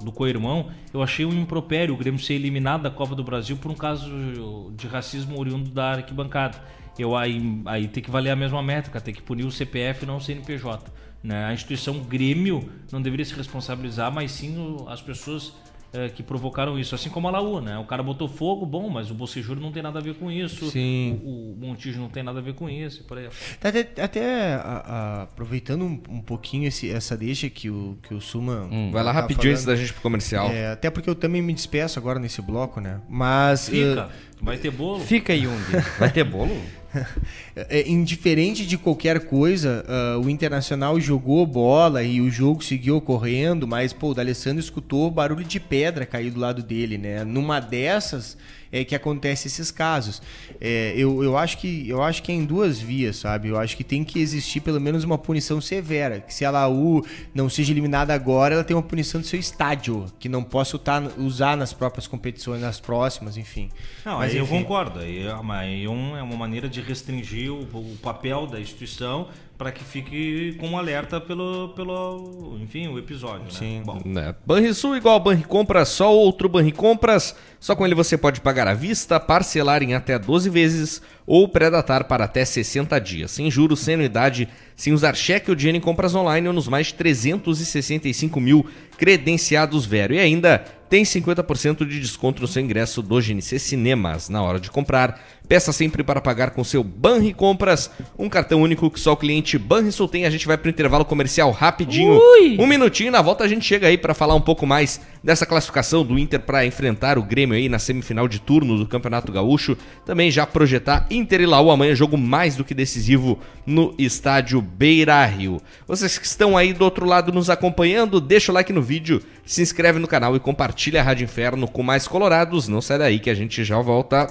do 0.00 0.12
co-irmão, 0.12 0.70
eu 0.92 1.02
achei 1.02 1.24
um 1.24 1.32
impropério 1.32 1.94
o 1.94 1.96
Grêmio 1.96 2.20
ser 2.20 2.34
eliminado 2.34 2.82
da 2.82 2.90
Copa 2.90 3.14
do 3.14 3.24
Brasil 3.24 3.56
por 3.56 3.70
um 3.70 3.74
caso 3.74 4.72
de 4.76 4.86
racismo 4.86 5.38
oriundo 5.38 5.70
da 5.70 5.92
arquibancada. 5.92 6.62
Eu, 6.98 7.16
aí, 7.16 7.62
aí 7.64 7.86
tem 7.88 8.02
que 8.02 8.10
valer 8.10 8.30
a 8.30 8.36
mesma 8.36 8.62
métrica, 8.62 9.00
tem 9.00 9.14
que 9.14 9.22
punir 9.22 9.44
o 9.44 9.50
CPF 9.50 10.04
não 10.06 10.16
o 10.16 10.20
CNPJ. 10.20 10.90
Né? 11.22 11.44
A 11.44 11.52
instituição 11.52 11.98
Grêmio 12.00 12.68
não 12.90 13.02
deveria 13.02 13.24
se 13.24 13.34
responsabilizar, 13.34 14.12
mas 14.12 14.32
sim 14.32 14.76
as 14.88 15.00
pessoas 15.00 15.52
eh, 15.92 16.08
que 16.08 16.22
provocaram 16.22 16.78
isso. 16.78 16.94
Assim 16.94 17.08
como 17.10 17.28
a 17.28 17.30
Laú, 17.30 17.60
né? 17.60 17.78
O 17.78 17.84
cara 17.84 18.02
botou 18.02 18.28
fogo, 18.28 18.66
bom, 18.66 18.88
mas 18.88 19.10
o 19.10 19.14
Bocejuro 19.14 19.60
não 19.60 19.72
tem 19.72 19.82
nada 19.82 19.98
a 19.98 20.02
ver 20.02 20.14
com 20.14 20.30
isso. 20.30 20.70
Sim. 20.70 21.20
O, 21.24 21.52
o 21.52 21.56
Montijo 21.58 22.00
não 22.00 22.08
tem 22.08 22.22
nada 22.22 22.38
a 22.38 22.42
ver 22.42 22.54
com 22.54 22.68
isso. 22.68 23.04
Por 23.04 23.18
aí. 23.18 23.28
Tá 23.60 23.68
Até, 23.70 24.02
até, 24.02 24.54
a- 24.54 24.60
a- 24.86 25.22
aproveitando 25.22 25.82
um, 25.84 26.00
um 26.10 26.20
pouquinho 26.20 26.66
esse- 26.68 26.90
essa 26.90 27.16
deixa 27.16 27.48
que 27.48 27.70
o, 27.70 27.96
que 28.02 28.12
o 28.14 28.20
Suma. 28.20 28.68
Vai 28.92 29.02
lá 29.02 29.12
tá 29.14 29.20
rapidinho 29.20 29.52
antes 29.52 29.64
falando. 29.64 29.76
da 29.76 29.80
gente 29.82 29.90
ir 29.90 29.92
pro 29.94 30.02
comercial. 30.02 30.50
É, 30.50 30.72
até 30.72 30.90
porque 30.90 31.08
eu 31.08 31.14
também 31.14 31.40
me 31.42 31.52
despeço 31.54 31.98
agora 31.98 32.18
nesse 32.18 32.40
bloco, 32.42 32.80
né? 32.80 33.00
Mas. 33.08 33.68
Fica, 33.68 34.08
vai 34.40 34.56
ter 34.58 34.70
bolo. 34.70 35.00
Fica, 35.00 35.36
Jung. 35.36 35.56
Vai 35.98 36.10
ter 36.12 36.24
bolo? 36.24 36.56
É, 37.56 37.88
indiferente 37.88 38.64
de 38.64 38.78
qualquer 38.78 39.26
coisa, 39.26 39.84
ah, 39.88 40.18
o 40.18 40.30
Internacional 40.30 41.00
jogou 41.00 41.44
bola 41.44 42.04
e 42.04 42.20
o 42.20 42.30
jogo 42.30 42.62
seguiu 42.62 42.96
ocorrendo, 42.96 43.66
mas, 43.66 43.92
pô, 43.92 44.10
o 44.10 44.14
D'Alessandro 44.14 44.60
escutou 44.60 45.10
barulho 45.10 45.44
de 45.44 45.58
pedra 45.58 46.06
cair 46.06 46.30
do 46.30 46.38
lado 46.38 46.62
dele, 46.62 46.96
né? 46.96 47.24
Numa 47.24 47.58
dessas 47.58 48.36
é 48.70 48.84
que 48.84 48.94
acontece 48.94 49.48
esses 49.48 49.70
casos. 49.70 50.20
É, 50.60 50.92
eu, 50.96 51.22
eu, 51.22 51.36
acho 51.36 51.58
que, 51.58 51.88
eu 51.88 52.02
acho 52.02 52.22
que 52.22 52.30
é 52.32 52.34
em 52.34 52.44
duas 52.44 52.78
vias, 52.80 53.16
sabe? 53.16 53.48
Eu 53.48 53.58
acho 53.58 53.76
que 53.76 53.84
tem 53.84 54.04
que 54.04 54.18
existir 54.18 54.60
pelo 54.60 54.80
menos 54.80 55.04
uma 55.04 55.18
punição 55.18 55.60
severa. 55.60 56.20
Que 56.20 56.32
se 56.34 56.44
a 56.44 56.50
Laú 56.50 57.04
não 57.34 57.48
seja 57.48 57.72
eliminada 57.72 58.12
agora, 58.14 58.54
ela 58.54 58.64
tem 58.64 58.76
uma 58.76 58.82
punição 58.82 59.20
do 59.20 59.26
seu 59.26 59.38
estádio, 59.38 60.06
que 60.18 60.28
não 60.28 60.42
possa 60.42 60.78
usar 61.16 61.56
nas 61.56 61.72
próprias 61.72 62.06
competições, 62.06 62.60
nas 62.60 62.78
próximas, 62.80 63.36
enfim. 63.36 63.70
Não, 64.04 64.18
Mas, 64.18 64.34
eu 64.34 64.44
enfim. 64.44 64.62
concordo. 64.62 65.00
Aí 65.00 65.22
é 65.26 65.34
uma, 65.34 65.62
um- 65.62 66.16
é 66.16 66.22
uma 66.22 66.36
maneira 66.36 66.68
de 66.68 66.80
restringir 66.80 67.52
o, 67.52 67.62
o 67.62 67.96
papel 68.02 68.46
da 68.46 68.60
instituição 68.60 69.28
para 69.58 69.72
que 69.72 69.82
fique 69.82 70.56
com 70.60 70.68
um 70.68 70.78
alerta 70.78 71.20
pelo, 71.20 71.70
pelo 71.70 72.56
enfim, 72.62 72.86
o 72.86 72.96
episódio. 72.96 73.46
Né? 73.46 73.50
Sim. 73.50 73.82
Bom, 73.84 74.00
Né? 74.04 74.32
Banrisul 74.46 74.96
igual 74.96 75.18
Banri 75.18 75.42
Compras, 75.42 75.88
só 75.88 76.14
outro 76.14 76.48
Banri 76.48 76.70
Compras. 76.70 77.34
Só 77.58 77.74
com 77.74 77.84
ele 77.84 77.94
você 77.94 78.16
pode 78.16 78.40
pagar 78.40 78.68
à 78.68 78.74
vista, 78.74 79.18
parcelar 79.18 79.82
em 79.82 79.92
até 79.92 80.16
12 80.16 80.48
vezes 80.48 81.02
ou 81.26 81.48
pré-datar 81.48 82.04
para 82.04 82.24
até 82.24 82.44
60 82.44 82.96
dias. 83.00 83.32
Sem 83.32 83.50
juros, 83.50 83.80
sem 83.80 83.94
anuidade, 83.94 84.48
sem 84.76 84.92
usar 84.92 85.16
cheque 85.16 85.50
ou 85.50 85.56
dinheiro 85.56 85.76
em 85.76 85.80
compras 85.80 86.14
online 86.14 86.46
ou 86.46 86.54
nos 86.54 86.68
mais 86.68 86.86
de 86.86 86.94
365 86.94 88.40
mil 88.40 88.64
credenciados 88.96 89.84
Vero. 89.84 90.14
E 90.14 90.20
ainda 90.20 90.64
tem 90.88 91.02
50% 91.02 91.86
de 91.86 92.00
desconto 92.00 92.40
no 92.40 92.48
seu 92.48 92.62
ingresso 92.62 93.02
do 93.02 93.20
GNC 93.20 93.58
Cinemas. 93.58 94.28
Na 94.28 94.42
hora 94.42 94.58
de 94.58 94.70
comprar, 94.70 95.20
peça 95.48 95.72
sempre 95.72 96.04
para 96.04 96.20
pagar 96.20 96.50
com 96.50 96.62
seu 96.62 96.84
Banri 96.84 97.32
Compras, 97.32 97.90
um 98.18 98.28
cartão 98.28 98.60
único 98.60 98.90
que 98.90 99.00
só 99.00 99.12
o 99.12 99.16
cliente 99.16 99.56
Banrisul 99.58 100.06
tem. 100.06 100.26
A 100.26 100.30
gente 100.30 100.46
vai 100.46 100.58
para 100.58 100.66
o 100.66 100.70
intervalo 100.70 101.04
comercial 101.04 101.50
rapidinho. 101.50 102.20
Um 102.58 102.66
minutinho, 102.66 103.10
na 103.10 103.22
volta 103.22 103.44
a 103.44 103.48
gente 103.48 103.64
chega 103.64 103.86
aí 103.86 103.96
para 103.96 104.14
falar 104.14 104.34
um 104.34 104.40
pouco 104.40 104.66
mais 104.66 105.00
dessa 105.24 105.46
classificação 105.46 106.04
do 106.04 106.18
Inter 106.18 106.40
para 106.40 106.66
enfrentar 106.66 107.18
o 107.18 107.22
Grêmio 107.22 107.56
aí 107.56 107.68
na 107.68 107.78
semifinal 107.78 108.28
de 108.28 108.40
turno 108.40 108.76
do 108.76 108.86
Campeonato 108.86 109.32
Gaúcho. 109.32 109.76
Também 110.04 110.30
já 110.30 110.46
projetar 110.46 111.06
Inter 111.10 111.40
e 111.40 111.46
Laú 111.46 111.70
amanhã, 111.70 111.94
jogo 111.94 112.18
mais 112.18 112.54
do 112.54 112.64
que 112.64 112.74
decisivo 112.74 113.38
no 113.66 113.94
estádio 113.98 114.60
Beira 114.60 115.24
Rio. 115.24 115.60
Vocês 115.86 116.18
que 116.18 116.26
estão 116.26 116.56
aí 116.56 116.72
do 116.72 116.84
outro 116.84 117.06
lado 117.06 117.32
nos 117.32 117.48
acompanhando, 117.48 118.20
deixa 118.20 118.52
o 118.52 118.54
like 118.54 118.72
no 118.72 118.82
vídeo, 118.82 119.22
se 119.44 119.62
inscreve 119.62 119.98
no 119.98 120.06
canal 120.06 120.36
e 120.36 120.40
compartilha 120.40 121.00
a 121.00 121.04
Rádio 121.04 121.24
Inferno 121.24 121.66
com 121.66 121.82
mais 121.82 122.06
colorados. 122.06 122.68
Não 122.68 122.80
sai 122.80 122.98
daí 122.98 123.18
que 123.18 123.30
a 123.30 123.34
gente 123.34 123.64
já 123.64 123.80
volta. 123.80 124.26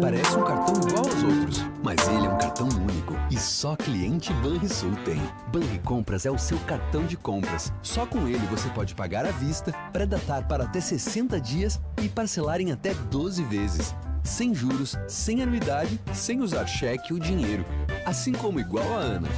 Parece 0.00 0.36
um 0.36 0.44
cartão 0.44 0.74
igual 0.74 1.04
aos 1.04 1.22
outros, 1.22 1.64
mas 1.82 2.08
ele 2.08 2.26
é 2.26 2.28
um 2.28 2.38
cartão 2.38 2.68
único 2.68 3.14
e 3.30 3.38
só 3.38 3.74
cliente 3.74 4.32
Banrisul 4.34 4.94
tem. 5.04 5.20
Banricompras 5.52 6.26
é 6.26 6.30
o 6.30 6.38
seu 6.38 6.58
cartão 6.60 7.06
de 7.06 7.16
compras. 7.16 7.72
Só 7.82 8.06
com 8.06 8.28
ele 8.28 8.44
você 8.46 8.68
pode 8.70 8.94
pagar 8.94 9.24
à 9.24 9.30
vista, 9.30 9.72
pré-datar 9.92 10.46
para 10.46 10.64
até 10.64 10.80
60 10.80 11.40
dias 11.40 11.80
e 12.02 12.08
parcelar 12.08 12.60
em 12.60 12.72
até 12.72 12.94
12 12.94 13.42
vezes. 13.44 13.94
Sem 14.22 14.54
juros, 14.54 14.96
sem 15.08 15.42
anuidade, 15.42 16.00
sem 16.12 16.40
usar 16.40 16.66
cheque 16.66 17.12
ou 17.12 17.18
dinheiro. 17.18 17.64
Assim 18.04 18.32
como 18.32 18.60
igual 18.60 18.86
a 18.94 18.98
Ana. 18.98 19.28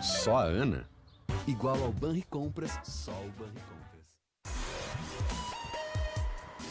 Só 0.00 0.38
a 0.38 0.44
Ana? 0.44 0.84
Igual 1.46 1.82
ao 1.82 1.92
Banricompras, 1.92 2.72
só 2.82 3.12
o 3.12 3.30
Banricompras. 3.38 3.87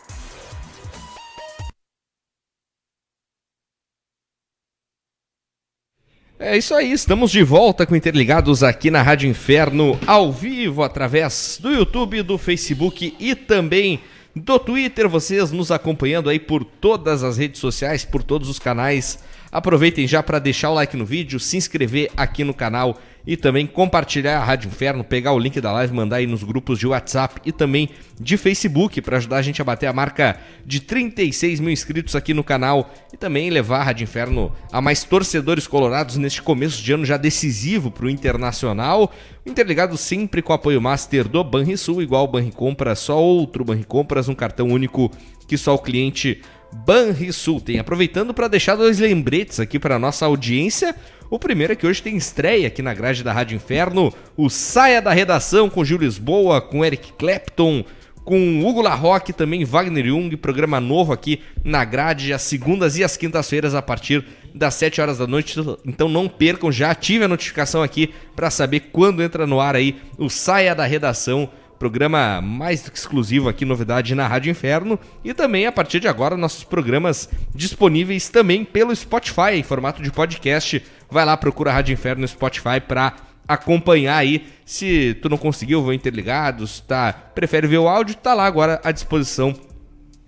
É 6.40 6.56
isso 6.56 6.72
aí, 6.72 6.92
estamos 6.92 7.32
de 7.32 7.42
volta 7.42 7.84
com 7.84 7.96
Interligados 7.96 8.62
aqui 8.62 8.92
na 8.92 9.02
Rádio 9.02 9.28
Inferno, 9.28 9.98
ao 10.06 10.32
vivo, 10.32 10.84
através 10.84 11.58
do 11.60 11.68
YouTube, 11.68 12.22
do 12.22 12.38
Facebook 12.38 13.12
e 13.18 13.34
também 13.34 14.00
do 14.38 14.58
Twitter. 14.58 15.08
Vocês 15.08 15.50
nos 15.52 15.70
acompanhando 15.70 16.30
aí 16.30 16.38
por 16.38 16.64
todas 16.64 17.22
as 17.22 17.36
redes 17.36 17.60
sociais, 17.60 18.04
por 18.04 18.22
todos 18.22 18.48
os 18.48 18.58
canais. 18.58 19.18
Aproveitem 19.50 20.06
já 20.06 20.22
para 20.22 20.38
deixar 20.38 20.70
o 20.70 20.74
like 20.74 20.96
no 20.96 21.04
vídeo, 21.04 21.40
se 21.40 21.56
inscrever 21.56 22.10
aqui 22.16 22.44
no 22.44 22.54
canal 22.54 22.98
e 23.28 23.36
também 23.36 23.66
compartilhar 23.66 24.38
a 24.38 24.42
Rádio 24.42 24.68
Inferno, 24.68 25.04
pegar 25.04 25.34
o 25.34 25.38
link 25.38 25.60
da 25.60 25.70
live, 25.70 25.92
mandar 25.92 26.16
aí 26.16 26.26
nos 26.26 26.42
grupos 26.42 26.78
de 26.78 26.86
WhatsApp 26.86 27.38
e 27.44 27.52
também 27.52 27.90
de 28.18 28.38
Facebook 28.38 29.02
para 29.02 29.18
ajudar 29.18 29.36
a 29.36 29.42
gente 29.42 29.60
a 29.60 29.64
bater 29.66 29.86
a 29.86 29.92
marca 29.92 30.40
de 30.64 30.80
36 30.80 31.60
mil 31.60 31.70
inscritos 31.70 32.16
aqui 32.16 32.32
no 32.32 32.42
canal 32.42 32.90
e 33.12 33.18
também 33.18 33.50
levar 33.50 33.80
a 33.80 33.82
Rádio 33.82 34.04
Inferno 34.04 34.50
a 34.72 34.80
mais 34.80 35.04
torcedores 35.04 35.66
colorados 35.66 36.16
neste 36.16 36.40
começo 36.40 36.82
de 36.82 36.90
ano 36.90 37.04
já 37.04 37.18
decisivo 37.18 37.90
para 37.90 38.06
o 38.06 38.10
Internacional. 38.10 39.12
O 39.44 39.50
Interligado 39.50 39.98
sempre 39.98 40.40
com 40.40 40.54
apoio 40.54 40.80
master 40.80 41.28
do 41.28 41.44
Banrisul, 41.44 42.00
igual 42.00 42.24
o 42.24 42.28
Banricompras, 42.28 42.98
só 43.00 43.22
outro 43.22 43.62
Banricompras, 43.62 44.30
um 44.30 44.34
cartão 44.34 44.68
único 44.68 45.12
que 45.46 45.58
só 45.58 45.74
o 45.74 45.78
cliente 45.78 46.40
Banrisul 46.72 47.60
tem. 47.60 47.78
Aproveitando 47.78 48.34
para 48.34 48.48
deixar 48.48 48.76
dois 48.76 48.98
lembretes 48.98 49.58
aqui 49.60 49.78
para 49.78 49.98
nossa 49.98 50.26
audiência. 50.26 50.94
O 51.30 51.38
primeiro 51.38 51.74
é 51.74 51.76
que 51.76 51.86
hoje 51.86 52.02
tem 52.02 52.16
estreia 52.16 52.68
aqui 52.68 52.80
na 52.80 52.94
grade 52.94 53.22
da 53.22 53.34
Rádio 53.34 53.54
Inferno, 53.54 54.12
o 54.34 54.48
Saia 54.48 55.02
da 55.02 55.12
Redação 55.12 55.68
com 55.68 55.84
Gil 55.84 55.98
Lisboa, 55.98 56.58
com 56.58 56.82
Eric 56.82 57.12
Clapton, 57.18 57.84
com 58.24 58.66
Hugo 58.66 58.80
Larroque, 58.80 59.34
também 59.34 59.62
Wagner 59.62 60.06
Jung, 60.06 60.34
programa 60.38 60.80
novo 60.80 61.12
aqui 61.12 61.40
na 61.62 61.84
grade, 61.84 62.32
às 62.32 62.42
segundas 62.42 62.96
e 62.96 63.04
às 63.04 63.16
quintas-feiras, 63.18 63.74
a 63.74 63.82
partir 63.82 64.24
das 64.54 64.74
7 64.74 65.02
horas 65.02 65.18
da 65.18 65.26
noite. 65.26 65.60
Então 65.84 66.08
não 66.08 66.28
percam, 66.28 66.72
já 66.72 66.92
ative 66.92 67.24
a 67.24 67.28
notificação 67.28 67.82
aqui 67.82 68.14
para 68.34 68.50
saber 68.50 68.88
quando 68.90 69.22
entra 69.22 69.46
no 69.46 69.60
ar 69.60 69.76
aí 69.76 69.96
o 70.16 70.30
Saia 70.30 70.74
da 70.74 70.86
Redação, 70.86 71.50
programa 71.78 72.40
mais 72.40 72.82
do 72.82 72.90
que 72.90 72.98
exclusivo 72.98 73.48
aqui, 73.48 73.64
novidade 73.64 74.14
na 74.14 74.26
Rádio 74.26 74.50
Inferno. 74.50 74.98
E 75.24 75.32
também, 75.32 75.66
a 75.66 75.72
partir 75.72 76.00
de 76.00 76.08
agora, 76.08 76.36
nossos 76.36 76.64
programas 76.64 77.28
disponíveis 77.54 78.28
também 78.28 78.64
pelo 78.64 78.94
Spotify, 78.94 79.52
em 79.54 79.62
formato 79.62 80.02
de 80.02 80.10
podcast. 80.10 80.82
Vai 81.10 81.24
lá, 81.24 81.36
procura 81.36 81.70
a 81.70 81.74
Rádio 81.74 81.92
Inferno 81.92 82.22
no 82.22 82.28
Spotify 82.28 82.80
para 82.86 83.14
acompanhar 83.46 84.16
aí. 84.16 84.46
Se 84.64 85.14
tu 85.22 85.28
não 85.28 85.38
conseguiu 85.38 85.82
ver 85.82 85.90
o 85.90 85.92
Interligados, 85.92 86.80
tá, 86.80 87.12
prefere 87.12 87.66
ver 87.66 87.78
o 87.78 87.88
áudio, 87.88 88.14
tá 88.14 88.34
lá 88.34 88.44
agora 88.44 88.80
à 88.84 88.92
disposição 88.92 89.54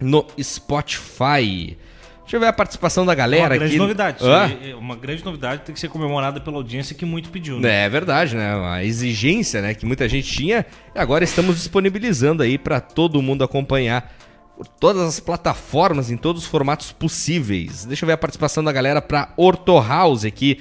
no 0.01 0.27
Spotify. 0.41 1.77
Deixa 2.31 2.37
eu 2.37 2.41
ver 2.41 2.47
a 2.47 2.53
participação 2.53 3.05
da 3.05 3.13
galera 3.13 3.43
uma 3.43 3.57
grande 3.57 3.73
aqui. 3.73 3.79
novidade. 3.79 4.25
Uma 4.79 4.95
grande 4.95 5.25
novidade 5.25 5.63
tem 5.63 5.75
que 5.75 5.81
ser 5.81 5.89
comemorada 5.89 6.41
pela 6.41 6.59
audiência 6.59 6.95
que 6.95 7.05
muito 7.05 7.29
pediu. 7.29 7.59
Né? 7.59 7.87
É 7.87 7.89
verdade, 7.89 8.37
né? 8.37 8.55
Uma 8.55 8.85
exigência, 8.85 9.61
né, 9.61 9.75
que 9.75 9.85
muita 9.85 10.09
gente 10.09 10.33
tinha. 10.33 10.65
E 10.95 10.99
agora 10.99 11.25
estamos 11.25 11.57
disponibilizando 11.57 12.45
aí 12.45 12.57
para 12.57 12.81
todo 12.81 13.21
mundo 13.21 13.43
acompanhar 13.43 14.15
todas 14.79 15.03
as 15.03 15.21
plataformas, 15.21 16.11
em 16.11 16.17
todos 16.17 16.43
os 16.43 16.49
formatos 16.49 16.93
possíveis. 16.93 17.85
Deixa 17.85 18.05
eu 18.05 18.07
ver 18.07 18.13
a 18.15 18.19
participação 18.19 18.63
da 18.63 18.73
galera 18.73 19.01
para 19.01 19.33
Orto 19.37 19.79
House 19.79 20.25
aqui, 20.25 20.61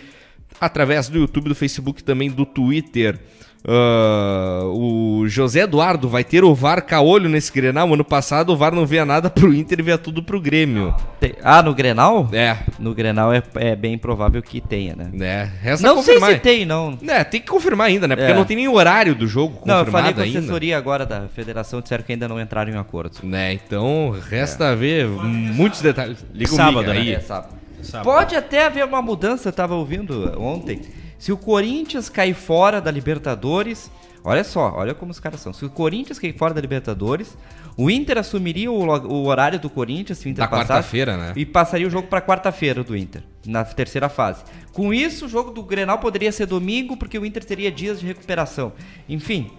através 0.60 1.10
do 1.10 1.20
YouTube, 1.20 1.50
do 1.50 1.56
Facebook, 1.56 2.04
também 2.04 2.30
do 2.30 2.46
Twitter. 2.46 3.20
Ah, 3.68 4.62
o 4.66 5.26
José 5.28 5.62
Eduardo 5.62 6.08
vai 6.08 6.24
ter 6.24 6.44
o 6.44 6.56
VAR 6.56 6.82
caolho 6.86 7.28
nesse 7.30 7.52
Grenal. 7.52 7.94
Ano 7.94 8.04
passado 8.06 8.52
o 8.52 8.58
VAR 8.58 8.74
não 8.74 8.86
via 8.86 9.06
nada 9.06 9.30
pro 9.30 9.54
Inter 9.54 9.80
e 9.80 9.84
via 9.84 9.98
tudo 9.98 10.24
pro 10.24 10.40
Grêmio. 10.40 10.94
Tem- 11.20 11.34
Ah, 11.44 11.62
no 11.62 11.74
Grenal? 11.74 12.28
É, 12.32 12.58
No 12.80 12.94
Grenal 12.94 13.34
é, 13.34 13.44
é 13.56 13.76
bem 13.76 13.98
provável 13.98 14.42
que 14.42 14.62
tenha, 14.62 14.96
né? 14.96 15.10
né? 15.12 15.52
Resta 15.62 15.86
Não 15.86 15.96
sei 16.02 16.16
confirmar. 16.16 16.32
se 16.32 16.40
tem, 16.40 16.66
não. 16.66 16.98
É, 17.08 17.24
tem 17.24 17.42
que 17.42 17.48
confirmar 17.48 17.88
ainda, 17.88 18.08
né? 18.08 18.16
Porque 18.16 18.32
É. 18.32 18.36
não 18.36 18.46
tem 18.46 18.56
nem 18.58 18.68
horário 18.68 19.14
do 19.14 19.28
jogo 19.28 19.62
Não, 19.66 19.76
eu 19.76 19.80
confirmado 19.86 19.92
falei 19.92 20.14
com 20.14 20.22
a 20.22 20.24
ainda. 20.24 20.40
assessoria 20.40 20.78
agora 20.78 21.06
da 21.06 21.28
federação, 21.28 21.82
disseram 21.82 22.04
que 22.04 22.14
ainda 22.14 22.28
não 22.28 22.40
entraram 22.40 22.72
em 22.72 22.78
acordo. 22.78 23.18
Né, 23.24 23.54
então 23.54 24.16
resta 24.30 24.76
ver 24.76 25.08
muitos 25.08 25.82
detalhes. 25.82 26.26
Liga 26.34 26.52
o 26.52 26.56
Sábado, 26.56 26.88
né? 26.88 26.98
aí. 26.98 27.14
É, 27.14 27.20
sábado. 27.20 27.54
Sábado. 27.82 28.04
Pode 28.06 28.36
até 28.36 28.66
haver 28.66 28.84
uma 28.86 29.02
mudança, 29.02 29.50
eu 29.50 29.54
tava 29.54 29.74
ouvindo 29.76 30.34
ontem. 30.40 30.82
Se 31.20 31.34
o 31.34 31.38
Corinthians 31.38 32.08
cair 32.08 32.34
fora 32.34 32.80
da 32.80 32.90
Libertadores, 32.90 33.92
olha 34.24 34.44
só, 34.44 34.74
olha 34.74 34.96
como 34.96 35.12
os 35.12 35.20
caras 35.20 35.42
são. 35.42 35.52
Se 35.52 35.66
o 35.66 35.70
Corinthians 35.70 36.18
cair 36.18 36.34
fora 36.34 36.54
da 36.54 36.62
Libertadores, 36.62 37.38
o 37.76 37.92
Inter 37.92 38.18
assumiria 38.18 38.72
o, 38.72 38.78
o 38.78 39.28
horário 39.28 39.60
do 39.60 39.70
Corinthians, 39.70 40.18
se 40.18 40.28
o 40.28 40.30
Inter 40.30 40.46
Da 40.46 40.50
quarta-feira, 40.50 41.18
né? 41.18 41.34
E 41.36 41.46
passaria 41.46 41.86
o 41.86 41.90
jogo 41.90 42.08
pra 42.08 42.22
quarta-feira 42.22 42.86
do 42.86 42.96
Inter, 42.96 43.22
na 43.46 43.66
terceira 43.66 44.08
fase. 44.08 44.46
Com 44.72 44.94
isso, 44.94 45.26
o 45.26 45.30
jogo 45.30 45.52
do 45.52 45.62
Grenal 45.62 46.00
poderia 46.00 46.32
ser 46.32 46.46
domingo, 46.46 46.96
porque 46.96 47.20
o 47.20 47.26
Inter 47.26 47.44
teria 47.44 47.70
dias 47.70 48.00
de 48.00 48.06
recuperação. 48.08 48.72
Enfim, 49.10 49.52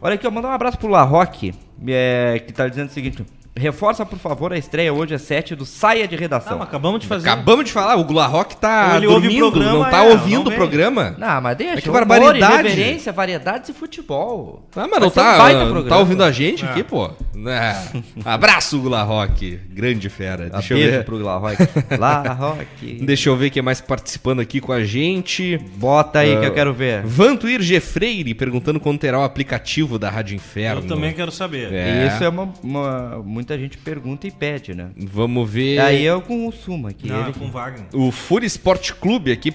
olha 0.00 0.14
aqui, 0.14 0.24
eu 0.24 0.30
mandar 0.30 0.50
um 0.50 0.52
abraço 0.52 0.78
pro 0.78 0.88
Larroque, 0.88 1.52
é, 1.84 2.40
que 2.46 2.52
tá 2.52 2.68
dizendo 2.68 2.90
o 2.90 2.92
seguinte: 2.92 3.24
reforça, 3.56 4.04
por 4.06 4.18
favor, 4.18 4.52
a 4.52 4.58
estreia 4.58 4.92
hoje 4.92 5.14
às 5.14 5.22
7 5.22 5.54
do 5.54 5.64
Saia 5.66 6.08
de 6.08 6.16
Redação. 6.16 6.56
Não, 6.56 6.62
acabamos 6.62 7.00
de 7.00 7.06
fazer. 7.06 7.28
Acabamos 7.28 7.64
de 7.66 7.72
falar, 7.72 7.96
o 7.96 8.04
Gularrock 8.04 8.56
tá 8.56 8.90
Ou 8.92 8.96
ele 8.96 9.06
ouve 9.06 9.26
o 9.26 9.30
dormindo, 9.30 9.50
programa, 9.52 9.78
não 9.84 9.90
tá 9.90 10.04
é, 10.04 10.10
ouvindo 10.10 10.44
não 10.44 10.52
o 10.52 10.54
programa. 10.54 11.14
Não, 11.18 11.40
mas 11.40 11.56
deixa. 11.56 11.74
É 11.78 11.80
que 11.80 11.88
humor, 11.88 12.04
barbaridade. 12.06 12.66
irreverência, 12.68 13.12
variedades 13.12 13.68
e 13.68 13.72
futebol. 13.72 14.68
Ah, 14.74 14.88
mas 14.90 15.00
não 15.00 15.10
ser 15.10 15.20
um 15.20 15.22
tá, 15.22 15.38
baita 15.38 15.58
não 15.60 15.70
programa. 15.72 15.88
tá 15.90 15.98
ouvindo 15.98 16.24
a 16.24 16.32
gente 16.32 16.64
É. 16.64 16.68
aqui, 16.68 16.82
pô. 16.82 17.10
É. 17.46 17.76
Abraço, 18.24 18.78
Gularrock. 18.80 19.58
Grande 19.70 20.08
fera. 20.08 20.48
Ah, 20.52 20.58
Deixa 20.58 20.74
eu 20.74 20.78
beijo 20.78 20.92
ver. 20.92 21.04
pro 21.04 21.18
Larroque. 21.18 21.56
Larroque. 21.98 22.98
Deixa 23.04 23.28
eu 23.28 23.36
ver 23.36 23.50
quem 23.50 23.60
é 23.60 23.62
mais 23.62 23.80
participando 23.80 24.40
aqui 24.40 24.60
com 24.60 24.72
a 24.72 24.84
gente. 24.84 25.58
Bota 25.76 26.20
aí 26.20 26.36
que 26.36 26.44
Ah, 26.44 26.48
eu 26.48 26.54
quero 26.54 26.72
ver. 26.72 27.02
Vantuir 27.04 27.60
G. 27.62 27.80
Freire 27.80 28.34
perguntando 28.34 28.78
quando 28.80 28.98
terá 28.98 29.18
o 29.18 29.24
aplicativo 29.24 29.98
da 29.98 30.08
Rádio 30.10 30.36
Inferno. 30.36 30.82
Eu 30.82 30.86
também 30.86 31.12
quero 31.12 31.30
saber. 31.32 31.72
É. 31.72 32.06
Isso 32.08 32.22
é 32.24 32.28
uma, 32.28 32.48
uma- 32.62 33.16
Muita 33.42 33.58
gente 33.58 33.76
pergunta 33.76 34.24
e 34.24 34.30
pede, 34.30 34.72
né? 34.72 34.90
Vamos 34.96 35.50
ver. 35.50 35.80
Aí 35.80 36.04
eu 36.04 36.22
com 36.22 36.46
o 36.46 36.52
Suma, 36.52 36.92
que 36.92 37.08
Não, 37.08 37.22
ele. 37.22 37.30
é 37.30 37.32
com 37.32 37.50
Wagner. 37.50 37.86
O 37.92 38.12
Fúria 38.12 38.46
Esporte 38.46 38.94
Clube 38.94 39.32
aqui 39.32 39.52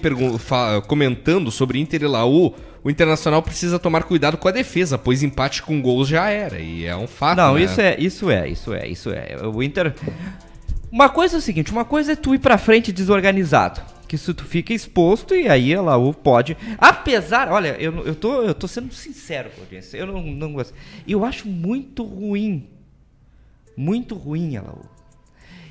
comentando 0.86 1.50
sobre 1.50 1.80
Inter 1.80 2.02
e 2.02 2.06
Laú. 2.06 2.54
O 2.84 2.90
Internacional 2.90 3.42
precisa 3.42 3.78
tomar 3.78 4.02
cuidado 4.02 4.36
com 4.36 4.46
a 4.46 4.50
defesa, 4.50 4.98
pois 4.98 5.22
empate 5.22 5.62
com 5.62 5.80
gols 5.80 6.06
já 6.06 6.28
era. 6.28 6.58
E 6.58 6.84
é 6.84 6.94
um 6.94 7.06
fato. 7.06 7.38
Não, 7.38 7.54
né? 7.54 7.62
isso 7.62 7.80
é, 7.80 7.96
isso 7.98 8.30
é, 8.30 8.46
isso 8.46 8.74
é, 8.74 8.86
isso 8.86 9.10
é. 9.10 9.38
O 9.46 9.62
Inter. 9.62 9.94
Uma 10.92 11.08
coisa 11.08 11.36
é 11.36 11.38
o 11.38 11.42
seguinte, 11.42 11.72
uma 11.72 11.86
coisa 11.86 12.12
é 12.12 12.16
tu 12.16 12.34
ir 12.34 12.38
pra 12.40 12.58
frente 12.58 12.92
desorganizado. 12.92 13.80
Que 14.06 14.16
isso 14.16 14.34
tu 14.34 14.44
fica 14.44 14.74
exposto 14.74 15.34
e 15.34 15.48
aí 15.48 15.74
a 15.74 15.80
Laú 15.80 16.12
pode. 16.12 16.58
Apesar, 16.76 17.50
olha, 17.50 17.74
eu, 17.80 18.04
eu, 18.06 18.14
tô, 18.14 18.42
eu 18.42 18.54
tô 18.54 18.68
sendo 18.68 18.92
sincero 18.92 19.48
com 19.48 19.62
a 19.62 19.64
audiência. 19.64 19.96
Eu 19.96 20.06
não, 20.08 20.20
não 20.22 20.52
gosto. 20.52 20.74
Eu 21.06 21.24
acho 21.24 21.48
muito 21.48 22.04
ruim. 22.04 22.68
Muito 23.80 24.16
ruim 24.16 24.56
a 24.56 24.62
Laú. 24.62 24.84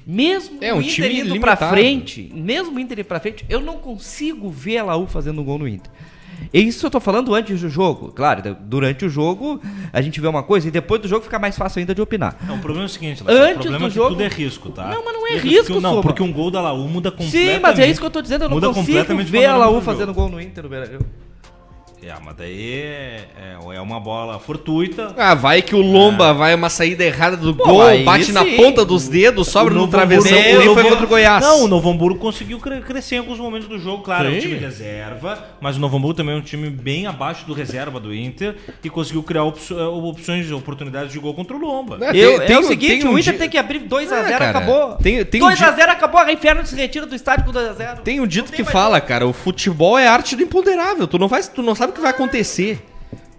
Mesmo 0.06 0.60
É, 0.62 0.74
um 0.74 0.78
o 0.78 0.82
Inter 0.82 0.94
time 0.94 1.20
indo 1.20 1.34
limitado. 1.34 1.58
pra 1.58 1.70
frente, 1.70 2.32
mesmo 2.34 2.78
o 2.78 2.80
Inter 2.80 3.00
indo 3.00 3.06
pra 3.06 3.20
frente, 3.20 3.46
eu 3.50 3.60
não 3.60 3.78
consigo 3.78 4.50
ver 4.50 4.78
a 4.78 4.84
Laú 4.86 5.06
fazendo 5.06 5.42
um 5.42 5.44
gol 5.44 5.60
no 5.60 5.68
Inter. 5.68 5.92
E 6.54 6.62
Isso 6.62 6.86
eu 6.86 6.90
tô 6.92 7.00
falando 7.02 7.34
antes 7.36 7.60
do 7.60 7.68
jogo. 7.70 8.12
Claro, 8.14 8.56
durante 8.62 9.04
o 9.04 9.10
jogo 9.10 9.60
a 9.92 10.02
gente 10.02 10.22
vê 10.22 10.28
uma 10.28 10.44
coisa 10.44 10.68
e 10.70 10.72
depois 10.72 11.02
do 11.02 11.08
jogo 11.10 11.24
fica 11.26 11.38
mais 11.38 11.58
fácil 11.58 11.80
ainda 11.80 11.94
de 11.94 12.02
opinar. 12.02 12.38
Não, 12.48 12.56
o 12.56 12.60
problema 12.60 12.86
é 12.86 12.86
o 12.86 12.90
seguinte, 12.90 13.22
Antes 13.28 13.58
o 13.58 13.60
problema 13.60 13.80
do 13.80 13.86
é 13.86 13.90
que 13.90 13.96
jogo- 13.96 14.10
tudo 14.12 14.24
é 14.24 14.28
risco, 14.30 14.70
tá? 14.70 14.88
Não, 14.88 15.04
mas 15.04 15.14
não 15.14 15.28
é 15.28 15.38
risco, 15.38 15.66
porque- 15.74 15.80
Não, 15.82 16.02
porque 16.02 16.24
um 16.24 16.32
gol 16.32 16.50
da 16.50 16.62
Laú 16.62 16.88
muda 16.88 17.12
completamente. 17.12 17.56
Sim, 17.56 17.60
mas 17.60 17.78
é 17.80 17.90
isso 17.90 18.00
que 18.00 18.06
eu 18.06 18.12
tô 18.12 18.22
dizendo. 18.22 18.44
Eu 18.46 18.50
não 18.50 18.56
muda 18.56 18.70
consigo 18.74 19.18
ver 19.26 19.46
a 19.46 19.58
Laú 19.58 19.76
do 19.76 19.82
fazendo 19.82 20.14
gol 20.14 20.30
no 20.30 20.40
Inter 20.40 20.64
no 20.64 20.70
Beira-Rio. 20.70 21.00
É, 22.04 22.14
mas 22.24 22.36
daí 22.38 22.74
é, 22.84 23.26
é, 23.36 23.76
é 23.76 23.82
uma 23.82 24.00
bola 24.00 24.40
fortuita. 24.40 25.14
Ah, 25.18 25.34
vai 25.34 25.64
que 25.64 25.76
o 25.76 25.82
Lomba 25.82 26.32
vai 26.32 26.54
uma 26.54 26.70
saída 26.70 27.04
errada 27.04 27.36
do 27.36 27.54
Pô, 27.56 27.64
gol, 27.66 28.04
bate 28.06 28.32
na 28.32 28.44
sim. 28.44 28.56
ponta 28.56 28.86
dos 28.86 29.08
dedos, 29.08 29.48
sobra 29.48 29.74
no 29.74 29.88
travessão 29.88 30.38
e 30.38 30.54
foi 30.54 30.66
Novo- 30.66 30.90
contra 30.90 31.06
o 31.06 31.08
Goiás. 31.10 31.44
Não, 31.44 31.64
o 31.64 31.68
Novo 31.68 31.90
Hamburgo 31.90 32.20
conseguiu 32.20 32.60
cre- 32.60 32.82
crescer 32.82 33.16
em 33.16 33.18
alguns 33.18 33.40
momentos 33.40 33.68
do 33.68 33.80
jogo, 33.80 34.04
claro, 34.04 34.28
é 34.28 34.30
um 34.30 34.34
Sim. 34.36 34.40
time 34.42 34.56
reserva, 34.60 35.44
mas 35.60 35.76
o 35.76 35.80
Novo 35.80 35.98
Hamburgo 35.98 36.14
também 36.14 36.36
é 36.36 36.38
um 36.38 36.42
time 36.42 36.70
bem 36.70 37.08
abaixo 37.08 37.46
do 37.48 37.54
reserva 37.54 38.00
do 38.00 38.14
Inter 38.14 38.56
e 38.84 38.90
conseguiu 38.92 39.24
criar 39.24 39.42
eh, 39.42 39.84
opções, 39.84 40.50
oportunidades 40.52 41.12
de 41.12 41.20
gol 41.20 41.34
contra 41.34 41.58
o 41.58 41.60
Lomba. 41.60 41.98
É, 42.02 42.16
Eu, 42.16 42.38
tem- 42.38 42.48
tem 42.48 42.56
é 42.56 42.60
o 42.60 42.64
seguinte, 42.64 43.00
tem 43.02 43.08
um 43.10 43.14
o 43.16 43.20
Inter 43.20 43.34
di- 43.34 43.40
tem 43.40 43.50
que 43.50 43.58
abrir 43.58 43.80
2x0, 43.80 44.40
Ah, 44.40 44.50
acabou. 44.52 44.94
tem- 44.98 45.26
tem 45.26 45.42
um 45.44 45.48
2x0, 45.50 45.90
acabou, 45.90 46.22
a 46.22 46.32
Inferno 46.32 46.64
se 46.66 46.76
retira 46.76 47.08
do 47.08 47.16
estádio 47.16 47.44
com 47.44 47.52
2x0. 47.52 48.02
Tem 48.04 48.22
um 48.22 48.28
dito 48.28 48.52
Não 48.52 48.56
que 48.56 48.64
fala, 48.64 49.02
cara, 49.02 49.28
o 49.28 49.34
futebol 49.34 49.98
é 49.98 50.08
arte 50.08 50.36
do 50.36 50.44
imponderável. 50.44 51.08
Tu 51.08 51.18
não, 51.18 51.28
vai, 51.28 51.42
tu 51.44 51.64
não 51.64 51.74
sabe 51.76 51.87
o 51.90 51.94
que 51.94 52.02
vai 52.02 52.12
acontecer. 52.12 52.84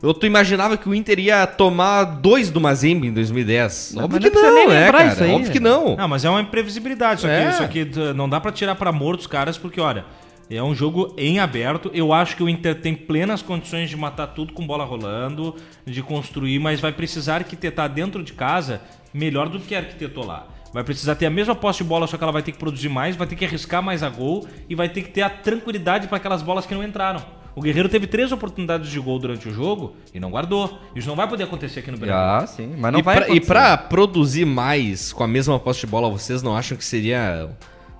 Eu 0.00 0.14
tu 0.14 0.26
imaginava 0.26 0.76
que 0.76 0.88
o 0.88 0.94
Inter 0.94 1.18
ia 1.18 1.44
tomar 1.46 2.04
dois 2.04 2.50
do 2.50 2.60
Mazembe 2.60 3.08
em 3.08 3.12
2010. 3.12 3.94
Não, 3.94 4.04
Óbvio 4.04 4.20
mas 4.22 4.30
que 4.30 4.36
não 4.38 4.68
né, 4.68 4.92
cara? 4.92 5.06
isso 5.06 5.24
aí. 5.24 5.30
Óbvio 5.32 5.52
que 5.52 5.60
não. 5.60 5.96
Não, 5.96 6.08
mas 6.08 6.24
é 6.24 6.30
uma 6.30 6.40
imprevisibilidade. 6.40 7.22
Só 7.22 7.26
que, 7.26 7.32
É. 7.32 7.52
só 7.52 7.66
que 7.66 7.82
uh, 7.82 8.14
não 8.14 8.28
dá 8.28 8.40
pra 8.40 8.52
tirar 8.52 8.76
pra 8.76 8.92
morto 8.92 9.20
os 9.20 9.26
caras, 9.26 9.58
porque, 9.58 9.80
olha, 9.80 10.04
é 10.48 10.62
um 10.62 10.72
jogo 10.72 11.12
em 11.18 11.40
aberto. 11.40 11.90
Eu 11.92 12.12
acho 12.12 12.36
que 12.36 12.42
o 12.44 12.48
Inter 12.48 12.76
tem 12.80 12.94
plenas 12.94 13.42
condições 13.42 13.90
de 13.90 13.96
matar 13.96 14.28
tudo 14.28 14.52
com 14.52 14.64
bola 14.64 14.84
rolando, 14.84 15.56
de 15.84 16.00
construir, 16.00 16.60
mas 16.60 16.80
vai 16.80 16.92
precisar 16.92 17.36
arquitetar 17.36 17.88
dentro 17.88 18.22
de 18.22 18.32
casa 18.34 18.80
melhor 19.12 19.48
do 19.48 19.58
que 19.58 19.74
arquitetou 19.74 20.24
lá. 20.24 20.46
Vai 20.72 20.84
precisar 20.84 21.16
ter 21.16 21.26
a 21.26 21.30
mesma 21.30 21.56
posse 21.56 21.78
de 21.78 21.84
bola, 21.84 22.06
só 22.06 22.16
que 22.16 22.22
ela 22.22 22.32
vai 22.32 22.42
ter 22.42 22.52
que 22.52 22.58
produzir 22.58 22.88
mais, 22.88 23.16
vai 23.16 23.26
ter 23.26 23.34
que 23.34 23.44
arriscar 23.44 23.82
mais 23.82 24.02
a 24.04 24.08
gol 24.08 24.46
e 24.68 24.74
vai 24.76 24.88
ter 24.88 25.02
que 25.02 25.08
ter 25.10 25.22
a 25.22 25.30
tranquilidade 25.30 26.06
para 26.06 26.18
aquelas 26.18 26.40
bolas 26.42 26.66
que 26.66 26.74
não 26.74 26.84
entraram. 26.84 27.20
O 27.58 27.60
Guerreiro 27.60 27.88
teve 27.88 28.06
três 28.06 28.30
oportunidades 28.30 28.88
de 28.88 29.00
gol 29.00 29.18
durante 29.18 29.48
o 29.48 29.52
jogo 29.52 29.96
e 30.14 30.20
não 30.20 30.30
guardou. 30.30 30.78
Isso 30.94 31.08
não 31.08 31.16
vai 31.16 31.26
poder 31.28 31.42
acontecer 31.42 31.80
aqui 31.80 31.90
no 31.90 31.98
Brasil. 31.98 32.14
Ah, 32.16 32.46
sim, 32.46 32.74
mas 32.78 32.92
não 32.92 33.00
e, 33.00 33.02
vai 33.02 33.16
pra, 33.16 33.24
e 33.24 33.30
acontecer. 33.32 33.46
pra 33.48 33.76
produzir 33.76 34.44
mais 34.44 35.12
com 35.12 35.24
a 35.24 35.28
mesma 35.28 35.58
posse 35.58 35.80
de 35.80 35.86
bola, 35.88 36.08
vocês 36.08 36.40
não 36.42 36.56
acham 36.56 36.78
que 36.78 36.84
seria 36.84 37.50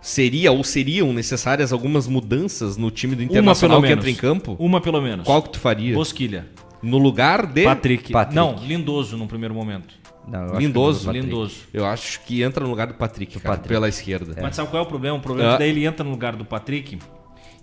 seria 0.01 0.53
ou 0.53 0.63
seriam 0.63 1.13
necessárias 1.13 1.73
algumas 1.73 2.07
mudanças 2.07 2.77
no 2.77 2.89
time 2.89 3.17
do 3.17 3.23
Internacional 3.25 3.81
que 3.83 3.89
menos. 3.89 3.99
entra 3.99 4.11
em 4.11 4.15
campo? 4.15 4.57
Uma 4.61 4.81
pelo 4.81 5.01
menos. 5.03 5.27
Qual 5.27 5.43
que 5.43 5.51
tu 5.51 5.59
faria? 5.59 5.93
Bosquilha. 5.95 6.47
No 6.81 6.97
lugar 6.99 7.45
de 7.47 7.65
Patrick. 7.65 8.13
Patrick. 8.13 8.37
Não, 8.37 8.55
Lindoso 8.65 9.17
no 9.17 9.27
primeiro 9.27 9.53
momento. 9.53 9.93
Não, 10.29 10.57
Lindoso. 10.57 11.11
Lindoso. 11.11 11.63
Eu 11.75 11.85
acho 11.85 12.21
que 12.21 12.43
entra 12.43 12.63
no 12.63 12.71
lugar 12.71 12.87
do 12.87 12.95
Patrick, 12.95 13.41
cara, 13.41 13.57
Patrick. 13.57 13.69
pela 13.69 13.89
esquerda. 13.89 14.37
Mas 14.41 14.55
sabe 14.55 14.69
qual 14.71 14.83
é 14.85 14.87
o 14.87 14.89
problema? 14.89 15.17
O 15.17 15.21
problema 15.21 15.51
é 15.51 15.53
Ah. 15.55 15.57
que 15.57 15.63
daí 15.65 15.71
ele 15.71 15.85
entra 15.85 16.05
no 16.05 16.11
lugar 16.11 16.37
do 16.37 16.45
Patrick. 16.45 16.99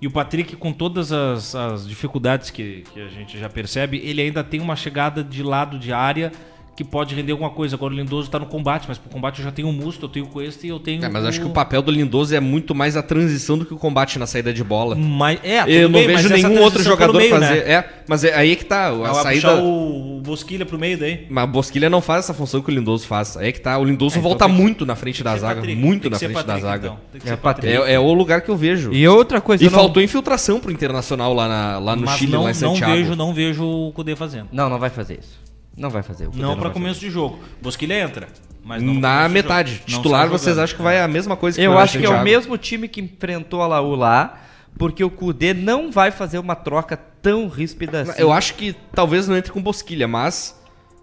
E 0.05 0.07
o 0.07 0.11
Patrick, 0.11 0.55
com 0.55 0.71
todas 0.71 1.11
as, 1.11 1.55
as 1.55 1.87
dificuldades 1.87 2.51
que, 2.51 2.83
que 2.93 3.01
a 3.01 3.07
gente 3.07 3.39
já 3.39 3.49
percebe, 3.49 3.97
ele 4.05 4.21
ainda 4.21 4.43
tem 4.43 4.61
uma 4.61 4.75
chegada 4.75 5.23
de 5.23 5.41
lado 5.41 5.79
de 5.79 5.91
área 5.91 6.31
que 6.75 6.83
pode 6.83 7.15
render 7.15 7.31
alguma 7.31 7.49
coisa. 7.49 7.75
Agora 7.75 7.93
o 7.93 7.95
Lindoso 7.95 8.29
tá 8.29 8.37
no 8.37 8.45
combate, 8.45 8.85
mas 8.87 8.97
pro 8.97 9.09
combate 9.09 9.39
eu 9.39 9.45
já 9.45 9.51
tenho 9.51 9.69
o 9.69 9.73
Musto, 9.73 10.05
eu 10.05 10.09
tenho 10.09 10.25
o 10.25 10.27
Cuesta 10.27 10.65
e 10.65 10.69
eu 10.69 10.79
tenho 10.79 11.03
É, 11.05 11.07
mas 11.09 11.23
acho 11.23 11.39
que 11.39 11.45
o 11.47 11.51
papel 11.51 11.81
do 11.81 11.89
Lindoso 11.91 12.35
é 12.35 12.39
muito 12.41 12.75
mais 12.75 12.97
a 12.97 13.01
transição 13.01 13.57
do 13.57 13.65
que 13.65 13.73
o 13.73 13.77
combate 13.77 14.19
na 14.19 14.27
saída 14.27 14.53
de 14.53 14.63
bola. 14.63 14.95
Mas, 14.95 15.39
é, 15.43 15.61
tudo 15.61 15.71
Eu 15.71 15.87
não 15.89 15.99
bem, 15.99 16.07
vejo 16.07 16.27
nenhum 16.29 16.59
outro 16.61 16.83
jogador 16.83 17.17
meio, 17.17 17.29
fazer. 17.29 17.63
Né? 17.65 17.71
É, 17.73 17.89
mas 18.07 18.23
é 18.25 18.35
aí 18.35 18.55
que 18.57 18.65
tá. 18.65 18.87
A 18.87 18.93
Ela 18.93 19.13
saída. 19.23 19.49
puxar 19.51 19.63
o 19.63 20.21
Bosquilha 20.21 20.65
pro 20.65 20.77
meio 20.77 20.97
daí. 20.97 21.25
Mas 21.29 21.43
a 21.43 21.47
Bosquilha 21.47 21.89
não 21.89 22.01
faz 22.01 22.25
essa 22.25 22.33
função 22.33 22.61
que 22.61 22.69
o 22.69 22.73
Lindoso 22.73 23.07
faz. 23.07 23.37
Aí 23.37 23.47
é 23.49 23.51
que 23.53 23.61
tá. 23.61 23.77
O 23.77 23.83
Lindoso 23.85 24.15
É, 24.15 24.19
então 24.19 24.29
volta 24.29 24.45
que- 24.45 24.51
muito 24.51 24.85
na 24.85 24.95
frente 24.95 25.23
da 25.23 25.37
zaga. 25.37 25.55
Patrick, 25.61 25.79
Muito 25.79 26.09
na 26.09 26.19
frente 26.19 26.43
da 26.43 26.59
zaga. 26.59 26.97
então. 27.13 27.29
É. 27.63 27.69
É, 27.91 27.93
é 27.93 27.99
o 27.99 28.11
lugar 28.13 28.41
que 28.41 28.49
eu 28.49 28.57
vejo. 28.57 28.91
E 28.91 29.07
outra 29.07 29.39
coisa, 29.39 29.63
E 29.63 29.67
não- 29.67 29.73
faltou 29.73 30.03
infiltração 30.03 30.59
pro 30.59 30.71
Internacional 30.71 31.33
lá, 31.33 31.47
na- 31.47 31.79
lá 31.79 31.95
no 31.95 32.05
Mas 32.05 32.17
Chile, 32.19 32.31
não, 32.33 32.43
lá 32.43 32.51
em 32.51 32.53
não 32.53 32.71
Santiago. 32.73 32.93
vejo, 32.93 33.15
não 33.15 33.33
vejo 33.33 33.63
o 33.63 33.91
Kudê 33.93 34.15
fazendo. 34.15 34.47
Não, 34.51 34.69
não 34.69 34.77
vai 34.77 34.89
fazer 34.89 35.19
isso. 35.21 35.44
Não 35.77 35.89
vai 35.89 36.03
fazer. 36.03 36.27
o 36.27 36.31
Cudê 36.31 36.41
Não 36.41 36.53
pra 36.55 36.63
vai 36.65 36.73
começo 36.73 36.99
de 36.99 37.09
jogo. 37.09 37.39
Bosquilha 37.61 37.99
entra, 37.99 38.27
mas 38.63 38.81
Na 38.81 39.27
metade. 39.27 39.81
Titular, 39.85 40.27
vocês 40.27 40.55
jogando. 40.55 40.63
acham 40.63 40.77
que 40.77 40.83
vai 40.83 41.01
a 41.01 41.07
mesma 41.07 41.35
coisa 41.35 41.57
que 41.57 41.63
Eu 41.65 41.77
acho 41.77 41.99
que 41.99 42.05
é 42.05 42.09
o 42.09 42.23
mesmo 42.23 42.57
time 42.57 42.87
que 42.87 43.01
enfrentou 43.01 43.61
a 43.61 43.67
Laú 43.67 43.95
lá, 43.95 44.41
porque 44.77 45.03
o 45.03 45.09
Kudê 45.09 45.53
não 45.53 45.91
vai 45.91 46.11
fazer 46.11 46.39
uma 46.39 46.55
troca 46.55 46.95
tão 46.97 47.47
ríspida 47.47 48.01
assim. 48.01 48.21
Eu 48.21 48.31
acho 48.31 48.53
que 48.55 48.75
talvez 48.93 49.27
não 49.27 49.35
entre 49.35 49.51
com 49.51 49.61
Bosquilha, 49.61 50.07
mas 50.07 50.59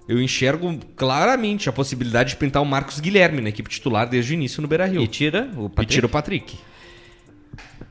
eu 0.09 0.21
enxergo 0.21 0.79
claramente 0.97 1.69
a 1.69 1.73
possibilidade 1.73 2.31
de 2.31 2.37
pintar 2.37 2.63
o 2.63 2.67
Marcos 2.67 2.99
Guilherme 3.01 3.41
na 3.41 3.49
equipe 3.51 3.69
titular 3.71 4.09
desde 4.09 4.33
o 4.33 4.35
início 4.35 4.61
no 4.63 4.69
Beira-Rio. 4.69 5.03
E 5.03 5.07
tira 5.07 5.49
o 5.57 5.67
E 5.67 5.69
Patrick. 5.69 5.93
tira 5.93 6.07
o 6.07 6.09
Patrick. 6.09 6.59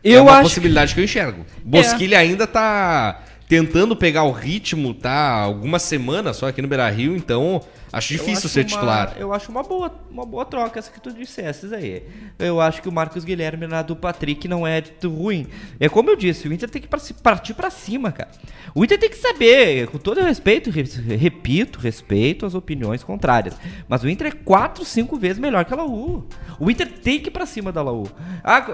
Eu 0.04 0.20
é 0.20 0.22
uma 0.22 0.32
acho 0.34 0.44
possibilidade 0.44 0.94
que... 0.94 1.00
eu 1.00 1.04
enxergo. 1.04 1.46
Bosquilha 1.64 2.18
ainda 2.18 2.48
tá 2.48 3.22
tentando 3.52 3.98
pegar 3.98 4.24
o 4.24 4.32
ritmo, 4.32 4.94
tá? 4.94 5.30
Algumas 5.42 5.82
semanas 5.82 6.38
só 6.38 6.48
aqui 6.48 6.62
no 6.62 6.70
Beira-Rio, 6.70 7.18
então 7.18 7.62
acho 7.94 8.08
difícil 8.10 8.34
acho 8.38 8.50
ser 8.50 8.60
uma- 8.62 8.66
titular. 8.70 9.16
Eu 9.18 9.34
acho 9.34 9.52
uma 9.52 9.64
boa, 9.64 9.94
uma 10.10 10.26
boa 10.26 10.46
troca 10.46 10.80
essa 10.80 10.92
que 10.92 11.00
tu 11.02 11.12
dissesses 11.14 11.72
aí. 11.74 12.04
Eu 12.40 12.60
acho 12.62 12.82
que 12.82 12.90
o 12.90 12.92
Marcos 12.92 13.24
Guilherme 13.24 13.68
na 13.68 13.82
do 13.82 13.96
Patrick 13.96 14.48
não 14.48 14.66
é 14.66 14.82
de 14.82 15.08
ruim. 15.08 15.48
É 15.80 15.88
como 15.90 16.10
eu 16.10 16.16
disse, 16.16 16.48
o 16.48 16.54
Inter 16.54 16.70
tem 16.70 16.82
que 16.82 16.88
partir 16.88 17.54
pra 17.54 17.70
cima, 17.70 18.12
cara. 18.12 18.30
O 18.74 18.84
Inter 18.84 19.00
tem 19.00 19.10
que 19.10 19.18
saber, 19.18 19.88
com 19.88 19.98
todo 19.98 20.22
respeito, 20.22 20.70
re- 20.70 20.84
repito, 21.18 21.80
respeito 21.80 22.46
as 22.46 22.54
opiniões 22.56 23.04
contrárias. 23.04 23.56
Mas 23.88 24.04
o 24.04 24.10
Inter 24.10 24.28
é 24.28 24.32
4, 24.32 24.86
5 24.86 25.18
vezes 25.18 25.40
melhor 25.40 25.66
que 25.66 25.74
a 25.74 25.78
Laú. 25.78 26.26
O 26.60 26.70
Inter 26.72 26.88
tem 26.90 27.20
que 27.20 27.28
ir 27.30 27.32
pra 27.32 27.46
cima 27.46 27.72
da 27.72 27.82
Laú. 27.82 28.08
Ah, 28.44 28.66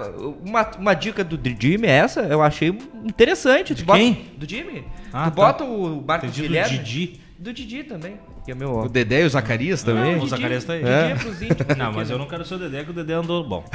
uma, 0.44 0.70
uma 0.78 0.94
dica 0.94 1.24
do 1.24 1.38
Jimmy, 1.60 1.86
essa 1.88 2.20
eu 2.20 2.42
achei 2.42 2.68
interessante. 3.04 3.74
Tu 3.74 3.84
bota- 3.84 3.98
quem? 3.98 4.26
Do 4.36 4.48
Jimmy. 4.48 4.84
Ah, 5.12 5.24
tu 5.24 5.24
tá. 5.24 5.30
bota 5.30 5.64
o 5.64 6.04
Marcos 6.06 6.28
Entendi 6.28 6.42
do 6.42 6.48
Guilherme. 6.48 6.78
Didi. 6.78 7.20
Do 7.38 7.52
Didi 7.52 7.84
também. 7.84 8.18
Que 8.44 8.52
é 8.52 8.54
meu. 8.54 8.78
O 8.80 8.88
Dedé 8.88 9.22
e 9.22 9.24
o 9.24 9.30
Zacarias 9.30 9.82
também? 9.82 10.16
o 10.16 10.26
Zacarias 10.26 10.64
tá 10.64 10.72
aí. 10.74 10.82
É 10.82 11.12
íntimos 11.12 11.76
Não, 11.76 11.92
mas 11.92 12.08
né? 12.08 12.14
eu 12.14 12.18
não 12.18 12.26
quero 12.26 12.44
ser 12.44 12.54
o 12.54 12.58
Dedé, 12.58 12.84
que 12.84 12.90
o 12.90 12.94
Dedé 12.94 13.14
andou 13.14 13.44
bom. 13.44 13.64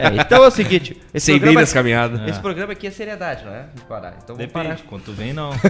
É, 0.00 0.16
então 0.16 0.42
é 0.42 0.46
o 0.46 0.50
seguinte. 0.50 0.96
Esse 1.12 1.26
Sei 1.26 1.34
bem 1.34 1.40
programa, 1.40 1.60
nessa 1.60 1.74
caminhada. 1.74 2.30
esse 2.30 2.40
programa 2.40 2.72
aqui 2.72 2.86
é 2.86 2.90
seriedade, 2.90 3.44
não 3.44 3.52
é? 3.52 3.66
Vou 3.74 3.84
parar. 3.86 4.16
Então 4.22 4.34
vou 4.34 4.48
parar. 4.48 4.76
Depende, 4.76 5.02
tu 5.04 5.12
vem, 5.12 5.34
não. 5.34 5.50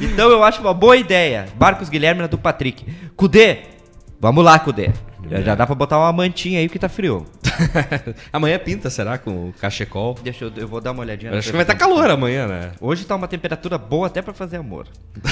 Então 0.00 0.30
eu 0.30 0.44
acho 0.44 0.60
uma 0.60 0.72
boa 0.72 0.96
ideia. 0.96 1.46
Marcos 1.58 1.88
Guilherme 1.88 2.22
na 2.22 2.28
do 2.28 2.38
Patrick. 2.38 2.86
Cudê. 3.16 3.62
Vamos 4.20 4.44
lá, 4.44 4.58
Cudê. 4.58 4.92
Já, 5.30 5.40
já 5.42 5.54
dá 5.54 5.66
pra 5.66 5.74
botar 5.74 5.98
uma 5.98 6.12
mantinha 6.12 6.60
aí 6.60 6.68
que 6.68 6.78
tá 6.78 6.88
frio. 6.88 7.26
amanhã 8.32 8.58
pinta, 8.58 8.88
será, 8.90 9.18
com 9.18 9.48
o 9.48 9.52
cachecol? 9.60 10.16
Deixa 10.22 10.44
eu, 10.44 10.52
eu 10.56 10.68
vou 10.68 10.80
dar 10.80 10.92
uma 10.92 11.00
olhadinha. 11.02 11.32
Eu 11.32 11.38
acho 11.38 11.48
que 11.50 11.52
vai 11.56 11.62
estar 11.62 11.74
previsão. 11.74 11.96
calor 12.00 12.10
amanhã, 12.10 12.46
né? 12.46 12.72
Hoje 12.80 13.04
tá 13.04 13.14
uma 13.16 13.28
temperatura 13.28 13.76
boa 13.78 14.06
até 14.06 14.22
pra 14.22 14.32
fazer 14.34 14.56
amor. 14.58 14.86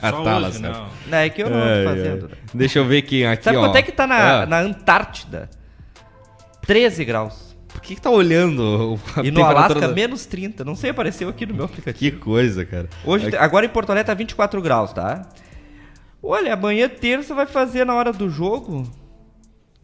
Só 0.00 0.22
Tá, 0.24 0.38
hoje, 0.38 0.58
não. 0.62 0.88
Não, 1.06 1.18
é 1.18 1.28
que 1.28 1.42
eu 1.42 1.50
não 1.50 1.58
Ai, 1.62 1.70
ando 1.80 1.88
fazendo. 1.90 2.24
ai. 2.26 2.30
né? 2.30 2.36
Deixa 2.54 2.78
eu 2.78 2.86
ver 2.86 3.02
quem 3.02 3.26
aqui, 3.26 3.44
Sabe 3.44 3.56
ó. 3.58 3.60
quanto 3.66 3.76
é 3.76 3.82
que 3.82 3.92
tá 3.92 4.06
na, 4.06 4.42
Ah, 4.42 4.46
na 4.46 4.58
Antártida? 4.60 5.50
13 6.62 7.04
graus. 7.04 7.50
Por 7.68 7.80
que, 7.82 7.94
que 7.94 8.00
tá 8.00 8.10
olhando 8.10 8.98
a 9.16 9.22
E 9.22 9.30
no 9.30 9.44
Alasca, 9.44 9.80
da- 9.80 9.88
menos 9.88 10.26
30. 10.26 10.64
Não 10.64 10.74
sei, 10.74 10.90
apareceu 10.90 11.28
aqui 11.28 11.46
no 11.46 11.54
meu 11.54 11.64
aplicativo. 11.66 12.16
Que 12.16 12.22
coisa, 12.22 12.64
cara. 12.64 12.88
Hoje, 13.04 13.28
Aqui- 13.28 13.36
agora 13.36 13.64
em 13.64 13.68
Porto 13.68 13.90
Alegre 13.90 14.06
tá 14.06 14.14
24 14.14 14.60
graus, 14.60 14.92
tá? 14.92 15.26
Olha, 16.22 16.54
amanhã 16.54 16.88
terça 16.88 17.34
vai 17.34 17.46
fazer 17.46 17.84
na 17.84 17.94
hora 17.94 18.12
do 18.12 18.28
jogo 18.28 18.86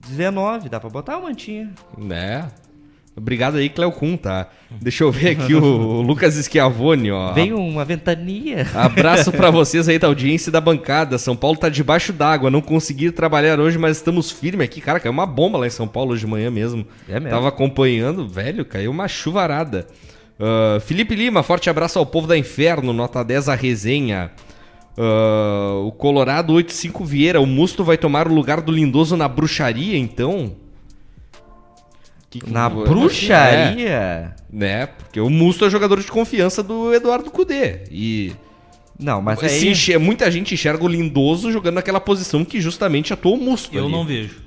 19, 0.06 0.68
dá 0.68 0.78
pra 0.78 0.90
botar 0.90 1.16
uma 1.16 1.28
mantinha. 1.28 1.72
Né? 1.96 2.48
Obrigado 3.16 3.56
aí, 3.56 3.70
Cleocum, 3.70 4.14
tá? 4.14 4.48
Deixa 4.70 5.02
eu 5.02 5.10
ver 5.10 5.30
aqui 5.30 5.54
o, 5.54 5.62
o 5.64 6.02
Lucas 6.02 6.34
Schiavone, 6.34 7.10
ó. 7.10 7.32
Veio 7.32 7.58
uma 7.58 7.82
ventania. 7.82 8.66
Abraço 8.74 9.32
pra 9.32 9.48
vocês 9.50 9.88
aí 9.88 9.98
da 9.98 10.06
audiência 10.06 10.50
e 10.50 10.52
da 10.52 10.60
bancada. 10.60 11.16
São 11.16 11.34
Paulo 11.34 11.56
tá 11.56 11.70
debaixo 11.70 12.12
d'água. 12.12 12.50
Não 12.50 12.60
consegui 12.60 13.10
trabalhar 13.10 13.58
hoje, 13.58 13.78
mas 13.78 13.96
estamos 13.96 14.30
firmes 14.30 14.66
aqui. 14.66 14.82
Cara, 14.82 15.00
caiu 15.00 15.12
uma 15.12 15.24
bomba 15.24 15.56
lá 15.56 15.66
em 15.66 15.70
São 15.70 15.88
Paulo 15.88 16.12
hoje 16.12 16.26
de 16.26 16.30
manhã 16.30 16.50
mesmo. 16.50 16.86
É 17.08 17.14
mesmo. 17.14 17.30
Tava 17.30 17.48
acompanhando, 17.48 18.28
velho, 18.28 18.66
caiu 18.66 18.90
uma 18.90 19.08
chuvarada. 19.08 19.86
Ah, 20.38 20.78
Felipe 20.80 21.14
Lima, 21.14 21.42
forte 21.42 21.70
abraço 21.70 21.98
ao 21.98 22.06
povo 22.06 22.26
da 22.26 22.36
Inferno, 22.36 22.92
nota 22.92 23.24
10 23.24 23.48
a 23.48 23.54
resenha. 23.54 24.30
Ah, 24.98 25.80
o 25.84 25.92
Colorado 25.92 26.52
85 26.54 27.04
Vieira, 27.04 27.40
o 27.40 27.46
Musto 27.46 27.84
vai 27.84 27.98
tomar 27.98 28.26
o 28.28 28.34
lugar 28.34 28.60
do 28.60 28.72
Lindoso 28.72 29.16
na 29.16 29.28
bruxaria, 29.28 29.96
então? 29.98 30.52
Que 32.30 32.40
que- 32.40 32.50
Na 32.50 32.66
É, 32.66 32.70
bruxaria? 32.70 34.34
né? 34.50 34.86
Porque 34.86 35.20
o 35.20 35.30
Musto 35.30 35.64
é 35.64 35.70
jogador 35.70 36.00
de 36.00 36.10
confiança 36.10 36.62
do 36.62 36.92
Eduardo 36.94 37.30
Cudê. 37.30 37.84
E 37.90 38.32
Não, 38.98 39.20
mas 39.20 39.38
se 39.40 39.46
aí... 39.46 39.68
enxer- 39.70 40.00
muita 40.00 40.30
gente 40.30 40.54
enxerga 40.54 40.82
o 40.84 40.88
Lindoso 40.88 41.52
jogando 41.52 41.74
naquela 41.74 42.00
posição 42.00 42.44
que 42.44 42.60
justamente 42.60 43.12
atua 43.12 43.32
o 43.32 43.36
Musto. 43.36 43.74
Eu 43.76 43.84
ali. 43.84 43.92
não 43.92 44.04
vejo. 44.04 44.40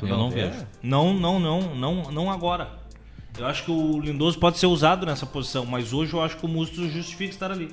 eu 0.00 0.08
não 0.08 0.18
não 0.18 0.30
vejo. 0.30 0.52
Não, 0.82 1.12
não, 1.12 1.40
não, 1.40 1.74
não, 1.74 2.12
não 2.12 2.30
agora. 2.30 2.70
Eu 3.36 3.46
acho 3.46 3.64
que 3.64 3.70
o 3.70 4.00
Lindoso 4.00 4.38
pode 4.38 4.58
ser 4.58 4.66
usado 4.66 5.04
nessa 5.04 5.26
posição, 5.26 5.66
mas 5.66 5.92
hoje 5.92 6.12
eu 6.14 6.22
acho 6.22 6.36
que 6.36 6.46
o 6.46 6.48
Musto 6.48 6.88
justifica 6.88 7.32
estar 7.32 7.50
ali. 7.50 7.68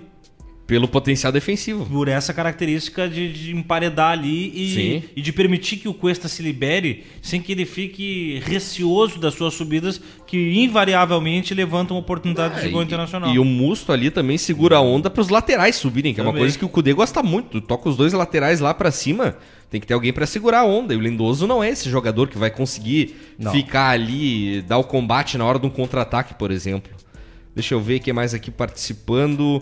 Pelo 0.67 0.87
potencial 0.87 1.31
defensivo. 1.31 1.85
Por 1.85 2.07
essa 2.07 2.33
característica 2.33 3.07
de, 3.07 3.31
de 3.31 3.55
emparedar 3.55 4.13
ali 4.13 4.51
e, 4.55 5.03
e 5.15 5.21
de 5.21 5.31
permitir 5.31 5.77
que 5.77 5.87
o 5.87 5.93
Cuesta 5.93 6.27
se 6.27 6.41
libere 6.41 7.03
sem 7.21 7.39
que 7.39 7.51
ele 7.51 7.65
fique 7.65 8.41
receoso 8.43 9.19
das 9.19 9.35
suas 9.35 9.53
subidas, 9.53 10.01
que 10.25 10.53
invariavelmente 10.63 11.53
levantam 11.53 11.95
oportunidades 11.97 12.63
de 12.63 12.69
gol 12.69 12.81
e, 12.81 12.85
internacional. 12.85 13.31
e 13.31 13.37
o 13.37 13.45
Musto 13.45 13.91
ali 13.91 14.09
também 14.09 14.39
segura 14.39 14.77
a 14.77 14.81
onda 14.81 15.07
para 15.07 15.21
os 15.21 15.29
laterais 15.29 15.75
subirem, 15.75 16.15
que 16.15 16.19
é 16.19 16.23
uma 16.23 16.31
Também. 16.31 16.41
coisa 16.41 16.57
que 16.57 16.65
o 16.65 16.69
Cudê 16.69 16.93
gosta 16.93 17.21
muito. 17.21 17.61
Toca 17.61 17.87
os 17.87 17.95
dois 17.95 18.11
laterais 18.13 18.59
lá 18.59 18.73
pra 18.73 18.89
cima, 18.89 19.37
tem 19.69 19.79
que 19.79 19.85
ter 19.85 19.93
alguém 19.93 20.11
pra 20.11 20.25
segurar 20.25 20.61
a 20.61 20.65
onda. 20.65 20.95
E 20.95 20.97
o 20.97 20.99
Lindoso 20.99 21.45
não 21.45 21.63
é 21.63 21.69
esse 21.69 21.91
jogador 21.91 22.27
que 22.27 22.39
vai 22.39 22.49
conseguir 22.49 23.15
Não. 23.37 23.51
ficar 23.51 23.89
ali, 23.89 24.63
dar 24.63 24.79
o 24.79 24.83
combate 24.83 25.37
na 25.37 25.45
hora 25.45 25.59
de 25.59 25.67
um 25.67 25.69
contra-ataque, 25.69 26.33
por 26.33 26.49
exemplo. 26.49 26.91
Deixa 27.53 27.73
eu 27.75 27.79
ver 27.79 27.99
quem 27.99 28.13
mais 28.13 28.33
aqui 28.33 28.49
participando. 28.51 29.61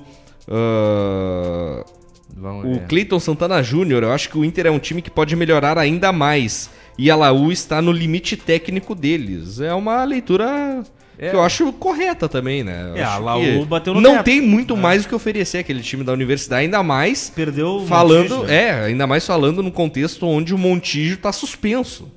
Vamos 2.35 2.77
O. 2.77 2.79
Cleiton 2.87 3.19
Santana 3.19 3.61
Júnior, 3.63 4.03
eu 4.03 4.11
acho 4.11 4.29
que 4.29 4.37
o 4.37 4.43
Inter 4.43 4.65
é 4.67 4.71
um 4.71 4.79
time 4.79 5.01
que 5.01 5.09
pode 5.11 5.35
melhorar 5.35 5.77
ainda 5.77 6.11
mais. 6.11 6.69
E 6.97 7.09
a 7.09 7.15
Laú 7.15 7.51
está 7.51 7.81
no 7.81 7.91
limite 7.91 8.35
técnico 8.37 8.93
deles. 8.93 9.59
É 9.59 9.73
uma 9.73 10.03
leitura 10.03 10.83
É. 11.17 11.29
que 11.29 11.35
eu 11.35 11.41
acho 11.41 11.71
correta 11.73 12.27
também, 12.27 12.63
né? 12.63 12.91
Eu 12.91 12.97
É, 12.97 13.03
a 13.03 13.17
Laú 13.17 13.65
bateu 13.65 13.93
no 13.93 14.01
Não 14.01 14.13
teto. 14.15 14.25
tem 14.25 14.41
muito 14.41 14.75
mais 14.75 15.05
o 15.05 15.07
que 15.07 15.15
oferecer 15.15 15.59
aquele 15.59 15.81
time 15.81 16.03
da 16.03 16.11
universidade, 16.11 16.63
ainda 16.65 16.83
mais 16.83 17.31
Perdeu 17.33 17.85
falando, 17.87 18.29
Montijo, 18.37 18.43
né? 18.47 18.55
é, 18.63 18.71
ainda 18.85 19.07
mais 19.07 19.25
falando 19.25 19.63
no 19.63 19.71
contexto 19.71 20.25
onde 20.27 20.53
o 20.53 20.57
Montijo 20.57 21.17
tá 21.17 21.31
suspenso. 21.31 22.11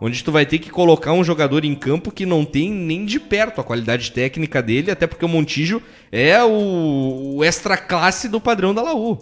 Onde 0.00 0.22
tu 0.22 0.30
vai 0.30 0.44
ter 0.44 0.58
que 0.58 0.70
colocar 0.70 1.12
um 1.12 1.24
jogador 1.24 1.64
em 1.64 1.74
campo 1.74 2.10
que 2.10 2.26
não 2.26 2.44
tem 2.44 2.70
nem 2.70 3.06
de 3.06 3.18
perto 3.18 3.60
a 3.60 3.64
qualidade 3.64 4.12
técnica 4.12 4.62
dele, 4.62 4.90
até 4.90 5.06
porque 5.06 5.24
o 5.24 5.28
Montijo 5.28 5.80
é 6.12 6.42
o, 6.44 7.36
o 7.36 7.44
extra 7.44 7.76
classe 7.76 8.28
do 8.28 8.40
padrão 8.40 8.74
da 8.74 8.82
Laú. 8.82 9.18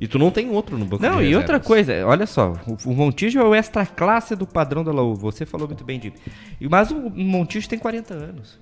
E 0.00 0.06
tu 0.06 0.18
não 0.18 0.30
tem 0.30 0.50
outro 0.50 0.76
no 0.76 0.84
banco 0.84 1.02
Não, 1.02 1.22
e 1.22 1.34
outra 1.34 1.58
coisa, 1.58 2.04
olha 2.06 2.26
só, 2.26 2.52
o, 2.84 2.92
Montijo 2.92 3.38
é 3.38 3.44
o 3.44 3.54
extra 3.54 3.86
classe 3.86 4.36
do 4.36 4.46
padrão 4.46 4.84
da 4.84 4.92
Laú, 4.92 5.14
você 5.14 5.46
falou 5.46 5.66
muito 5.66 5.84
bem. 5.84 6.12
E- 6.60 6.68
Mas 6.68 6.90
o 6.90 7.08
Montijo 7.08 7.68
tem 7.68 7.78
40 7.78 8.12
anos. 8.12 8.58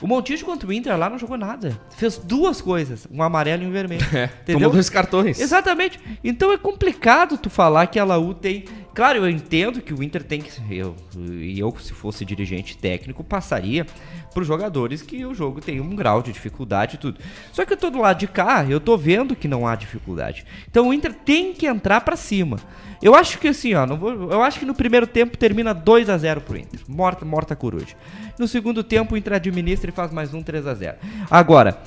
O 0.00 0.06
Montijo 0.06 0.44
contra 0.44 0.68
o 0.68 0.72
Inter 0.72 0.96
lá 0.96 1.08
não 1.08 1.18
jogou 1.18 1.38
nada. 1.38 1.80
Fez 1.96 2.18
duas 2.18 2.60
coisas, 2.60 3.08
um 3.10 3.22
amarelo 3.22 3.62
e 3.62 3.66
um 3.66 3.70
vermelho. 3.72 4.04
É, 4.14 4.26
tomou 4.52 4.70
dois 4.70 4.90
cartões. 4.90 5.40
Exatamente. 5.40 5.98
Então 6.22 6.52
é 6.52 6.58
complicado 6.58 7.38
tu 7.38 7.48
falar 7.48 7.86
que 7.86 7.98
a 7.98 8.04
Laú 8.04 8.34
tem. 8.34 8.64
Claro, 8.96 9.18
eu 9.18 9.28
entendo 9.28 9.82
que 9.82 9.92
o 9.92 10.02
Inter 10.02 10.24
tem 10.24 10.40
que. 10.40 10.50
Eu, 10.74 10.96
e 11.14 11.60
eu, 11.60 11.70
se 11.78 11.92
fosse 11.92 12.24
dirigente 12.24 12.78
técnico, 12.78 13.22
passaria 13.22 13.84
para 14.32 14.40
os 14.40 14.46
jogadores 14.46 15.02
que 15.02 15.22
o 15.26 15.34
jogo 15.34 15.60
tem 15.60 15.82
um 15.82 15.94
grau 15.94 16.22
de 16.22 16.32
dificuldade 16.32 16.94
e 16.94 16.98
tudo. 16.98 17.20
Só 17.52 17.66
que 17.66 17.74
eu 17.74 17.76
tô 17.76 17.90
do 17.90 18.00
lado 18.00 18.18
de 18.18 18.26
cá, 18.26 18.64
eu 18.66 18.80
tô 18.80 18.96
vendo 18.96 19.36
que 19.36 19.46
não 19.46 19.68
há 19.68 19.76
dificuldade. 19.76 20.46
Então 20.70 20.88
o 20.88 20.94
Inter 20.94 21.12
tem 21.12 21.52
que 21.52 21.66
entrar 21.66 22.00
para 22.00 22.16
cima. 22.16 22.56
Eu 23.02 23.14
acho 23.14 23.38
que 23.38 23.48
assim, 23.48 23.74
ó, 23.74 23.84
não 23.86 23.98
vou, 23.98 24.32
eu 24.32 24.42
acho 24.42 24.58
que 24.58 24.64
no 24.64 24.74
primeiro 24.74 25.06
tempo 25.06 25.36
termina 25.36 25.74
2 25.74 26.08
a 26.08 26.16
0 26.16 26.40
pro 26.40 26.56
Inter. 26.56 26.80
Morta, 26.88 27.22
morta 27.26 27.54
coruja. 27.54 27.94
No 28.38 28.48
segundo 28.48 28.82
tempo 28.82 29.14
o 29.14 29.18
Inter 29.18 29.34
administra 29.34 29.90
e 29.90 29.92
faz 29.94 30.10
mais 30.10 30.32
um 30.32 30.42
3 30.42 30.66
a 30.66 30.72
0. 30.72 30.96
Agora, 31.30 31.78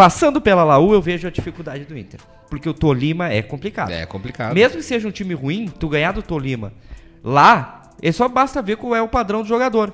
passando 0.00 0.40
pela 0.40 0.64
Laú, 0.64 0.94
eu 0.94 1.02
vejo 1.02 1.28
a 1.28 1.30
dificuldade 1.30 1.84
do 1.84 1.96
Inter. 1.96 2.20
Porque 2.48 2.66
o 2.66 2.72
Tolima 2.72 3.28
é 3.28 3.42
complicado. 3.42 3.90
É 3.90 4.06
complicado. 4.06 4.54
Mesmo 4.54 4.78
que 4.78 4.82
seja 4.82 5.06
um 5.06 5.10
time 5.10 5.34
ruim, 5.34 5.68
tu 5.68 5.90
ganhar 5.90 6.12
do 6.12 6.22
Tolima 6.22 6.72
lá, 7.22 7.90
é 8.00 8.10
só 8.10 8.26
basta 8.26 8.62
ver 8.62 8.78
qual 8.78 8.96
é 8.96 9.02
o 9.02 9.08
padrão 9.08 9.42
do 9.42 9.48
jogador. 9.48 9.92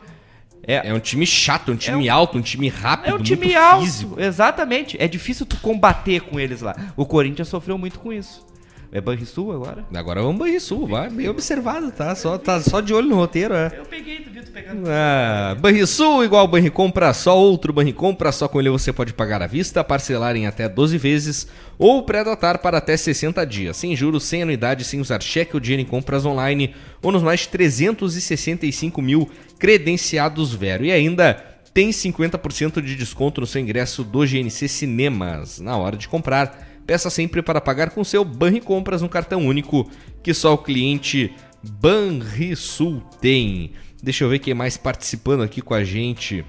É, 0.62 0.88
É 0.88 0.94
um 0.94 1.00
time 1.00 1.26
chato, 1.26 1.72
um 1.72 1.76
time 1.76 2.08
alto, 2.08 2.38
um 2.38 2.40
time 2.40 2.68
rápido, 2.68 3.10
é 3.10 3.14
um 3.14 3.22
time 3.22 3.52
alto, 3.56 3.84
físico. 3.84 4.20
exatamente. 4.20 4.96
É 5.00 5.08
difícil 5.08 5.44
tu 5.44 5.56
combater 5.56 6.20
com 6.20 6.38
eles 6.38 6.60
lá. 6.60 6.76
O 6.96 7.04
Corinthians 7.04 7.48
sofreu 7.48 7.76
muito 7.76 7.98
com 7.98 8.12
isso. 8.12 8.46
É 8.92 9.00
Banrisul 9.00 9.52
agora? 9.52 9.84
Agora 9.94 10.22
vamos 10.22 10.38
Banrisul, 10.38 10.86
vai. 10.86 11.10
Bem 11.10 11.28
observado, 11.28 11.90
tá? 11.90 12.14
Só, 12.14 12.38
tá 12.38 12.60
só 12.60 12.80
de 12.80 12.94
olho 12.94 13.08
no 13.08 13.16
roteiro, 13.16 13.54
é. 13.54 13.72
Eu 13.76 13.84
peguei, 13.84 14.20
tu 14.20 14.30
viu 14.30 14.42
tu 14.44 14.50
pegando. 14.50 14.88
Ah, 14.88 15.56
Banrisul 15.58 16.24
igual 16.24 16.46
Banricompra, 16.46 17.12
só 17.12 17.38
outro 17.38 17.72
Banricompra, 17.72 18.30
só 18.32 18.48
com 18.48 18.60
ele 18.60 18.70
você 18.70 18.92
pode 18.92 19.12
pagar 19.12 19.42
à 19.42 19.46
vista, 19.46 19.82
parcelar 19.82 20.36
em 20.36 20.46
até 20.46 20.68
12 20.68 20.96
vezes 20.98 21.48
ou 21.78 22.02
pré-datar 22.04 22.60
para 22.60 22.78
até 22.78 22.96
60 22.96 23.44
dias, 23.44 23.76
sem 23.76 23.94
juros, 23.94 24.24
sem 24.24 24.42
anuidade, 24.42 24.84
sem 24.84 25.00
usar 25.00 25.22
cheque 25.22 25.54
ou 25.54 25.60
dinheiro 25.60 25.82
em 25.82 25.90
compras 25.90 26.24
online 26.24 26.74
ou 27.02 27.12
nos 27.12 27.22
mais 27.22 27.40
de 27.40 27.48
365 27.48 29.02
mil 29.02 29.28
credenciados 29.58 30.54
Vero. 30.54 30.84
E 30.84 30.92
ainda 30.92 31.34
tem 31.74 31.90
50% 31.90 32.80
de 32.80 32.96
desconto 32.96 33.40
no 33.42 33.46
seu 33.46 33.60
ingresso 33.60 34.02
do 34.02 34.24
GNC 34.24 34.66
Cinemas 34.66 35.60
na 35.60 35.76
hora 35.76 35.96
de 35.96 36.08
comprar. 36.08 36.66
Peça 36.86 37.10
sempre 37.10 37.42
para 37.42 37.60
pagar 37.60 37.90
com 37.90 38.04
seu 38.04 38.24
Banricompras 38.24 39.02
um 39.02 39.08
cartão 39.08 39.46
único 39.46 39.90
que 40.22 40.32
só 40.32 40.54
o 40.54 40.58
cliente 40.58 41.34
Banrisul 41.62 43.00
tem. 43.20 43.72
Deixa 44.02 44.24
eu 44.24 44.28
ver 44.28 44.38
quem 44.38 44.54
mais 44.54 44.76
participando 44.76 45.42
aqui 45.42 45.60
com 45.60 45.74
a 45.74 45.82
gente. 45.82 46.44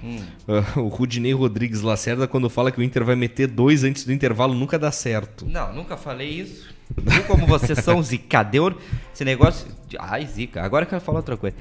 Ah, 0.46 0.78
o 0.78 0.88
Rudinei 0.88 1.32
Rodrigues 1.32 1.80
Lacerda, 1.80 2.28
quando 2.28 2.48
fala 2.48 2.70
que 2.70 2.78
o 2.78 2.82
Inter 2.82 3.04
vai 3.04 3.16
meter 3.16 3.48
dois 3.48 3.82
antes 3.82 4.04
do 4.04 4.12
intervalo, 4.12 4.54
nunca 4.54 4.78
dá 4.78 4.92
certo. 4.92 5.44
Não, 5.46 5.72
nunca 5.74 5.96
falei 5.96 6.28
isso. 6.28 6.72
Viu 6.96 7.24
como 7.24 7.46
vocês 7.46 7.78
são 7.80 8.02
zicadeur? 8.02 8.76
Esse 9.12 9.24
negócio. 9.24 9.66
Ai, 9.98 10.26
zica. 10.26 10.62
Agora 10.62 10.84
eu 10.84 10.88
quero 10.88 11.00
falar 11.00 11.18
outra 11.18 11.36
coisa. 11.36 11.56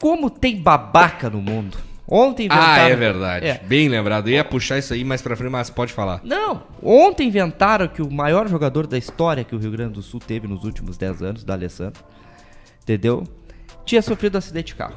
Como 0.00 0.28
tem 0.28 0.60
babaca 0.60 1.30
no 1.30 1.40
mundo? 1.40 1.78
Ontem 2.06 2.48
Ah, 2.50 2.54
inventaram. 2.56 2.88
é 2.88 2.96
verdade. 2.96 3.46
É. 3.46 3.58
Bem 3.64 3.88
lembrado. 3.88 4.28
Eu 4.28 4.34
ia 4.34 4.44
puxar 4.44 4.78
isso 4.78 4.92
aí 4.92 5.02
mais 5.04 5.22
pra 5.22 5.34
frente, 5.36 5.50
mas 5.50 5.70
pode 5.70 5.92
falar. 5.92 6.20
Não, 6.22 6.62
ontem 6.82 7.28
inventaram 7.28 7.88
que 7.88 8.02
o 8.02 8.10
maior 8.10 8.46
jogador 8.46 8.86
da 8.86 8.98
história 8.98 9.42
que 9.42 9.54
o 9.54 9.58
Rio 9.58 9.70
Grande 9.70 9.94
do 9.94 10.02
Sul 10.02 10.20
teve 10.20 10.46
nos 10.46 10.64
últimos 10.64 10.98
10 10.98 11.22
anos, 11.22 11.44
da 11.44 11.54
Alessandro, 11.54 12.02
entendeu? 12.82 13.24
Tinha 13.86 14.02
sofrido 14.02 14.34
um 14.34 14.38
acidente 14.38 14.68
de 14.68 14.74
carro. 14.74 14.96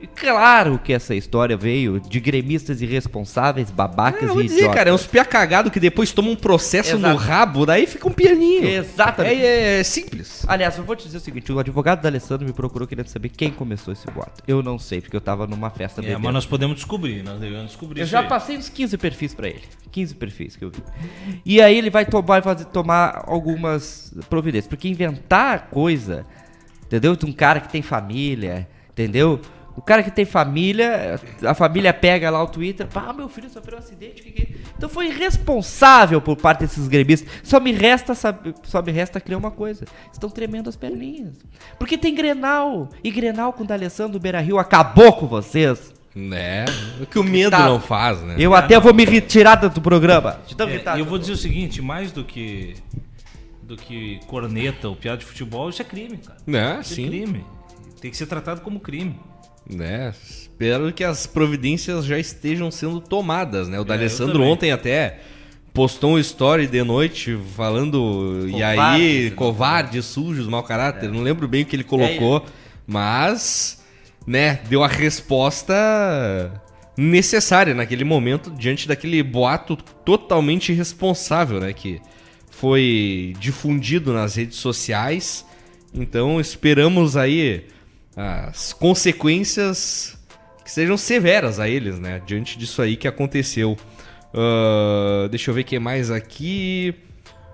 E 0.00 0.06
claro 0.06 0.78
que 0.78 0.92
essa 0.92 1.12
história 1.14 1.56
veio 1.56 1.98
de 1.98 2.20
gremistas 2.20 2.80
irresponsáveis, 2.80 3.68
babacas 3.70 4.22
É, 4.22 4.26
eu 4.26 4.30
e 4.30 4.32
vou 4.34 4.42
dizer, 4.42 4.54
idiotas. 4.58 4.76
cara, 4.76 4.90
é 4.90 4.92
uns 4.92 5.04
pia 5.06 5.24
cagado 5.24 5.70
que 5.72 5.80
depois 5.80 6.12
tomam 6.12 6.32
um 6.32 6.36
processo 6.36 6.94
Exato. 6.94 7.12
no 7.12 7.16
rabo, 7.18 7.66
daí 7.66 7.84
fica 7.84 8.06
um 8.08 8.12
pianinho. 8.12 8.64
Exatamente. 8.64 9.42
É, 9.42 9.80
é 9.80 9.82
simples. 9.82 10.44
Aliás, 10.46 10.78
eu 10.78 10.84
vou 10.84 10.94
te 10.94 11.04
dizer 11.04 11.16
o 11.16 11.20
seguinte, 11.20 11.50
o 11.52 11.58
advogado 11.58 12.00
da 12.00 12.08
Alessandro 12.08 12.46
me 12.46 12.52
procurou 12.52 12.86
querendo 12.86 13.08
saber 13.08 13.28
quem 13.30 13.50
começou 13.50 13.92
esse 13.92 14.06
boato. 14.10 14.40
Eu 14.46 14.62
não 14.62 14.78
sei, 14.78 15.00
porque 15.00 15.16
eu 15.16 15.20
tava 15.20 15.48
numa 15.48 15.68
festa 15.70 16.00
É, 16.00 16.02
bebendo. 16.02 16.20
mas 16.20 16.32
nós 16.34 16.46
podemos 16.46 16.76
descobrir, 16.76 17.24
nós 17.24 17.40
devemos 17.40 17.66
descobrir 17.66 18.00
Eu 18.00 18.04
isso 18.04 18.12
já 18.12 18.20
aí. 18.20 18.28
passei 18.28 18.56
uns 18.56 18.68
15 18.68 18.96
perfis 18.98 19.34
pra 19.34 19.48
ele. 19.48 19.62
15 19.90 20.14
perfis 20.14 20.54
que 20.54 20.64
eu 20.64 20.70
vi. 20.70 20.82
E 21.44 21.60
aí 21.60 21.76
ele 21.76 21.90
vai 21.90 22.04
tomar, 22.06 22.40
fazer, 22.42 22.66
tomar 22.66 23.24
algumas 23.26 24.14
providências. 24.30 24.68
Porque 24.68 24.86
inventar 24.88 25.68
coisa, 25.70 26.24
entendeu? 26.86 27.16
De 27.16 27.26
um 27.26 27.32
cara 27.32 27.58
que 27.58 27.68
tem 27.68 27.82
família, 27.82 28.68
entendeu? 28.90 29.40
O 29.78 29.82
cara 29.82 30.02
que 30.02 30.10
tem 30.10 30.24
família, 30.24 31.20
a 31.46 31.54
família 31.54 31.94
pega 31.94 32.28
lá 32.30 32.42
o 32.42 32.48
Twitter, 32.48 32.86
pá, 32.88 33.12
meu 33.12 33.28
filho 33.28 33.48
sofreu 33.48 33.76
um 33.76 33.78
acidente. 33.78 34.22
que 34.22 34.32
que 34.32 34.42
é?" 34.42 34.58
Então 34.76 34.88
foi 34.88 35.06
irresponsável 35.06 36.20
por 36.20 36.36
parte 36.36 36.60
desses 36.60 36.88
gremistas. 36.88 37.28
Só 37.44 37.60
me 37.60 37.70
resta 37.72 38.14
saber, 38.14 38.54
só 38.64 38.82
me 38.82 38.90
resta 38.90 39.20
criar 39.20 39.38
uma 39.38 39.50
coisa. 39.52 39.84
Estão 40.12 40.28
tremendo 40.28 40.68
as 40.68 40.74
perninhas. 40.76 41.34
Porque 41.78 41.96
tem 41.96 42.12
Grenal. 42.14 42.88
E 43.04 43.10
Grenal 43.10 43.52
com 43.52 43.62
o 43.62 43.66
D'Alessandro 43.66 44.18
Beira 44.18 44.40
Rio 44.40 44.58
acabou 44.58 45.12
com 45.12 45.26
vocês. 45.26 45.94
Né? 46.14 46.64
O 47.00 47.06
que 47.06 47.18
o 47.18 47.22
medo 47.22 47.50
Tá. 47.50 47.66
não 47.68 47.80
faz, 47.80 48.20
né? 48.22 48.34
Eu 48.36 48.52
até 48.54 48.80
vou 48.80 48.92
me 48.92 49.04
retirar 49.04 49.54
do 49.54 49.80
programa. 49.80 50.40
De 50.46 50.56
tão 50.56 50.68
É, 50.68 50.82
e 50.96 50.98
eu 50.98 51.04
vou 51.04 51.18
dizer 51.18 51.32
o 51.32 51.36
seguinte, 51.36 51.80
mais 51.80 52.10
do 52.10 52.24
que 52.24 52.74
do 53.62 53.76
que 53.76 54.18
corneta 54.26 54.88
ou 54.88 54.96
piada 54.96 55.18
de 55.18 55.26
futebol, 55.26 55.68
isso 55.68 55.82
é 55.82 55.84
crime, 55.84 56.16
cara. 56.16 56.38
Né? 56.46 56.78
Isso 56.80 56.94
é 56.94 56.96
Sim. 56.96 57.06
crime. 57.06 57.44
Tem 58.00 58.10
que 58.10 58.16
ser 58.16 58.26
tratado 58.26 58.62
como 58.62 58.80
crime. 58.80 59.18
Né? 59.68 60.12
Espero 60.28 60.92
que 60.92 61.04
as 61.04 61.26
providências 61.26 62.04
já 62.04 62.18
estejam 62.18 62.70
sendo 62.70 63.00
tomadas, 63.00 63.68
né? 63.68 63.78
O 63.78 63.82
É, 63.82 63.84
D'Alessandro 63.84 64.42
ontem 64.42 64.72
até 64.72 65.18
postou 65.72 66.14
um 66.14 66.18
story 66.18 66.66
de 66.66 66.82
noite 66.82 67.38
falando 67.54 68.48
e 68.48 68.62
aí, 68.62 68.76
Covardes, 68.76 69.24
né? 69.24 69.30
covardes, 69.36 70.04
sujos, 70.06 70.48
mau 70.48 70.62
caráter. 70.62 71.10
Não 71.10 71.22
lembro 71.22 71.46
bem 71.46 71.62
o 71.62 71.66
que 71.66 71.76
ele 71.76 71.84
colocou, 71.84 72.44
mas, 72.86 73.84
né, 74.26 74.60
deu 74.68 74.82
a 74.82 74.88
resposta 74.88 75.74
necessária 76.96 77.74
naquele 77.74 78.02
momento 78.02 78.50
diante 78.50 78.88
daquele 78.88 79.22
boato 79.22 79.76
totalmente 79.76 80.72
irresponsável, 80.72 81.60
né, 81.60 81.72
que 81.72 82.00
foi 82.50 83.34
difundido 83.38 84.12
nas 84.12 84.34
redes 84.34 84.56
sociais. 84.56 85.46
Então, 85.94 86.40
esperamos 86.40 87.16
aí 87.16 87.66
as 88.18 88.72
consequências 88.72 90.18
que 90.64 90.70
sejam 90.72 90.96
severas 90.96 91.60
a 91.60 91.68
eles, 91.68 92.00
né? 92.00 92.20
Diante 92.26 92.58
disso 92.58 92.82
aí 92.82 92.96
que 92.96 93.06
aconteceu. 93.06 93.76
Ah, 94.34 95.28
deixa 95.30 95.50
eu 95.50 95.54
ver 95.54 95.62
quem 95.62 95.78
mais 95.78 96.10
aqui. 96.10 96.94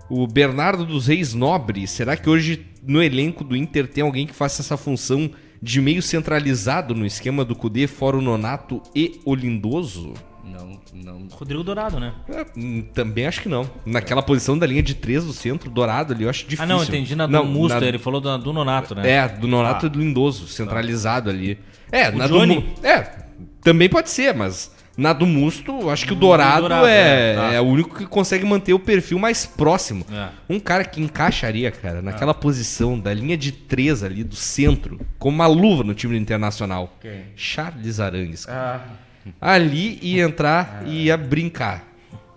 O 0.09 0.27
Bernardo 0.27 0.87
dos 0.87 1.07
Reis 1.07 1.35
Nobre. 1.35 1.87
Será 1.87 2.17
que 2.17 2.31
hoje 2.31 2.67
no 2.83 3.03
elenco 3.03 3.45
do 3.45 3.55
Inter 3.55 3.87
tem 3.87 4.03
alguém 4.03 4.27
que 4.27 4.35
faça 4.35 4.63
essa 4.63 4.77
função 4.77 5.31
de 5.61 5.81
meio 5.81 6.03
centralizado 6.03 6.95
no 6.95 7.07
esquema 7.07 7.45
do 7.45 7.55
Cudê, 7.55 7.87
fora 7.87 8.17
o 8.17 8.23
Nonato 8.23 8.83
e 8.95 9.21
o 9.25 9.35
Lindoso? 9.35 10.15
Não, 10.45 10.79
não. 10.93 11.29
Rodrigo 11.31 11.63
Dourado, 11.65 11.99
né? 11.99 12.13
É, 12.29 12.45
hum, 12.57 12.83
também 12.95 13.27
acho 13.27 13.41
que 13.43 13.49
não. 13.49 13.69
Naquela 13.85 14.23
posição 14.23 14.57
da 14.59 14.67
linha 14.67 14.83
de 14.83 14.95
três 14.95 15.25
do 15.25 15.33
centro, 15.33 15.71
dourado 15.71 16.13
ali, 16.13 16.25
eu 16.25 16.31
acho 16.31 16.45
difícil. 16.45 16.65
Ah, 16.65 16.67
não, 16.67 16.83
entendi 16.83 17.17
na 17.17 17.27
do 17.27 17.33
Não, 17.33 17.45
Musta, 17.45 17.81
na- 17.81 17.87
ele 17.87 17.99
falou 17.99 18.21
da- 18.21 18.37
do 18.37 18.53
Nonato, 18.53 18.95
né? 18.95 19.09
É, 19.11 19.29
do 19.29 19.47
Nonato 19.49 19.87
Ah. 19.87 19.89
e 19.89 19.91
do 19.91 19.99
Lindoso, 20.01 20.47
centralizado 20.47 21.31
ali. 21.31 21.59
É, 21.91 22.11
O 22.11 22.17
na 22.17 22.27
Johnny? 22.27 22.61
do 22.61 22.87
É, 22.87 23.25
também 23.63 23.89
pode 23.89 24.11
ser, 24.11 24.35
mas 24.35 24.73
na 24.97 25.13
do 25.13 25.27
Musto, 25.27 25.91
acho 25.91 26.07
que 26.07 26.13
o 26.13 26.17
Dourado, 26.17 26.61
Dourado, 26.63 26.87
é, 26.87 27.33
é, 27.33 27.35
tá. 27.35 27.53
é 27.55 27.61
o 27.61 27.65
único 27.65 27.97
que 27.97 28.07
consegue 28.07 28.45
manter 28.45 28.73
o 28.75 28.79
perfil 28.79 29.19
mais 29.19 29.45
próximo. 29.45 30.05
É. 30.13 30.29
Um 30.49 30.61
cara 30.61 30.85
que 30.85 31.01
encaixaria, 31.01 31.71
cara, 31.73 32.01
naquela 32.01 32.33
posição 32.35 32.99
da 32.99 33.13
linha 33.13 33.37
de 33.37 33.51
três 33.51 34.05
ali, 34.05 34.23
do 34.23 34.37
centro, 34.37 35.01
como 35.19 35.35
uma 35.37 35.47
luva 35.49 35.83
no 35.83 35.95
time 35.95 36.15
do 36.15 36.21
Internacional. 36.21 36.97
Charles 37.35 37.99
Arangues. 37.99 38.47
cara. 38.47 39.04
Ali 39.41 39.99
ia 40.03 40.25
entrar 40.25 40.83
e 40.87 41.07
ia 41.07 41.17
brincar. 41.17 41.93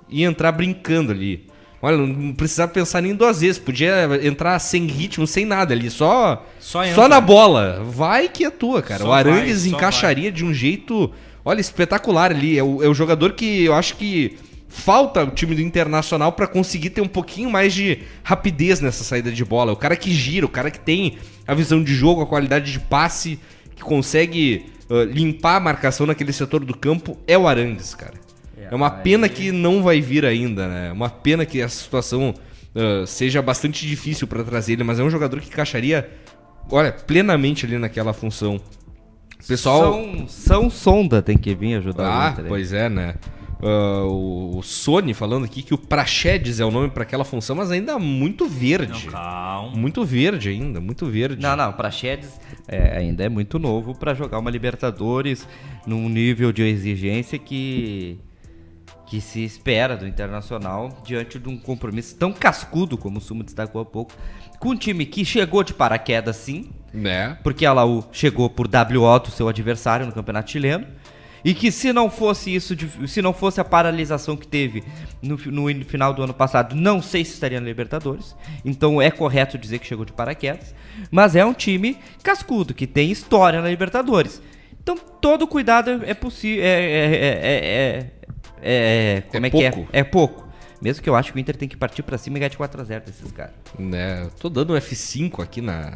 Ia 0.10 0.28
entrar 0.28 0.52
brincando 0.52 1.12
ali. 1.12 1.46
Olha, 1.82 1.98
não 1.98 2.34
precisava 2.34 2.72
pensar 2.72 3.02
nem 3.02 3.14
duas 3.14 3.42
vezes. 3.42 3.60
Podia 3.60 4.10
entrar 4.24 4.58
sem 4.60 4.88
ritmo, 4.88 5.28
sem 5.28 5.46
nada 5.46 5.74
ali. 5.74 5.90
Só, 5.90 6.46
Só 6.60 6.84
só, 6.94 7.08
na 7.08 7.22
bola. 7.22 7.84
Vai 7.84 8.30
que 8.30 8.44
é 8.44 8.50
tua, 8.50 8.82
cara. 8.82 9.06
O 9.06 9.12
Arangues 9.12 9.66
vai, 9.66 9.74
encaixaria 9.74 10.32
de 10.32 10.44
um 10.44 10.54
jeito, 10.54 11.12
olha, 11.46 11.62
espetacular 11.62 12.32
ali. 12.32 12.58
É 12.58 12.64
o, 12.64 12.84
é 12.84 12.88
o 12.88 12.94
jogador 12.94 13.34
que 13.34 13.66
eu 13.66 13.74
acho 13.74 13.96
que 13.96 14.38
falta 14.68 15.24
o 15.24 15.32
time 15.32 15.56
do 15.56 15.62
Internacional 15.62 16.32
pra 16.32 16.48
conseguir 16.48 16.90
ter 16.90 17.02
um 17.02 17.08
pouquinho 17.08 17.50
mais 17.50 17.74
de 17.74 18.00
rapidez 18.24 18.82
nessa 18.82 19.04
saída 19.04 19.32
de 19.32 19.46
bola. 19.46 19.72
O 19.72 19.78
cara 19.78 19.96
que 19.96 20.12
gira, 20.12 20.46
o 20.46 20.50
cara 20.50 20.72
que 20.72 20.80
tem 20.80 21.18
a 21.48 21.54
visão 21.54 21.84
de 21.84 21.94
jogo, 21.94 22.22
a 22.22 22.28
qualidade 22.28 22.72
de 22.72 22.80
passe, 22.80 23.40
que 23.76 23.82
consegue 23.82 24.66
ah, 24.90 25.04
limpar 25.06 25.58
a 25.58 25.60
marcação 25.60 26.06
naquele 26.06 26.34
setor 26.34 26.64
do 26.64 26.76
campo, 26.76 27.18
é 27.28 27.38
o 27.38 27.48
Arangues, 27.48 27.94
cara. 27.96 28.14
É 28.70 28.76
uma 28.76 28.90
pena 28.90 29.30
que 29.30 29.52
não 29.52 29.82
vai 29.82 30.02
vir 30.02 30.26
ainda, 30.26 30.68
né? 30.68 30.90
É 30.90 30.92
Uma 30.92 31.10
pena 31.10 31.46
que 31.46 31.62
essa 31.62 31.82
situação 31.82 32.34
ah, 32.76 33.06
seja 33.06 33.42
bastante 33.42 33.88
difícil 33.88 34.28
pra 34.28 34.44
trazer 34.44 34.74
ele, 34.74 34.84
mas 34.84 35.00
é 35.00 35.04
um 35.04 35.10
jogador 35.10 35.40
que 35.40 35.48
encaixaria, 35.48 36.10
olha, 36.70 36.92
plenamente 36.92 37.66
ali 37.66 37.78
naquela 37.78 38.14
função. 38.14 38.60
Pessoal, 39.48 39.94
São, 39.94 40.28
São 40.28 40.70
Sonda 40.70 41.22
tem 41.22 41.38
que 41.38 41.54
vir 41.56 41.76
ajudar 41.76 42.08
ah, 42.08 42.44
pois 42.48 42.74
é, 42.74 42.90
né? 42.90 43.16
Ah, 43.62 44.04
o, 44.06 44.62
Sony 44.62 45.14
falando 45.14 45.46
aqui 45.46 45.62
que 45.64 45.74
o 45.74 45.78
Praxedes 45.78 46.60
é 46.60 46.66
o 46.66 46.72
nome 46.72 46.90
pra 46.90 47.04
aquela 47.04 47.26
função, 47.26 47.56
mas 47.56 47.72
ainda 47.72 47.98
muito 47.98 48.48
verde. 48.48 49.06
Não, 49.06 49.12
calma. 49.12 49.76
Muito 49.76 50.06
verde 50.06 50.50
ainda, 50.50 50.80
muito 50.80 51.06
verde. 51.08 51.42
Não, 51.42 51.56
não, 51.56 51.74
pra 51.74 51.90
Chedes 51.90 52.40
é, 52.68 52.98
ainda 52.98 53.24
é 53.24 53.30
muito 53.30 53.58
novo 53.58 53.98
pra 53.98 54.14
jogar 54.14 54.40
uma 54.40 54.52
Libertadores 54.52 55.48
num 55.86 56.08
nível 56.10 56.52
de 56.52 56.64
exigência 56.64 57.38
que 57.40 58.20
que 59.08 59.22
se 59.22 59.42
espera 59.42 59.96
do 59.96 60.06
Internacional 60.06 61.02
diante 61.06 61.40
de 61.40 61.48
um 61.48 61.58
compromisso 61.58 62.14
tão 62.18 62.34
cascudo 62.34 62.98
como 62.98 63.20
o 63.20 63.22
Sumo 63.22 63.42
destacou 63.42 63.82
há 63.82 63.86
pouco, 63.86 64.12
com 64.60 64.72
um 64.72 64.76
time 64.76 65.06
que 65.06 65.24
chegou 65.24 65.64
de 65.64 65.74
paraquedas 65.74 66.36
sim, 66.36 66.70
Né? 66.94 67.38
porque 67.42 67.66
a 67.66 67.72
Laú 67.72 68.04
chegou 68.12 68.50
por 68.50 68.68
WO 68.68 69.20
do 69.20 69.32
seu 69.32 69.48
adversário 69.48 70.06
no 70.06 70.12
Campeonato 70.12 70.52
Chileno, 70.52 70.86
E 71.46 71.54
que 71.54 71.72
se 71.72 71.94
não 71.94 72.10
fosse 72.10 72.54
isso, 72.54 72.76
se 73.08 73.22
não 73.22 73.34
fosse 73.34 73.62
a 73.62 73.64
paralisação 73.64 74.36
que 74.36 74.48
teve 74.48 74.84
no, 75.22 75.38
no 75.38 75.70
in- 75.70 75.84
final 75.84 76.14
do 76.14 76.24
ano 76.24 76.34
passado, 76.34 76.76
não 76.76 77.02
sei 77.02 77.24
se 77.24 77.34
estaria 77.34 77.60
na 77.62 77.68
Libertadores. 77.68 78.36
Então 78.66 79.02
é 79.02 79.10
correto 79.12 79.58
dizer 79.58 79.80
que 79.80 79.86
chegou 79.88 80.04
de 80.06 80.12
paraquedas. 80.14 80.74
Mas 81.12 81.36
é 81.36 81.46
um 81.46 81.54
time 81.54 81.98
cascudo, 82.24 82.74
que 82.74 82.88
tem 82.88 83.12
história 83.12 83.62
na 83.62 83.70
Libertadores. 83.70 84.42
Então 84.82 84.98
todo 84.98 85.48
cuidado 85.48 86.02
é 86.06 86.14
possível. 86.14 86.64
É, 86.64 86.68
é, 86.68 87.06
é, 87.06 87.12
é, 87.42 88.12
é- 88.62 89.18
é- 89.18 89.22
Como 89.30 89.46
É 89.46 89.48
é, 89.48 89.52
que 89.52 89.64
é? 89.64 89.72
pouco. 89.72 89.90
É 89.94 90.04
pouco. 90.04 90.48
Mesmo 90.82 91.02
que 91.04 91.10
eu 91.10 91.16
acho 91.16 91.32
que 91.32 91.38
o 91.38 91.42
Inter 91.42 91.56
tem 91.56 91.68
que 91.68 91.76
partir 91.76 92.04
pra 92.04 92.18
cima 92.20 92.38
e 92.38 92.40
ganhar 92.40 92.50
de 92.50 92.58
4x0 92.58 93.04
desses 93.06 93.32
caras. 93.32 93.54
Né, 93.80 94.30
tô 94.40 94.48
dando 94.48 94.74
um 94.74 94.78
F5 94.78 95.42
aqui 95.42 95.60
na, 95.60 95.96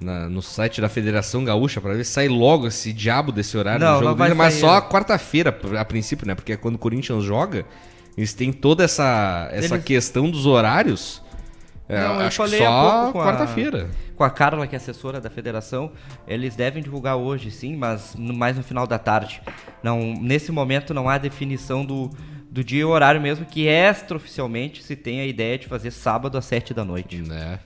na- 0.00 0.28
no 0.28 0.40
site 0.42 0.80
da 0.80 0.88
Federação 0.88 1.44
Gaúcha 1.44 1.80
pra 1.80 1.92
ver 1.94 2.04
se 2.04 2.12
sai 2.12 2.28
logo 2.28 2.66
esse 2.66 2.92
diabo 2.92 3.32
desse 3.32 3.56
horário 3.56 3.84
Não, 3.84 3.98
do 4.00 4.04
jogo 4.06 4.34
mas 4.36 4.54
sair. 4.54 4.60
só 4.60 4.80
quarta-feira, 4.80 5.56
a 5.78 5.84
princípio, 5.84 6.26
né? 6.26 6.34
Porque 6.34 6.52
é 6.52 6.56
quando 6.56 6.76
o 6.76 6.78
Corinthians 6.78 7.24
joga, 7.24 7.64
eles 8.16 8.32
têm 8.34 8.52
toda 8.52 8.84
essa, 8.84 9.48
essa 9.52 9.74
Eles- 9.74 9.84
questão 9.84 10.30
dos 10.30 10.46
horários. 10.46 11.22
É, 11.88 12.00
Não, 12.00 12.20
eu 12.20 12.30
falei 12.30 12.58
só 12.60 12.90
pouco 13.00 13.12
com 13.12 13.20
a- 13.22 13.24
quarta-feira. 13.24 13.88
Com 14.14 14.22
a 14.24 14.28
Carla, 14.30 14.66
que 14.66 14.74
é 14.74 14.78
assessora 14.78 15.20
da 15.20 15.30
federação, 15.30 15.90
eles 16.26 16.54
devem 16.54 16.82
divulgar 16.82 17.16
hoje, 17.16 17.50
sim, 17.50 17.76
mas 17.76 18.14
no- 18.14 18.34
mais 18.34 18.56
no 18.56 18.62
final 18.62 18.86
da 18.86 18.98
tarde. 18.98 19.40
Não, 19.82 20.12
nesse 20.20 20.52
momento 20.52 20.92
não 20.92 21.08
há 21.08 21.16
definição 21.16 21.84
do, 21.84 22.10
do 22.50 22.62
dia 22.62 22.80
e 22.80 22.84
horário 22.84 23.20
mesmo, 23.20 23.46
que 23.46 23.66
extraoficialmente 23.68 24.82
se 24.82 24.96
tem 24.96 25.20
a 25.20 25.26
ideia 25.26 25.56
de 25.58 25.66
fazer 25.66 25.90
sábado 25.90 26.36
às 26.36 26.44
7 26.44 26.74
da 26.74 26.84
noite. 26.84 27.16
Né? 27.22 27.58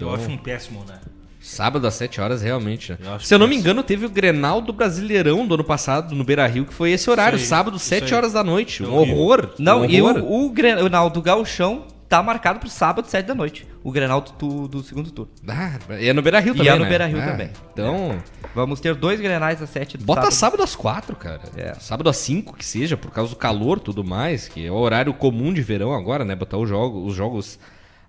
Eu 0.00 0.14
acho 0.14 0.30
um 0.30 0.38
péssimo, 0.38 0.84
né? 0.88 0.98
Sábado 1.46 1.86
às 1.86 1.94
7 1.94 2.20
horas, 2.20 2.42
realmente. 2.42 2.92
né? 2.92 2.98
Eu 3.14 3.20
Se 3.20 3.34
eu 3.34 3.38
não 3.38 3.46
me 3.46 3.56
é 3.56 3.58
engano, 3.58 3.82
teve 3.82 4.04
o 4.04 4.10
Grenal 4.10 4.60
do 4.60 4.72
Brasileirão 4.72 5.46
do 5.46 5.54
ano 5.54 5.64
passado, 5.64 6.14
no 6.14 6.24
Beira 6.24 6.46
Rio, 6.46 6.64
que 6.66 6.74
foi 6.74 6.90
esse 6.90 7.08
horário, 7.08 7.38
aí, 7.38 7.44
sábado, 7.44 7.76
isso 7.76 7.86
7 7.86 8.04
aí. 8.12 8.14
horas 8.14 8.32
da 8.32 8.42
noite. 8.42 8.82
Um 8.82 8.92
horror. 8.94 9.50
Não, 9.58 9.82
um 9.82 9.84
e 9.84 10.00
horror. 10.02 10.22
o, 10.22 10.46
o 10.46 10.50
Grenal 10.50 11.08
do 11.10 11.22
Gauchão 11.22 11.84
tá 12.08 12.22
marcado 12.22 12.60
pro 12.60 12.68
sábado, 12.68 13.08
7 13.08 13.26
da 13.26 13.34
noite. 13.34 13.66
O 13.82 13.90
Grenal 13.92 14.20
do, 14.20 14.30
tu- 14.32 14.68
do 14.68 14.82
segundo 14.82 15.10
turno. 15.10 15.30
Ah, 15.48 15.78
e 16.00 16.08
é 16.08 16.12
no 16.12 16.20
Beira 16.22 16.40
Rio 16.40 16.54
E 16.54 16.56
também. 16.56 16.72
é 16.72 16.76
no 16.76 16.82
né? 16.84 16.88
Beira-Rio 16.88 17.20
Ah, 17.20 17.26
também. 17.26 17.50
Então. 17.72 18.22
Vamos 18.54 18.80
ter 18.80 18.94
dois 18.94 19.20
Grenais 19.20 19.60
às 19.62 19.70
7 19.70 19.98
do 19.98 20.04
Bota 20.04 20.30
sábado. 20.30 20.62
às 20.62 20.74
quatro, 20.74 21.14
cara. 21.14 21.40
É. 21.56 21.74
Sábado 21.74 22.08
às 22.08 22.16
cinco 22.16 22.56
que 22.56 22.64
seja, 22.64 22.96
por 22.96 23.10
causa 23.10 23.30
do 23.30 23.36
calor 23.36 23.78
e 23.78 23.80
tudo 23.80 24.02
mais, 24.04 24.48
que 24.48 24.66
é 24.66 24.70
o 24.70 24.74
horário 24.74 25.12
comum 25.14 25.52
de 25.52 25.62
verão 25.62 25.92
agora, 25.94 26.24
né? 26.24 26.34
Botar 26.34 26.58
os 26.58 26.68
jogos, 26.68 27.08
os 27.10 27.14
jogos 27.14 27.58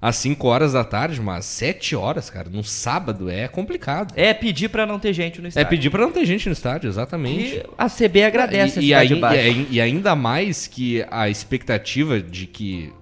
às 0.02 0.16
5 0.18 0.48
horas 0.48 0.74
da 0.74 0.84
tarde, 0.84 1.20
mas 1.22 1.45
7 1.45 1.95
horas, 1.95 2.30
cara, 2.30 2.50
num 2.50 2.64
sábado 2.64 3.30
é 3.30 3.48
complicado. 3.48 4.14
É 4.16 4.34
pedir 4.34 4.70
pra 4.70 4.86
não 4.86 5.00
ter 5.00 5.12
gente 5.14 5.39
no 5.41 5.48
É 5.48 5.50
estádio. 5.50 5.70
pedir 5.70 5.89
pra 5.89 6.02
não 6.04 6.12
ter 6.12 6.26
gente 6.26 6.45
no 6.48 6.54
estádio, 6.54 6.88
exatamente. 6.88 7.56
E 7.58 7.64
a 7.78 7.89
CB 7.89 8.24
agradece 8.24 8.80
e, 8.80 8.93
a 8.93 9.04
e 9.04 9.24
aí- 9.24 9.68
e 9.72 9.82
ainda 9.82 10.16
mais 10.16 10.68
que 10.68 11.04
a 11.10 11.28
expectativa 11.30 12.20
de 12.22 12.45
que 12.45 12.93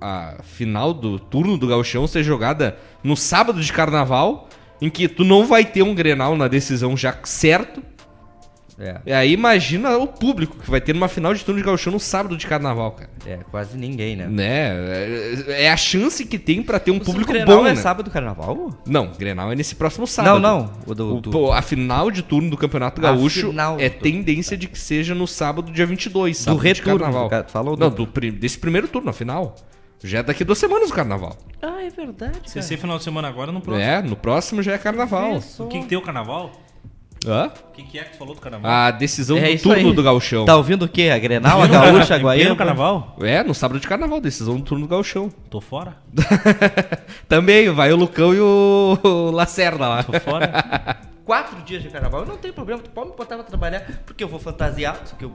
a 0.00 0.36
final 0.42 0.92
do 0.94 1.18
turno 1.18 1.56
do 1.56 1.66
Gauchão 1.66 2.06
seja 2.06 2.26
jogada 2.28 2.76
no 3.02 3.16
sábado 3.16 3.60
de 3.60 3.72
carnaval, 3.72 4.48
em 4.80 4.90
que 4.90 5.08
tu 5.08 5.24
não 5.24 5.46
vai 5.46 5.64
ter 5.64 5.82
um 5.82 5.94
Grenal 5.94 6.36
na 6.36 6.46
decisão 6.46 6.96
já 6.96 7.16
certo. 7.24 7.82
É, 8.78 9.00
E 9.06 9.12
aí 9.12 9.32
imagina 9.32 9.96
o 9.98 10.06
público 10.06 10.56
que 10.58 10.68
vai 10.70 10.80
ter 10.80 10.92
numa 10.92 11.06
final 11.06 11.32
de 11.32 11.44
turno 11.44 11.60
de 11.60 11.64
Gauchão 11.66 11.92
no 11.92 12.00
sábado 12.00 12.36
de 12.36 12.44
carnaval, 12.46 12.90
cara. 12.92 13.10
é, 13.24 13.38
quase 13.50 13.76
ninguém, 13.78 14.16
né? 14.16 14.26
Né? 14.26 14.68
É, 15.48 15.64
é 15.66 15.70
a 15.70 15.76
chance 15.76 16.24
que 16.24 16.38
tem 16.38 16.62
pra 16.62 16.80
ter 16.80 16.90
um 16.90 16.96
O 16.96 17.00
público 17.00 17.32
Grenal 17.32 17.58
bom, 17.58 17.66
é 17.66 17.70
né? 17.74 17.76
sábado 17.80 18.06
do 18.06 18.10
carnaval? 18.10 18.70
Não, 18.86 19.12
Grenal 19.16 19.52
é 19.52 19.54
nesse 19.54 19.76
próximo 19.76 20.06
sábado. 20.06 20.40
Não, 20.40 20.58
não. 20.58 20.72
O 20.86 20.94
do, 20.94 21.16
O- 21.16 21.20
do- 21.20 21.52
a 21.52 21.62
final 21.62 22.10
de 22.10 22.22
turno 22.22 22.50
do 22.50 22.56
Campeonato 22.56 23.00
Gaúcho 23.00 23.48
final 23.50 23.78
é 23.78 23.88
do- 23.88 24.00
tendência 24.00 24.56
de 24.56 24.66
que 24.66 24.78
seja 24.78 25.14
no 25.14 25.26
sábado, 25.26 25.70
dia 25.70 25.86
22, 25.86 26.36
sábado 26.36 26.60
de 26.60 26.66
retorno, 26.68 26.98
carnaval. 26.98 27.24
do 27.24 27.30
ca- 27.30 27.44
falou 27.46 27.76
do- 27.76 27.80
Não, 27.80 27.90
do 27.94 28.06
desse 28.32 28.58
primeiro 28.58 28.88
turno, 28.88 29.10
a 29.10 29.12
final. 29.12 29.54
Já 30.02 30.18
é 30.18 30.22
daqui 30.22 30.44
duas 30.44 30.58
semanas 30.58 30.90
o 30.90 30.92
carnaval. 30.92 31.34
Ah, 31.62 31.82
é 31.82 31.88
verdade, 31.88 32.38
Se 32.44 32.60
ser 32.60 32.76
final 32.76 32.98
de 32.98 33.04
semana 33.04 33.26
agora, 33.28 33.50
no 33.50 33.60
próximo. 33.62 33.82
É, 33.88 34.02
no 34.02 34.16
próximo 34.16 34.62
já 34.62 34.72
é 34.72 34.78
carnaval. 34.78 35.40
O 35.58 35.66
que, 35.66 35.78
que 35.80 35.86
tem 35.86 35.96
o 35.96 36.02
carnaval? 36.02 36.52
Hã? 37.26 37.50
O 37.70 37.72
que, 37.72 37.82
que 37.82 37.98
é 37.98 38.04
que 38.04 38.10
tu 38.12 38.18
falou 38.18 38.34
do 38.34 38.40
carnaval? 38.40 38.70
A 38.70 38.90
decisão 38.90 39.36
É 39.38 39.54
do 39.54 39.62
turno 39.62 39.88
aí. 39.88 39.94
do 39.94 40.02
Gauchão. 40.02 40.44
Tá 40.44 40.56
ouvindo 40.56 40.84
o 40.84 40.88
quê? 40.88 41.10
A 41.12 41.18
Grenal, 41.18 41.62
a 41.62 41.66
Gaúcha, 41.66 42.14
a 42.14 42.18
Guaíba? 42.18 42.54
carnaval? 42.54 43.16
É, 43.20 43.42
no 43.42 43.54
sábado 43.54 43.80
de 43.80 43.86
carnaval, 43.88 44.20
decisão 44.20 44.56
do 44.56 44.62
turno 44.62 44.84
do 44.86 44.88
Gauchão. 44.90 45.30
Tô 45.50 45.60
fora. 45.60 45.96
Também, 47.28 47.70
vai 47.70 47.92
o 47.92 47.96
Lucão 47.96 48.34
e 48.34 48.40
o, 48.40 48.98
o 49.02 49.30
Lacerda 49.30 49.88
lá. 49.88 50.02
Tô 50.02 50.12
fora. 50.20 50.98
Quatro 51.24 51.62
dias 51.62 51.82
de 51.82 51.88
carnaval, 51.88 52.20
eu 52.20 52.26
não 52.26 52.36
tenho 52.36 52.52
problema, 52.52 52.82
tu 52.82 52.90
pode 52.90 53.08
me 53.08 53.16
botar 53.16 53.36
pra 53.36 53.44
trabalhar, 53.44 53.80
porque 54.04 54.22
eu 54.22 54.28
vou 54.28 54.38
fantasiar, 54.38 55.00
isso 55.06 55.16
que 55.16 55.24
eu, 55.24 55.32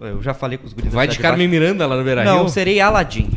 eu, 0.00 0.06
eu 0.06 0.22
já 0.22 0.32
falei 0.32 0.56
com 0.56 0.64
os 0.64 0.72
guris 0.72 0.92
Vai 0.92 1.08
de 1.08 1.18
Carmen 1.18 1.48
Miranda 1.48 1.84
lá 1.88 1.96
no 1.96 2.04
Beira. 2.04 2.22
Não, 2.22 2.46
serei 2.48 2.80
Aladim. 2.80 3.28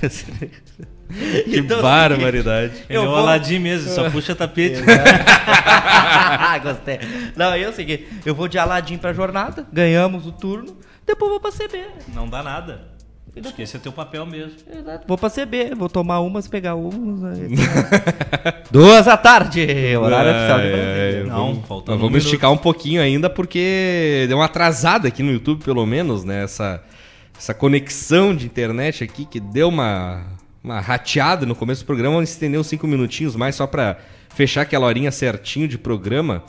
Que 1.44 1.58
Então, 1.58 1.82
barbaridade. 1.82 2.72
Ele 2.88 2.98
Eu 2.98 3.02
é 3.02 3.06
o 3.06 3.08
vou- 3.10 3.18
Aladim 3.18 3.58
mesmo, 3.58 3.90
só 3.90 4.08
puxa 4.10 4.34
tapete. 4.34 4.80
Gostei. 6.62 6.98
Não, 7.36 7.56
eu 7.56 7.68
é 7.68 7.70
o 7.70 7.74
seguinte, 7.74 8.08
eu 8.24 8.34
vou 8.34 8.48
de 8.48 8.58
Aladim 8.58 8.96
pra 8.98 9.12
jornada, 9.12 9.66
ganhamos 9.72 10.26
o 10.26 10.32
turno, 10.32 10.76
depois 11.06 11.30
vou 11.30 11.40
pra 11.40 11.50
CB. 11.50 11.84
Não 12.14 12.28
dá 12.28 12.42
nada. 12.42 12.88
Que 13.54 13.62
é 13.62 13.66
teu 13.78 13.92
papel 13.92 14.26
mesmo. 14.26 14.54
Exato. 14.68 15.04
Vou 15.06 15.16
pra 15.16 15.30
CB, 15.30 15.72
vou 15.76 15.88
tomar 15.88 16.18
umas, 16.18 16.48
pegar 16.48 16.74
umas. 16.74 17.22
aí- 17.38 17.48
Duas 18.72 19.06
da 19.06 19.16
tarde, 19.16 19.64
horário 19.96 20.32
oficial 20.32 20.58
de. 20.58 21.28
Não, 21.28 21.36
vamos, 21.52 21.66
faltando 21.68 21.98
vamos 21.98 22.14
um 22.14 22.18
esticar 22.18 22.50
um 22.50 22.56
pouquinho 22.56 23.00
ainda, 23.00 23.30
porque 23.30 24.24
deu 24.28 24.36
uma 24.38 24.46
atrasada 24.46 25.06
aqui 25.06 25.22
no 25.22 25.30
YouTube, 25.30 25.62
pelo 25.64 25.86
menos, 25.86 26.24
né? 26.24 26.42
Essa, 26.42 26.82
essa 27.38 27.54
conexão 27.54 28.34
de 28.34 28.46
internet 28.46 29.04
aqui 29.04 29.24
que 29.24 29.38
deu 29.38 29.68
uma, 29.68 30.24
uma 30.62 30.80
rateada 30.80 31.46
no 31.46 31.54
começo 31.54 31.82
do 31.82 31.86
programa. 31.86 32.14
Vamos 32.16 32.30
estender 32.30 32.58
uns 32.60 32.66
cinco 32.66 32.86
minutinhos 32.86 33.34
mais 33.36 33.54
só 33.54 33.66
pra 33.66 33.96
fechar 34.28 34.62
aquela 34.62 34.86
horinha 34.86 35.10
certinho 35.10 35.66
de 35.66 35.78
programa. 35.78 36.42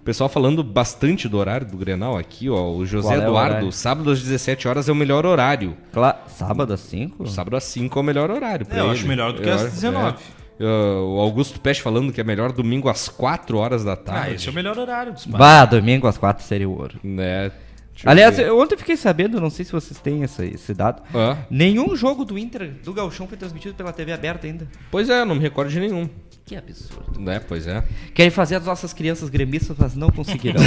O 0.00 0.04
pessoal 0.04 0.28
falando 0.28 0.62
bastante 0.62 1.26
do 1.28 1.38
horário 1.38 1.66
do 1.66 1.78
Grenal 1.78 2.18
aqui, 2.18 2.50
ó. 2.50 2.70
O 2.70 2.84
José 2.84 3.14
é 3.14 3.18
o 3.18 3.22
Eduardo, 3.22 3.50
horário? 3.52 3.72
sábado 3.72 4.10
às 4.10 4.20
17 4.20 4.68
horas 4.68 4.86
é 4.88 4.92
o 4.92 4.94
melhor 4.94 5.24
horário. 5.24 5.74
Cla- 5.92 6.22
Sábado 6.28 6.74
às 6.74 6.80
5? 6.80 7.26
Sábado 7.26 7.56
às 7.56 7.64
5 7.64 7.98
é 7.98 8.02
o 8.02 8.04
melhor 8.04 8.30
horário. 8.30 8.66
pra 8.66 8.76
É, 8.76 8.80
eu 8.80 8.84
ele. 8.86 8.92
acho 8.94 9.06
melhor 9.08 9.32
do 9.32 9.40
que 9.40 9.48
às 9.48 9.62
Eu- 9.62 9.70
19. 9.70 10.18
é. 10.30 10.44
Uh, 10.62 11.16
o 11.16 11.20
Augusto 11.20 11.58
Peste 11.58 11.82
falando 11.82 12.12
que 12.12 12.20
é 12.20 12.24
melhor 12.24 12.52
domingo 12.52 12.88
às 12.88 13.08
4 13.08 13.56
horas 13.58 13.82
da 13.82 13.96
tarde. 13.96 14.28
Ah, 14.30 14.34
esse 14.34 14.46
é 14.46 14.52
o 14.52 14.54
melhor 14.54 14.78
horário 14.78 15.12
dos 15.12 15.26
Bah, 15.26 15.64
domingo 15.64 16.06
às 16.06 16.16
4 16.18 16.44
seria 16.44 16.68
o 16.68 16.78
ouro. 16.78 16.96
Né? 17.02 17.50
Deixa 17.94 18.06
eu 18.06 18.10
Aliás, 18.10 18.36
ver. 18.36 18.48
eu 18.48 18.58
ontem 18.58 18.76
fiquei 18.76 18.96
sabendo, 18.96 19.40
não 19.40 19.48
sei 19.50 19.64
se 19.64 19.72
vocês 19.72 19.98
têm 20.00 20.22
essa- 20.24 20.44
esse 20.44 20.74
dado. 20.74 21.00
Ah, 21.14 21.36
Nenhum 21.48 21.94
jogo 21.96 22.24
do 22.24 22.36
Inter 22.38 22.72
do 22.84 22.92
Gauchão 22.92 23.26
foi 23.26 23.38
transmitido 23.38 23.74
pela 23.74 23.92
TV 23.92 24.12
aberta 24.12 24.46
ainda. 24.46 24.66
pois 24.90 25.08
é, 25.08 25.24
não 25.24 25.34
me 25.36 25.40
recordo 25.40 25.70
de 25.70 25.78
nenhum. 25.80 26.08
Que 26.46 26.56
absurdo. 26.56 27.18
Né, 27.18 27.40
pois 27.48 27.66
é. 27.66 27.82
Querem 28.12 28.30
fazer 28.30 28.56
as 28.56 28.66
nossas 28.66 28.92
crianças 28.92 29.30
gremistas, 29.30 29.74
mas 29.78 29.94
não 29.96 30.10
conseguirão. 30.10 30.60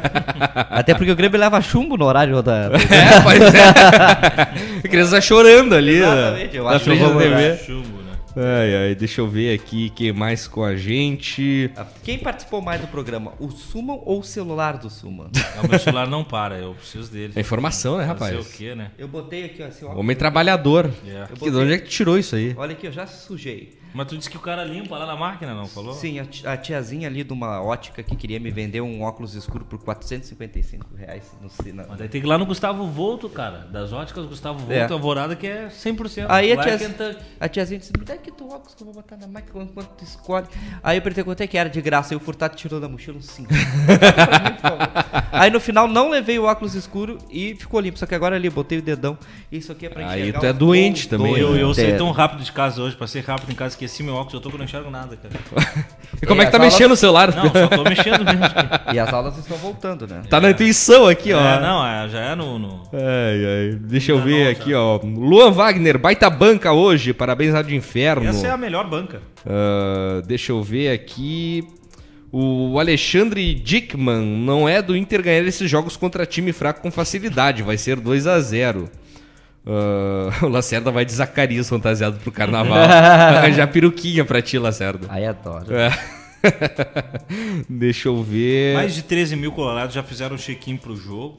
Até 0.70 0.94
porque 0.94 1.10
o 1.10 1.16
Grêmio 1.16 1.38
leva 1.38 1.60
chumbo 1.60 1.96
no 1.96 2.06
horário 2.06 2.40
da. 2.42 2.70
É, 2.90 3.20
pois 3.22 3.42
é. 3.54 4.80
A 4.82 4.88
criança 4.88 5.20
chorando 5.20 5.74
ali 5.74 5.96
Exatamente, 5.96 6.56
eu 6.56 6.66
acho 6.68 6.84
que 6.84 6.90
eu 6.90 7.18
TV. 7.18 7.56
Chumbo, 7.58 7.88
né? 7.98 7.99
Ai, 8.36 8.76
ai, 8.76 8.94
deixa 8.94 9.20
eu 9.20 9.28
ver 9.28 9.52
aqui 9.58 9.90
quem 9.90 10.12
mais 10.12 10.46
com 10.46 10.62
a 10.62 10.76
gente. 10.76 11.70
Quem 12.04 12.16
participou 12.18 12.62
mais 12.62 12.80
do 12.80 12.86
programa? 12.86 13.32
O 13.40 13.50
Suman 13.50 13.94
ou 14.04 14.20
o 14.20 14.22
celular 14.22 14.78
do 14.78 14.88
Suman? 14.88 15.28
Ah, 15.56 15.62
O 15.66 15.68
meu 15.68 15.78
celular 15.80 16.06
não 16.06 16.22
para, 16.22 16.56
eu 16.56 16.74
preciso 16.74 17.10
dele. 17.10 17.32
É 17.34 17.40
informação, 17.40 17.98
né, 17.98 18.04
rapaz? 18.04 18.38
o 18.38 18.56
quê, 18.56 18.74
né? 18.74 18.92
Eu 18.96 19.08
botei 19.08 19.44
aqui, 19.46 19.62
ó, 19.62 19.66
assim, 19.66 19.84
ó. 19.84 19.94
Homem 19.98 20.14
trabalhador. 20.16 20.88
É. 21.04 21.26
Que, 21.34 21.50
de 21.50 21.56
onde 21.56 21.72
é 21.72 21.78
que 21.78 21.88
tirou 21.88 22.16
isso 22.16 22.36
aí? 22.36 22.54
Olha 22.56 22.72
aqui, 22.72 22.86
eu 22.86 22.92
já 22.92 23.06
sujei. 23.06 23.79
Mas 23.92 24.06
tu 24.06 24.16
disse 24.16 24.30
que 24.30 24.36
o 24.36 24.40
cara 24.40 24.64
limpa 24.64 24.96
lá 24.96 25.06
na 25.06 25.16
máquina, 25.16 25.54
não 25.54 25.66
falou? 25.66 25.92
Sim, 25.94 26.18
a, 26.20 26.24
ti- 26.24 26.46
a 26.46 26.56
tiazinha 26.56 27.08
ali 27.08 27.24
de 27.24 27.32
uma 27.32 27.60
ótica 27.62 28.02
que 28.02 28.14
queria 28.14 28.38
me 28.38 28.50
vender 28.50 28.80
um 28.80 29.02
óculos 29.02 29.34
escuro 29.34 29.64
por 29.64 29.78
455 29.82 30.86
reais 30.96 31.24
no 31.40 31.48
cinema. 31.50 31.86
Mas 31.90 31.98
daí 31.98 32.08
tem 32.08 32.20
que 32.20 32.26
ir 32.26 32.30
lá 32.30 32.38
no 32.38 32.46
Gustavo 32.46 32.86
Volto, 32.86 33.28
cara. 33.28 33.66
Das 33.70 33.92
óticas 33.92 34.26
Gustavo 34.26 34.58
Volto, 34.60 34.72
É. 34.72 34.92
Alvorada, 34.92 35.34
que 35.34 35.46
é 35.46 35.68
100%. 35.68 36.26
Aí 36.28 36.52
a, 36.52 36.54
é 36.54 37.16
a 37.40 37.48
tiazinha 37.48 37.78
disse, 37.80 37.92
me 37.98 38.04
dá 38.04 38.14
aqui 38.14 38.30
teu 38.30 38.48
óculos 38.48 38.74
que 38.74 38.82
eu 38.82 38.86
vou 38.86 38.94
botar 38.94 39.16
na 39.16 39.26
máquina 39.26 39.62
enquanto 39.64 39.88
tu 39.96 40.04
escolhe. 40.04 40.46
Aí 40.82 40.98
eu 40.98 41.02
perguntei 41.02 41.24
quanto 41.24 41.40
é 41.42 41.46
que 41.46 41.58
era 41.58 41.68
de 41.68 41.80
graça. 41.80 42.14
Aí 42.14 42.16
o 42.16 42.20
Furtado 42.20 42.54
tirou 42.56 42.80
da 42.80 42.88
mochila 42.88 43.18
uns 43.18 43.26
5. 43.26 43.50
Aí 45.32 45.50
no 45.50 45.60
final 45.60 45.86
não 45.88 46.10
levei 46.10 46.38
o 46.38 46.44
óculos 46.44 46.74
escuro 46.74 47.18
e 47.30 47.54
ficou 47.54 47.80
limpo. 47.80 47.98
Só 47.98 48.06
que 48.06 48.14
agora 48.14 48.36
ali 48.36 48.46
eu 48.46 48.52
botei 48.52 48.78
o 48.78 48.82
dedão. 48.82 49.16
Isso 49.50 49.72
aqui 49.72 49.86
é 49.86 49.88
pra 49.88 50.08
Aí 50.08 50.20
enxergar 50.22 50.40
tu 50.40 50.46
é 50.46 50.52
doente 50.52 51.08
também, 51.08 51.36
Eu, 51.36 51.56
eu 51.56 51.72
saí 51.74 51.86
dedo. 51.86 51.98
tão 51.98 52.10
rápido 52.10 52.42
de 52.42 52.52
casa 52.52 52.82
hoje, 52.82 52.96
passei 52.96 53.22
rápido 53.22 53.50
em 53.50 53.54
casa, 53.54 53.76
esqueci 53.84 54.02
meu 54.02 54.14
óculos, 54.14 54.34
eu 54.34 54.40
tô 54.40 54.50
que 54.50 54.58
não 54.58 54.64
enxergo 54.64 54.90
nada, 54.90 55.16
cara. 55.16 55.34
E 56.22 56.26
como 56.26 56.42
é, 56.42 56.44
É, 56.44 56.46
que 56.46 56.52
tá 56.52 56.58
as 56.58 56.62
aulas- 56.64 56.74
mexendo 56.74 56.92
o 56.92 56.96
celular? 56.96 57.34
Não, 57.34 57.44
só 57.50 57.68
tô 57.68 57.84
mexendo 57.84 58.24
mesmo. 58.24 58.44
aqui. 58.44 58.96
E 58.96 58.98
as 58.98 59.12
aulas 59.12 59.38
estão 59.38 59.56
voltando, 59.56 60.06
né? 60.06 60.22
Tá 60.28 60.38
na 60.40 60.50
intuição 60.50 61.06
aqui, 61.06 61.32
ó. 61.32 61.40
É, 61.40 61.60
não, 61.60 61.86
é, 61.86 62.08
já 62.08 62.18
é 62.20 62.34
no. 62.34 62.58
no- 62.58 62.82
Ai, 62.92 63.70
ai. 63.70 63.78
Deixa 63.80 64.12
eu 64.12 64.20
ver 64.20 64.44
não, 64.44 64.50
aqui, 64.50 64.70
já. 64.72 64.80
ó. 64.82 65.00
Luan 65.02 65.50
Wagner, 65.52 65.98
baita 65.98 66.28
banca 66.28 66.72
hoje. 66.72 67.14
Parabéns, 67.14 67.54
Rádio 67.54 67.74
Inferno. 67.74 68.28
Essa 68.28 68.48
é 68.48 68.50
a 68.50 68.56
melhor 68.56 68.86
banca. 68.90 69.22
Ah, 69.46 70.20
deixa 70.26 70.52
eu 70.52 70.62
ver 70.62 70.92
aqui. 70.92 71.64
O 72.32 72.78
Alexandre 72.78 73.54
Dickman 73.54 74.20
não 74.24 74.68
é 74.68 74.82
do 74.82 74.96
Inter 74.96 75.22
ganhar 75.22 75.42
esses 75.44 75.70
jogos 75.70 75.96
contra 75.96 76.26
time 76.26 76.52
fraco 76.52 76.80
com 76.80 76.90
facilidade, 76.90 77.62
vai 77.62 77.76
ser 77.78 77.96
2 77.98 78.26
a 78.26 78.38
0 78.40 78.88
Uh, 79.66 80.30
o 80.46 80.48
Lacerda 80.48 80.90
vai 80.90 81.04
de 81.04 81.12
Zacarias 81.12 81.68
fantasiado 81.68 82.18
pro 82.18 82.32
carnaval. 82.32 82.78
Já 83.52 83.66
peruquinha 83.66 84.24
pra 84.24 84.40
ti, 84.40 84.58
Lacerda. 84.58 85.06
Aí 85.10 85.24
adoro. 85.24 85.74
É. 85.74 85.90
Deixa 87.68 88.08
eu 88.08 88.22
ver. 88.22 88.74
Mais 88.74 88.94
de 88.94 89.02
13 89.02 89.36
mil 89.36 89.52
colorados 89.52 89.94
já 89.94 90.02
fizeram 90.02 90.36
check-in 90.36 90.76
pro 90.76 90.96
jogo. 90.96 91.36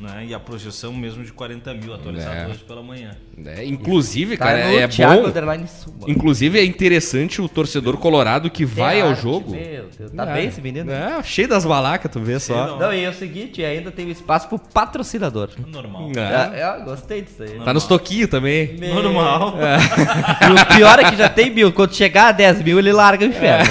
Né? 0.00 0.26
E 0.28 0.34
a 0.34 0.40
projeção 0.40 0.94
mesmo 0.94 1.22
de 1.22 1.30
40 1.30 1.74
mil 1.74 1.92
atualizado 1.92 2.34
É. 2.34 2.46
hoje 2.48 2.60
pela 2.66 2.82
manhã. 2.82 3.10
É, 3.44 3.64
inclusive, 3.66 4.36
Tá 4.38 4.46
cara, 4.46 4.58
é 4.60 4.88
Thiago 4.88 5.22
bom. 5.22 5.28
Underline 5.28 5.68
Suma. 5.68 5.96
Inclusive 6.08 6.58
é 6.58 6.64
interessante 6.64 7.42
o 7.42 7.48
torcedor 7.48 7.98
colorado 7.98 8.48
que 8.48 8.64
vai 8.64 8.94
Tem 8.94 9.02
ao 9.02 9.10
arte, 9.10 9.20
jogo. 9.22 9.50
Meu 9.50 9.88
Deus, 9.98 10.10
tá 10.16 10.30
É, 10.30 10.34
bem 10.34 10.46
esse 10.48 10.60
menino? 10.62 10.90
É, 10.90 11.22
cheio 11.22 11.48
das 11.48 11.66
balacas, 11.66 12.10
tu 12.10 12.18
vê 12.18 12.40
só. 12.40 12.78
Não, 12.78 12.94
e 12.94 13.04
é 13.04 13.10
o 13.10 13.12
seguinte, 13.14 13.62
ainda 13.62 13.90
tem 13.90 14.08
espaço 14.10 14.48
pro 14.48 14.58
patrocinador. 14.58 15.50
Normal. 15.66 16.10
É. 16.16 16.60
É, 16.60 16.76
eu 16.80 16.84
gostei 16.86 17.20
disso 17.20 17.42
aí. 17.42 17.60
Tá 17.62 17.74
nos 17.74 17.84
toquinhos 17.86 18.30
também. 18.30 18.76
Normal. 18.78 19.56
E 19.60 20.52
o 20.62 20.76
pior 20.76 20.98
é 20.98 21.10
que 21.10 21.16
já 21.16 21.28
tem 21.28 21.50
mil. 21.50 21.72
Quando 21.72 21.94
chegar 21.94 22.28
a 22.28 22.32
10 22.32 22.62
mil, 22.62 22.78
ele 22.78 22.92
larga 22.92 23.24
o 23.24 23.28
inferno. 23.28 23.70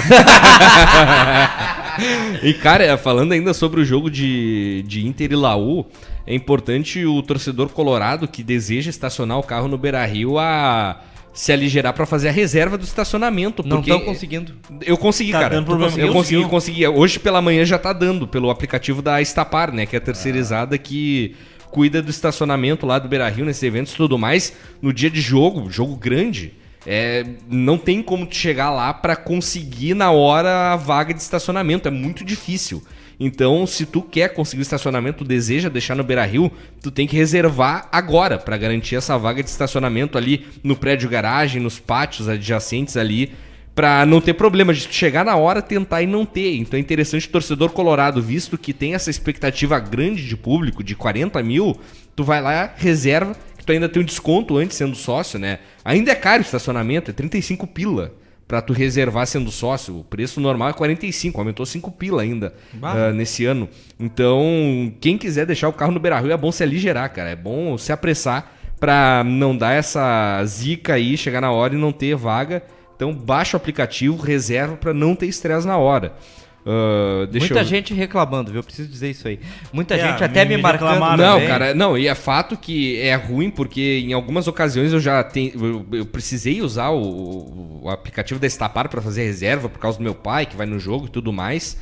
E, 2.42 2.54
cara, 2.54 2.96
falando 2.96 3.32
ainda 3.32 3.52
sobre 3.52 3.80
o 3.80 3.84
jogo 3.84 4.10
de, 4.10 4.82
de 4.86 5.06
Inter 5.06 5.32
e 5.32 5.36
Laú, 5.36 5.84
é 6.30 6.34
importante 6.34 7.04
o 7.04 7.20
torcedor 7.22 7.70
colorado 7.70 8.28
que 8.28 8.44
deseja 8.44 8.88
estacionar 8.88 9.36
o 9.36 9.42
carro 9.42 9.66
no 9.66 9.76
Beira 9.76 10.04
Rio 10.06 10.38
a 10.38 11.00
se 11.32 11.50
aligerar 11.52 11.92
pra 11.92 12.06
fazer 12.06 12.28
a 12.28 12.30
reserva 12.32 12.78
do 12.78 12.84
estacionamento. 12.84 13.66
Não 13.66 13.80
estão 13.80 13.98
conseguindo. 13.98 14.54
Eu 14.86 14.96
consegui, 14.96 15.32
Tá 15.32 15.40
cara. 15.40 15.56
dando 15.56 15.66
problema. 15.66 15.98
Eu 15.98 16.12
consegui, 16.12 16.44
consegui. 16.44 16.86
Hoje 16.86 17.18
pela 17.18 17.42
manhã 17.42 17.64
já 17.64 17.78
tá 17.78 17.92
dando 17.92 18.28
pelo 18.28 18.48
aplicativo 18.48 19.02
da 19.02 19.20
Estapar, 19.20 19.72
né? 19.72 19.86
Que 19.86 19.96
é 19.96 19.98
a 19.98 20.00
terceirizada 20.00 20.78
que 20.78 21.34
cuida 21.72 22.00
do 22.00 22.10
estacionamento 22.10 22.86
lá 22.86 23.00
do 23.00 23.08
Beira 23.08 23.28
Rio, 23.28 23.44
nesses 23.44 23.64
eventos 23.64 23.92
e 23.92 23.96
tudo 23.96 24.16
mais. 24.16 24.52
No 24.80 24.92
dia 24.92 25.10
de 25.10 25.20
jogo, 25.20 25.68
jogo 25.68 25.96
grande, 25.96 26.52
é, 26.86 27.26
não 27.48 27.76
tem 27.76 28.02
como 28.04 28.28
chegar 28.30 28.70
lá 28.70 28.94
pra 28.94 29.16
conseguir 29.16 29.94
na 29.94 30.12
hora 30.12 30.74
a 30.74 30.76
vaga 30.76 31.12
de 31.12 31.20
estacionamento. 31.20 31.88
É 31.88 31.90
muito 31.90 32.24
difícil. 32.24 32.84
Então, 33.22 33.66
se 33.66 33.84
tu 33.84 34.00
quer 34.00 34.32
conseguir 34.32 34.62
estacionamento, 34.62 35.18
tu 35.18 35.24
deseja 35.24 35.68
deixar 35.68 35.94
no 35.94 36.02
Beira 36.02 36.24
Rio, 36.24 36.50
tu 36.80 36.90
tem 36.90 37.06
que 37.06 37.14
reservar 37.14 37.86
agora 37.92 38.38
pra 38.38 38.56
garantir 38.56 38.96
essa 38.96 39.18
vaga 39.18 39.42
de 39.42 39.50
estacionamento 39.50 40.16
ali 40.16 40.46
no 40.64 40.74
prédio 40.74 41.10
garagem, 41.10 41.60
nos 41.60 41.78
pátios 41.78 42.28
adjacentes 42.28 42.96
ali, 42.96 43.30
Pra 43.72 44.04
não 44.04 44.20
ter 44.20 44.34
problema 44.34 44.74
de 44.74 44.80
chegar 44.92 45.24
na 45.24 45.36
hora, 45.36 45.62
tentar 45.62 46.02
e 46.02 46.06
não 46.06 46.26
ter. 46.26 46.56
Então 46.56 46.76
é 46.76 46.80
interessante 46.80 47.28
o 47.28 47.30
torcedor 47.30 47.70
colorado, 47.70 48.20
visto 48.20 48.58
que 48.58 48.74
tem 48.74 48.94
essa 48.94 49.08
expectativa 49.08 49.78
grande 49.78 50.26
de 50.26 50.36
público, 50.36 50.82
de 50.82 50.96
40 50.96 51.40
mil, 51.42 51.78
tu 52.16 52.24
vai 52.24 52.42
lá, 52.42 52.74
reserva, 52.76 53.34
que 53.56 53.64
tu 53.64 53.72
ainda 53.72 53.88
tem 53.88 54.02
um 54.02 54.04
desconto 54.04 54.56
antes 54.56 54.76
sendo 54.76 54.96
sócio, 54.96 55.38
né? 55.38 55.60
Ainda 55.84 56.10
é 56.10 56.14
caro 56.14 56.42
o 56.42 56.44
estacionamento, 56.44 57.10
é 57.10 57.14
35 57.14 57.66
pila 57.68 58.12
pra 58.50 58.60
tu 58.60 58.72
reservar 58.72 59.28
sendo 59.28 59.48
sócio. 59.48 60.00
O 60.00 60.02
preço 60.02 60.40
normal 60.40 60.70
é 60.70 60.72
45, 60.72 61.38
aumentou 61.38 61.64
5 61.64 61.88
pila 61.92 62.22
ainda 62.22 62.52
ah, 62.82 63.12
nesse 63.12 63.46
ano. 63.46 63.68
Então, 63.96 64.92
quem 65.00 65.16
quiser 65.16 65.46
deixar 65.46 65.68
o 65.68 65.72
carro 65.72 65.92
no 65.92 66.00
Beira-Rio 66.00 66.32
é 66.32 66.36
bom 66.36 66.50
se 66.50 66.64
aligerar, 66.64 67.12
cara. 67.12 67.30
É 67.30 67.36
bom 67.36 67.78
se 67.78 67.92
apressar 67.92 68.52
pra 68.80 69.22
não 69.24 69.56
dar 69.56 69.74
essa 69.74 70.44
zica 70.46 70.94
aí, 70.94 71.16
chegar 71.16 71.40
na 71.40 71.52
hora 71.52 71.76
e 71.76 71.78
não 71.78 71.92
ter 71.92 72.16
vaga. 72.16 72.60
Então 72.96 73.14
baixa 73.14 73.56
o 73.56 73.60
aplicativo, 73.60 74.20
reserva 74.20 74.76
pra 74.76 74.92
não 74.92 75.14
ter 75.14 75.26
estresse 75.26 75.64
na 75.64 75.78
hora. 75.78 76.12
Ah, 76.66 77.26
deixa 77.30 77.46
Muita 77.54 77.60
eu- 77.60 77.68
gente 77.68 77.94
reclamando, 77.94 78.50
viu? 78.50 78.58
Eu 78.60 78.64
preciso 78.64 78.88
dizer 78.88 79.10
isso 79.10 79.26
aí. 79.26 79.40
Muita 79.72 79.94
É, 79.94 79.98
gente 79.98 80.22
até 80.22 80.44
me- 80.44 80.50
me, 80.50 80.56
me 80.56 80.62
marcando. 80.62 80.98
Não, 81.16 81.34
também. 81.34 81.48
cara, 81.48 81.74
não, 81.74 81.96
e 81.96 82.06
é 82.06 82.14
fato 82.14 82.56
que 82.56 83.00
é 83.00 83.14
ruim 83.14 83.50
porque 83.50 84.02
em 84.06 84.12
algumas 84.12 84.46
ocasiões 84.46 84.92
eu 84.92 85.00
já 85.00 85.22
tenho, 85.24 85.52
eu, 85.92 85.98
eu 86.00 86.06
precisei 86.06 86.60
usar 86.60 86.90
o, 86.90 87.80
o 87.84 87.88
aplicativo 87.88 88.38
da 88.38 88.46
Estapar 88.46 88.88
pra 88.88 89.00
fazer 89.00 89.24
reserva 89.24 89.68
por 89.68 89.78
causa 89.78 89.96
do 89.98 90.04
meu 90.04 90.14
pai 90.14 90.44
que 90.46 90.56
vai 90.56 90.66
no 90.66 90.78
jogo 90.78 91.06
e 91.06 91.08
tudo 91.08 91.32
mais. 91.32 91.76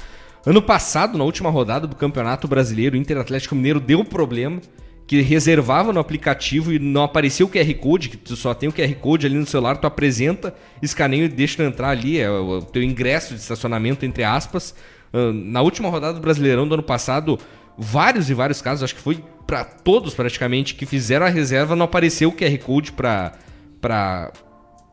Ano 0.47 0.63
passado, 0.63 1.19
na 1.19 1.25
última 1.25 1.51
rodada 1.51 1.87
do 1.87 1.97
Campeonato 1.97 2.47
Brasileiro, 2.47 2.95
o 2.95 2.99
Inter 2.99 3.19
Atlético 3.19 3.55
Mineiro 3.57 3.81
deu 3.81 3.99
um 4.01 4.05
problema 4.05 4.61
que 5.09 5.23
reservava 5.23 5.91
no 5.91 5.99
aplicativo 5.99 6.71
e 6.71 6.79
não 6.79 7.03
aparecia 7.03 7.45
o 7.45 7.49
QR 7.49 7.75
Code, 7.77 8.11
que 8.11 8.17
tu 8.19 8.37
só 8.37 8.53
tem 8.53 8.69
o 8.69 8.73
QR 8.73 8.95
Code 8.97 9.25
ali 9.25 9.37
no 9.37 9.47
celular, 9.47 9.79
tu 9.79 9.87
apresenta, 9.87 10.55
escaneia 10.83 11.25
e 11.25 11.29
deixa 11.29 11.57
tu 11.57 11.63
entrar 11.63 11.89
ali, 11.89 12.21
é 12.21 12.31
o 12.31 12.61
teu 12.61 12.83
ingresso 12.83 13.35
de 13.35 13.41
estacionamento, 13.41 14.05
entre 14.05 14.23
aspas. 14.23 14.75
Ah, 15.11 15.33
Na 15.33 15.63
última 15.63 15.89
rodada 15.89 16.13
do 16.13 16.21
Brasileirão 16.21 16.69
do 16.69 16.75
ano 16.75 16.83
passado, 16.83 17.39
vários 17.77 18.29
e 18.29 18.35
vários 18.35 18.61
casos, 18.61 18.85
acho 18.85 18.95
que 18.95 19.01
foi 19.01 19.25
pra 19.47 19.65
todos 19.65 20.13
praticamente, 20.13 20.75
que 20.75 20.85
fizeram 20.85 21.25
a 21.25 21.31
reserva, 21.31 21.75
não 21.75 21.87
apareceu 21.87 22.29
o 22.29 22.33
QR 22.33 22.59
Code 22.59 22.93
pra, 22.93 23.33
pra, 23.81 24.31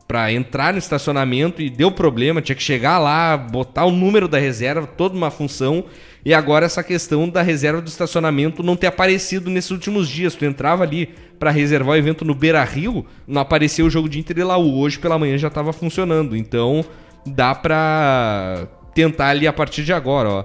pra 0.08 0.32
entrar 0.32 0.72
no 0.72 0.78
estacionamento 0.78 1.60
e 1.60 1.68
deu 1.68 1.92
problema, 1.92 2.40
tinha 2.40 2.56
que 2.56 2.62
chegar 2.62 2.98
lá, 2.98 3.36
botar 3.36 3.84
o 3.84 3.92
número 3.92 4.26
da 4.26 4.38
reserva, 4.38 4.86
toda 4.86 5.14
uma 5.14 5.30
função. 5.30 5.84
E 6.26 6.34
agora 6.34 6.66
essa 6.66 6.82
questão 6.82 7.28
da 7.28 7.40
reserva 7.40 7.80
do 7.80 7.86
estacionamento 7.86 8.60
não 8.60 8.74
ter 8.74 8.88
aparecido 8.88 9.48
nesses 9.48 9.70
últimos 9.70 10.08
dias. 10.08 10.34
Tu 10.34 10.44
entrava 10.44 10.82
ali 10.82 11.08
pra 11.38 11.52
reservar 11.52 11.94
o 11.94 11.96
evento 11.96 12.24
no 12.24 12.34
Beira 12.34 12.64
Rio, 12.64 13.06
não 13.28 13.42
apareceu 13.42 13.86
o 13.86 13.90
jogo 13.90 14.08
de 14.08 14.18
Inter 14.18 14.38
e 14.38 14.42
Laú. 14.42 14.76
Hoje 14.80 14.98
pela 14.98 15.16
manhã 15.20 15.38
já 15.38 15.48
tava 15.48 15.72
funcionando. 15.72 16.36
Então 16.36 16.84
dá 17.24 17.54
pra 17.54 18.66
tentar 18.92 19.28
ali 19.28 19.46
a 19.46 19.52
partir 19.52 19.84
de 19.84 19.92
agora, 19.92 20.28
ó. 20.28 20.44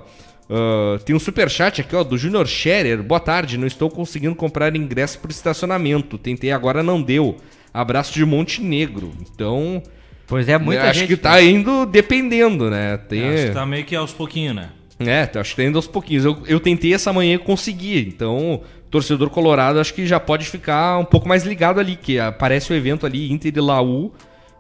Ah, 0.51 0.99
tem 1.03 1.15
um 1.15 1.19
superchat 1.19 1.81
aqui, 1.81 1.95
ó, 1.95 2.03
do 2.03 2.15
Junior 2.15 2.45
Scherer. 2.45 3.01
Boa 3.01 3.19
tarde, 3.19 3.57
não 3.57 3.65
estou 3.65 3.89
conseguindo 3.89 4.35
comprar 4.35 4.75
ingresso 4.75 5.17
por 5.17 5.31
estacionamento. 5.31 6.15
Tentei 6.15 6.51
agora, 6.51 6.83
não 6.83 7.01
deu. 7.01 7.37
Abraço 7.73 8.13
de 8.13 8.23
Montenegro. 8.23 9.13
Então, 9.33 9.81
Pois 10.27 10.47
é, 10.47 10.59
muita 10.59 10.91
acho 10.91 10.99
gente. 10.99 11.07
que 11.07 11.17
tá 11.17 11.41
indo 11.41 11.87
dependendo, 11.87 12.69
né? 12.69 12.97
Tem... 12.97 13.29
Acho 13.29 13.47
que 13.47 13.51
tá 13.53 13.65
meio 13.65 13.83
que 13.83 13.95
aos 13.95 14.13
pouquinhos, 14.13 14.55
né? 14.55 14.69
É, 15.07 15.29
acho 15.39 15.51
que 15.51 15.61
tá 15.61 15.67
indo 15.67 15.77
aos 15.77 15.87
pouquinhos. 15.87 16.25
Eu, 16.25 16.37
eu 16.47 16.59
tentei 16.59 16.93
essa 16.93 17.11
manhã 17.11 17.35
e 17.35 17.39
consegui. 17.39 17.99
Então, 18.07 18.61
torcedor 18.89 19.29
colorado 19.29 19.79
acho 19.79 19.93
que 19.93 20.05
já 20.05 20.19
pode 20.19 20.45
ficar 20.45 20.97
um 20.97 21.05
pouco 21.05 21.27
mais 21.27 21.43
ligado 21.43 21.79
ali, 21.79 21.95
que 21.95 22.19
aparece 22.19 22.71
o 22.71 22.75
evento 22.75 23.05
ali, 23.05 23.31
Inter 23.31 23.53
e 23.55 23.59
Laú. 23.59 24.11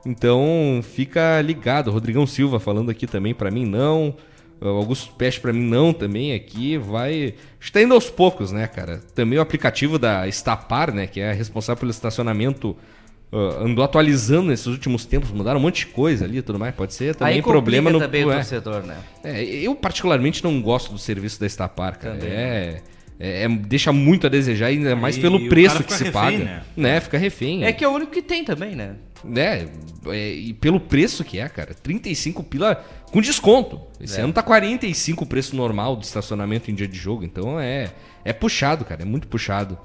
Então, 0.05 0.81
fica 0.83 1.41
ligado. 1.41 1.91
Rodrigão 1.91 2.25
Silva 2.25 2.59
falando 2.59 2.89
aqui 2.89 3.05
também, 3.05 3.33
pra 3.33 3.51
mim 3.51 3.65
não. 3.65 4.15
Augusto 4.59 5.13
Peste 5.15 5.39
pra 5.39 5.51
mim 5.51 5.63
não 5.63 5.91
também 5.91 6.33
aqui. 6.33 6.77
Vai. 6.77 7.33
Acho 7.59 7.67
que 7.67 7.71
tá 7.71 7.81
indo 7.81 7.93
aos 7.93 8.09
poucos, 8.09 8.51
né, 8.51 8.67
cara? 8.67 8.99
Também 9.15 9.39
o 9.39 9.41
aplicativo 9.41 9.97
da 9.97 10.27
Estapar, 10.27 10.93
né, 10.93 11.07
que 11.07 11.19
é 11.19 11.33
responsável 11.33 11.79
pelo 11.79 11.91
estacionamento. 11.91 12.75
Ah, 13.31 13.63
andou 13.63 13.83
atualizando 13.83 14.49
nesses 14.49 14.67
últimos 14.67 15.05
tempos, 15.05 15.31
mudaram 15.31 15.59
um 15.59 15.63
monte 15.63 15.79
de 15.79 15.87
coisa 15.87 16.25
ali 16.25 16.37
e 16.37 16.41
tudo 16.41 16.59
mais. 16.59 16.73
Pode 16.75 16.93
ser 16.93 17.15
também 17.15 17.35
Aí 17.35 17.41
problema 17.41 17.89
no 17.89 17.99
também 17.99 18.25
o 18.25 18.31
é. 18.31 18.35
torcedor, 18.35 18.83
né? 18.83 18.97
É, 19.23 19.43
eu 19.43 19.73
particularmente 19.75 20.43
não 20.43 20.61
gosto 20.61 20.91
do 20.91 20.97
serviço 20.99 21.39
da 21.39 21.45
Estapar, 21.45 21.97
cara. 21.97 22.15
Também 22.15 22.33
É, 22.33 22.81
é- 23.19 23.43
é- 23.43 23.47
deixa 23.49 23.91
muito 23.93 24.27
a 24.27 24.29
desejar, 24.29 24.67
ainda 24.67 24.95
mais 24.95 25.15
Aí 25.15 25.21
pelo 25.21 25.47
preço 25.47 25.83
que 25.83 25.93
se 25.93 26.03
refém, 26.05 26.39
paga. 26.39 26.63
né? 26.75 26.99
Fica 26.99 27.17
refém. 27.17 27.63
É 27.63 27.71
que 27.71 27.83
é 27.83 27.87
o 27.87 27.91
único 27.91 28.11
que 28.11 28.21
tem 28.21 28.43
também, 28.43 28.75
né? 28.75 28.95
né? 29.23 29.67
É, 30.07 30.33
e 30.33 30.51
pelo 30.53 30.79
preço 30.79 31.23
que 31.23 31.37
é, 31.39 31.47
cara. 31.47 31.75
35 31.75 32.43
pila 32.43 32.83
com 33.11 33.21
desconto. 33.21 33.79
Esse 33.99 34.19
É. 34.19 34.23
ano 34.23 34.33
tá 34.33 34.41
45 34.41 35.23
o 35.23 35.27
preço 35.27 35.55
normal 35.55 35.95
do 35.95 36.01
estacionamento 36.03 36.71
em 36.71 36.73
dia 36.73 36.87
de 36.87 36.97
jogo. 36.97 37.23
Então 37.23 37.59
é, 37.59 37.91
é 38.25 38.33
puxado, 38.33 38.83
cara. 38.83 39.03
É 39.03 39.05
muito 39.05 39.27
puxado. 39.27 39.77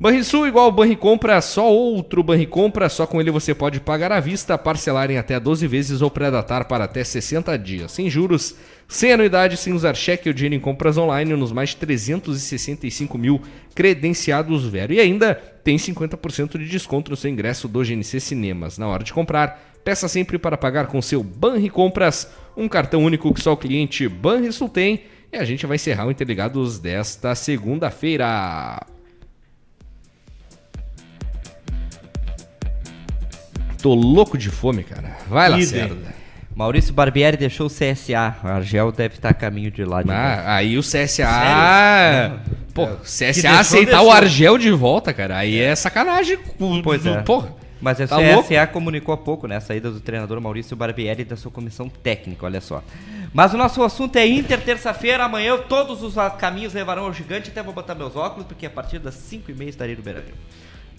Banrisul 0.00 0.46
igual 0.46 0.68
o 0.68 0.72
Banricompra, 0.72 1.42
só 1.42 1.70
outro 1.70 2.22
Banricompra, 2.22 2.88
só 2.88 3.06
com 3.06 3.20
ele 3.20 3.30
você 3.30 3.54
pode 3.54 3.80
pagar 3.80 4.10
à 4.10 4.18
vista, 4.18 4.56
parcelar 4.56 5.10
em 5.10 5.18
até 5.18 5.38
12 5.38 5.66
vezes 5.66 6.00
ou 6.00 6.10
pré-datar 6.10 6.66
para 6.66 6.84
até 6.84 7.04
60 7.04 7.54
dias, 7.58 7.92
sem 7.92 8.08
juros, 8.08 8.56
sem 8.88 9.12
anuidade, 9.12 9.58
sem 9.58 9.74
usar 9.74 9.94
cheque 9.94 10.30
ou 10.30 10.32
dinheiro 10.32 10.54
em 10.54 10.58
compras 10.58 10.96
online 10.96 11.36
nos 11.36 11.52
mais 11.52 11.68
de 11.68 11.76
365 11.76 13.18
mil 13.18 13.42
credenciados 13.74 14.66
Vero. 14.66 14.94
E 14.94 15.00
ainda 15.00 15.34
tem 15.34 15.76
50% 15.76 16.56
de 16.56 16.66
desconto 16.66 17.10
no 17.10 17.16
seu 17.16 17.30
ingresso 17.30 17.68
do 17.68 17.84
GNC 17.84 18.20
Cinemas. 18.20 18.78
Na 18.78 18.88
hora 18.88 19.04
de 19.04 19.12
comprar, 19.12 19.76
peça 19.84 20.08
sempre 20.08 20.38
para 20.38 20.56
pagar 20.56 20.86
com 20.86 21.02
seu 21.02 21.22
Banricompras, 21.22 22.26
um 22.56 22.70
cartão 22.70 23.04
único 23.04 23.34
que 23.34 23.42
só 23.42 23.52
o 23.52 23.56
cliente 23.58 24.08
Banrisul 24.08 24.70
tem. 24.70 25.02
E 25.30 25.36
a 25.36 25.44
gente 25.44 25.66
vai 25.66 25.74
encerrar 25.74 26.06
o 26.06 26.10
Interligados 26.10 26.78
desta 26.78 27.34
segunda-feira. 27.34 28.80
Tô 33.82 33.94
louco 33.94 34.36
de 34.38 34.50
fome, 34.50 34.82
cara. 34.84 35.16
Vai, 35.28 35.48
Idem. 35.48 35.60
Lacerda. 35.82 36.20
Maurício 36.54 36.92
Barbieri 36.92 37.36
deixou 37.36 37.66
o 37.68 37.70
CSA. 37.70 38.36
O 38.44 38.46
Argel 38.48 38.92
deve 38.92 39.14
estar 39.14 39.30
a 39.30 39.34
caminho 39.34 39.70
de 39.70 39.84
lá 39.84 40.02
de 40.02 40.08
novo. 40.08 40.18
Ah, 40.20 40.56
aí 40.56 40.76
o 40.76 40.82
CSA. 40.82 42.40
Pô, 42.74 42.86
Que 42.86 43.02
CSA 43.06 43.32
deixou, 43.32 43.50
aceitar 43.52 43.90
deixou. 43.92 44.08
o 44.08 44.10
Argel 44.12 44.58
de 44.58 44.70
volta, 44.70 45.12
cara. 45.12 45.36
Aí 45.38 45.58
é 45.58 45.74
sacanagem. 45.74 46.36
com- 46.58 46.82
Pois 46.82 47.04
é. 47.06 47.22
Porra. 47.22 47.54
Mas 47.80 47.98
a 47.98 48.06
Tá 48.06 48.16
CSA 48.18 48.66
comunicou 48.66 49.14
há 49.14 49.16
pouco, 49.16 49.46
né? 49.46 49.56
A 49.56 49.60
saída 49.60 49.90
do 49.90 50.00
treinador 50.00 50.38
Maurício 50.38 50.76
Barbieri 50.76 51.24
da 51.24 51.34
sua 51.36 51.50
comissão 51.50 51.88
técnica, 51.88 52.44
olha 52.44 52.60
só. 52.60 52.82
Mas 53.32 53.54
o 53.54 53.56
nosso 53.56 53.82
assunto 53.82 54.16
é 54.16 54.26
Inter, 54.26 54.60
terça-feira. 54.60 55.24
Amanhã 55.24 55.56
todos 55.56 56.02
os 56.02 56.18
ah, 56.18 56.28
caminhos 56.28 56.74
levarão 56.74 57.04
ao 57.04 57.14
gigante. 57.14 57.48
Até 57.48 57.62
vou 57.62 57.72
botar 57.72 57.94
meus 57.94 58.16
óculos, 58.16 58.46
porque 58.46 58.66
a 58.66 58.70
partir 58.70 58.98
das 58.98 59.14
5h30 59.14 59.68
estarei 59.68 59.96
no 59.96 60.02
Beira-Rio. 60.02 60.34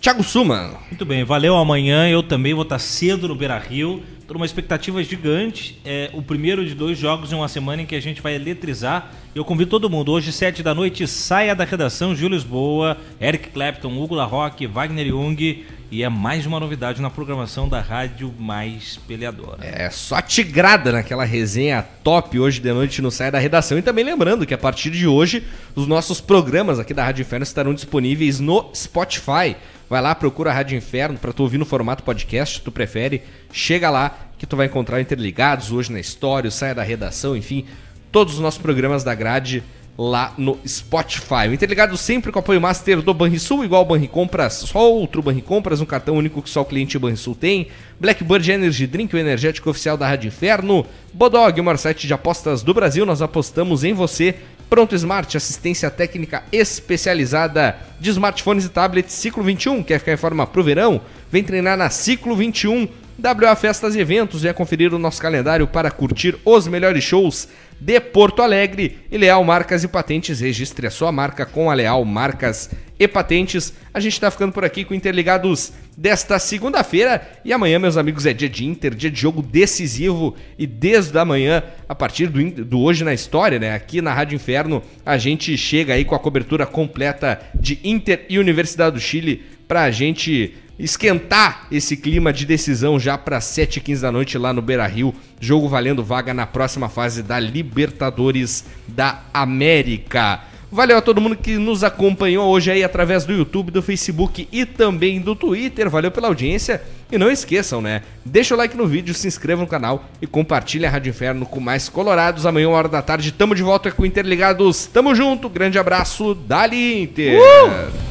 Thiago 0.01 0.23
Suma. 0.23 0.79
Muito 0.89 1.05
bem, 1.05 1.23
valeu. 1.23 1.55
Amanhã 1.55 2.09
eu 2.09 2.23
também 2.23 2.55
vou 2.55 2.63
estar 2.63 2.79
cedo 2.79 3.27
no 3.27 3.35
Beira 3.35 3.59
Rio. 3.59 4.01
Tô 4.27 4.33
numa 4.33 4.47
expectativa 4.47 5.03
gigante. 5.03 5.79
É 5.85 6.09
o 6.11 6.23
primeiro 6.23 6.65
de 6.65 6.73
dois 6.73 6.97
jogos 6.97 7.31
em 7.31 7.35
uma 7.35 7.47
semana 7.47 7.83
em 7.83 7.85
que 7.85 7.93
a 7.93 7.99
gente 7.99 8.19
vai 8.19 8.33
eletrizar. 8.33 9.11
Eu 9.35 9.45
convido 9.45 9.69
todo 9.69 9.91
mundo. 9.91 10.11
Hoje, 10.11 10.31
sete 10.31 10.63
da 10.63 10.73
noite, 10.73 11.05
saia 11.05 11.53
da 11.53 11.63
redação. 11.63 12.15
Júlio 12.15 12.35
Lisboa, 12.35 12.97
Eric 13.21 13.49
Clapton, 13.49 13.95
Hugo 13.95 14.15
Larroque, 14.15 14.65
Wagner 14.65 15.05
Jung. 15.05 15.65
E 15.91 16.03
é 16.03 16.07
mais 16.07 16.45
uma 16.45 16.57
novidade 16.57 17.01
na 17.01 17.09
programação 17.09 17.67
da 17.67 17.81
Rádio 17.81 18.33
Mais 18.39 18.97
Peleadora. 19.05 19.57
É 19.61 19.89
só 19.89 20.21
tigrada 20.21 20.89
naquela 20.89 21.25
resenha 21.25 21.85
top 22.01 22.39
hoje 22.39 22.61
de 22.61 22.71
noite 22.71 23.01
no 23.01 23.11
Saia 23.11 23.29
da 23.29 23.39
Redação. 23.39 23.77
E 23.77 23.81
também 23.81 24.05
lembrando 24.05 24.45
que 24.45 24.53
a 24.53 24.57
partir 24.57 24.89
de 24.89 25.05
hoje, 25.05 25.45
os 25.75 25.87
nossos 25.87 26.21
programas 26.21 26.79
aqui 26.79 26.93
da 26.93 27.03
Rádio 27.03 27.23
Inferno 27.23 27.43
estarão 27.43 27.73
disponíveis 27.73 28.39
no 28.39 28.71
Spotify. 28.73 29.57
Vai 29.89 30.01
lá, 30.01 30.15
procura 30.15 30.49
a 30.49 30.53
Rádio 30.53 30.77
Inferno 30.77 31.17
para 31.19 31.33
tu 31.33 31.43
ouvir 31.43 31.57
no 31.57 31.65
formato 31.65 32.03
podcast, 32.03 32.61
tu 32.61 32.71
prefere. 32.71 33.23
Chega 33.51 33.89
lá 33.89 34.17
que 34.37 34.45
tu 34.45 34.55
vai 34.55 34.67
encontrar 34.67 35.01
Interligados 35.01 35.73
hoje 35.73 35.91
na 35.91 35.99
história, 35.99 36.47
o 36.47 36.51
Saia 36.51 36.73
da 36.73 36.83
Redação, 36.83 37.35
enfim, 37.35 37.65
todos 38.13 38.35
os 38.35 38.39
nossos 38.39 38.61
programas 38.61 39.03
da 39.03 39.13
grade 39.13 39.61
lá 40.01 40.33
no 40.35 40.57
Spotify. 40.67 41.47
O 41.47 41.53
Interligado 41.53 41.95
sempre 41.95 42.31
com 42.31 42.39
apoio 42.39 42.59
master 42.59 43.03
do 43.03 43.13
Banrisul, 43.13 43.63
igual 43.63 43.83
o 43.83 43.85
Banricompras, 43.85 44.53
só 44.53 44.91
outro 44.91 45.21
Banricompras, 45.21 45.79
um 45.79 45.85
cartão 45.85 46.15
único 46.15 46.41
que 46.41 46.49
só 46.49 46.61
o 46.61 46.65
cliente 46.65 46.97
Banrisul 46.97 47.35
tem. 47.35 47.67
Blackbird 47.99 48.51
Energy 48.51 48.87
Drink, 48.87 49.15
o 49.15 49.19
energético 49.19 49.69
oficial 49.69 49.95
da 49.95 50.07
Rádio 50.07 50.29
Inferno. 50.29 50.85
Bodog, 51.13 51.59
o 51.59 51.63
maior 51.63 51.77
site 51.77 52.07
de 52.07 52.13
apostas 52.13 52.63
do 52.63 52.73
Brasil, 52.73 53.05
nós 53.05 53.21
apostamos 53.21 53.83
em 53.83 53.93
você. 53.93 54.35
Pronto 54.67 54.95
Smart, 54.95 55.37
assistência 55.37 55.91
técnica 55.91 56.43
especializada 56.51 57.77
de 57.99 58.09
smartphones 58.09 58.65
e 58.65 58.69
tablets. 58.69 59.13
Ciclo 59.13 59.43
21, 59.43 59.83
quer 59.83 59.99
ficar 59.99 60.13
em 60.13 60.17
forma 60.17 60.47
pro 60.47 60.63
verão? 60.63 61.01
Vem 61.29 61.43
treinar 61.43 61.77
na 61.77 61.89
Ciclo 61.91 62.35
21. 62.35 62.87
WA 63.23 63.55
Festas 63.55 63.95
e 63.95 63.99
Eventos, 63.99 64.41
venha 64.41 64.53
conferir 64.53 64.91
o 64.95 64.97
nosso 64.97 65.21
calendário 65.21 65.67
para 65.67 65.91
curtir 65.91 66.35
os 66.43 66.67
melhores 66.67 67.03
shows 67.03 67.47
de 67.79 67.99
Porto 67.99 68.41
Alegre. 68.41 68.97
E 69.11 69.17
Leal 69.17 69.43
Marcas 69.43 69.83
e 69.83 69.87
Patentes, 69.87 70.39
registre 70.39 70.87
a 70.87 70.91
sua 70.91 71.11
marca 71.11 71.45
com 71.45 71.69
a 71.69 71.73
Leal 71.75 72.03
Marcas 72.03 72.71
e 72.99 73.07
Patentes. 73.07 73.73
A 73.93 73.99
gente 73.99 74.13
está 74.13 74.31
ficando 74.31 74.51
por 74.51 74.65
aqui 74.65 74.83
com 74.83 74.95
Interligados 74.95 75.71
desta 75.95 76.39
segunda-feira. 76.39 77.21
E 77.45 77.53
amanhã, 77.53 77.77
meus 77.77 77.95
amigos, 77.95 78.25
é 78.25 78.33
dia 78.33 78.49
de 78.49 78.65
Inter, 78.65 78.95
dia 78.95 79.11
de 79.11 79.21
jogo 79.21 79.43
decisivo. 79.43 80.35
E 80.57 80.65
desde 80.65 81.15
amanhã, 81.19 81.61
a 81.87 81.93
partir 81.93 82.25
do, 82.25 82.43
do 82.65 82.79
Hoje 82.79 83.03
na 83.03 83.13
História, 83.13 83.59
né, 83.59 83.75
aqui 83.75 84.01
na 84.01 84.13
Rádio 84.13 84.35
Inferno, 84.35 84.81
a 85.05 85.15
gente 85.19 85.55
chega 85.57 85.93
aí 85.93 86.03
com 86.03 86.15
a 86.15 86.19
cobertura 86.19 86.65
completa 86.65 87.39
de 87.53 87.79
Inter 87.83 88.25
e 88.27 88.39
Universidade 88.39 88.95
do 88.95 88.99
Chile 88.99 89.43
para 89.71 89.83
a 89.83 89.91
gente 89.91 90.53
esquentar 90.77 91.65
esse 91.71 91.95
clima 91.95 92.33
de 92.33 92.45
decisão 92.45 92.99
já 92.99 93.17
para 93.17 93.39
7h15 93.39 94.01
da 94.01 94.11
noite 94.11 94.37
lá 94.37 94.51
no 94.51 94.61
Beira 94.61 94.85
Rio. 94.85 95.15
Jogo 95.39 95.69
valendo 95.69 96.03
vaga 96.03 96.33
na 96.33 96.45
próxima 96.45 96.89
fase 96.89 97.23
da 97.23 97.39
Libertadores 97.39 98.65
da 98.85 99.21
América. 99.33 100.41
Valeu 100.69 100.97
a 100.97 101.01
todo 101.01 101.21
mundo 101.21 101.37
que 101.37 101.55
nos 101.55 101.85
acompanhou 101.85 102.49
hoje 102.49 102.69
aí 102.69 102.83
através 102.83 103.23
do 103.23 103.31
YouTube, 103.31 103.71
do 103.71 103.81
Facebook 103.81 104.45
e 104.51 104.65
também 104.65 105.21
do 105.21 105.37
Twitter. 105.37 105.89
Valeu 105.89 106.11
pela 106.11 106.27
audiência. 106.27 106.81
E 107.09 107.17
não 107.17 107.31
esqueçam, 107.31 107.81
né? 107.81 108.01
Deixa 108.25 108.53
o 108.53 108.57
like 108.57 108.75
no 108.75 108.85
vídeo, 108.85 109.13
se 109.13 109.25
inscreva 109.25 109.61
no 109.61 109.67
canal 109.67 110.03
e 110.21 110.27
compartilhe 110.27 110.85
a 110.85 110.89
Rádio 110.89 111.11
Inferno 111.11 111.45
com 111.45 111.61
mais 111.61 111.87
colorados. 111.87 112.45
Amanhã, 112.45 112.67
uma 112.67 112.77
hora 112.77 112.89
da 112.89 113.01
tarde, 113.01 113.31
tamo 113.31 113.55
de 113.55 113.63
volta 113.63 113.89
com 113.89 114.05
Interligados. 114.05 114.85
Tamo 114.85 115.15
junto, 115.15 115.47
grande 115.47 115.79
abraço, 115.79 116.35
Dali 116.35 117.03
Inter! 117.03 117.39
Uh! 117.39 118.10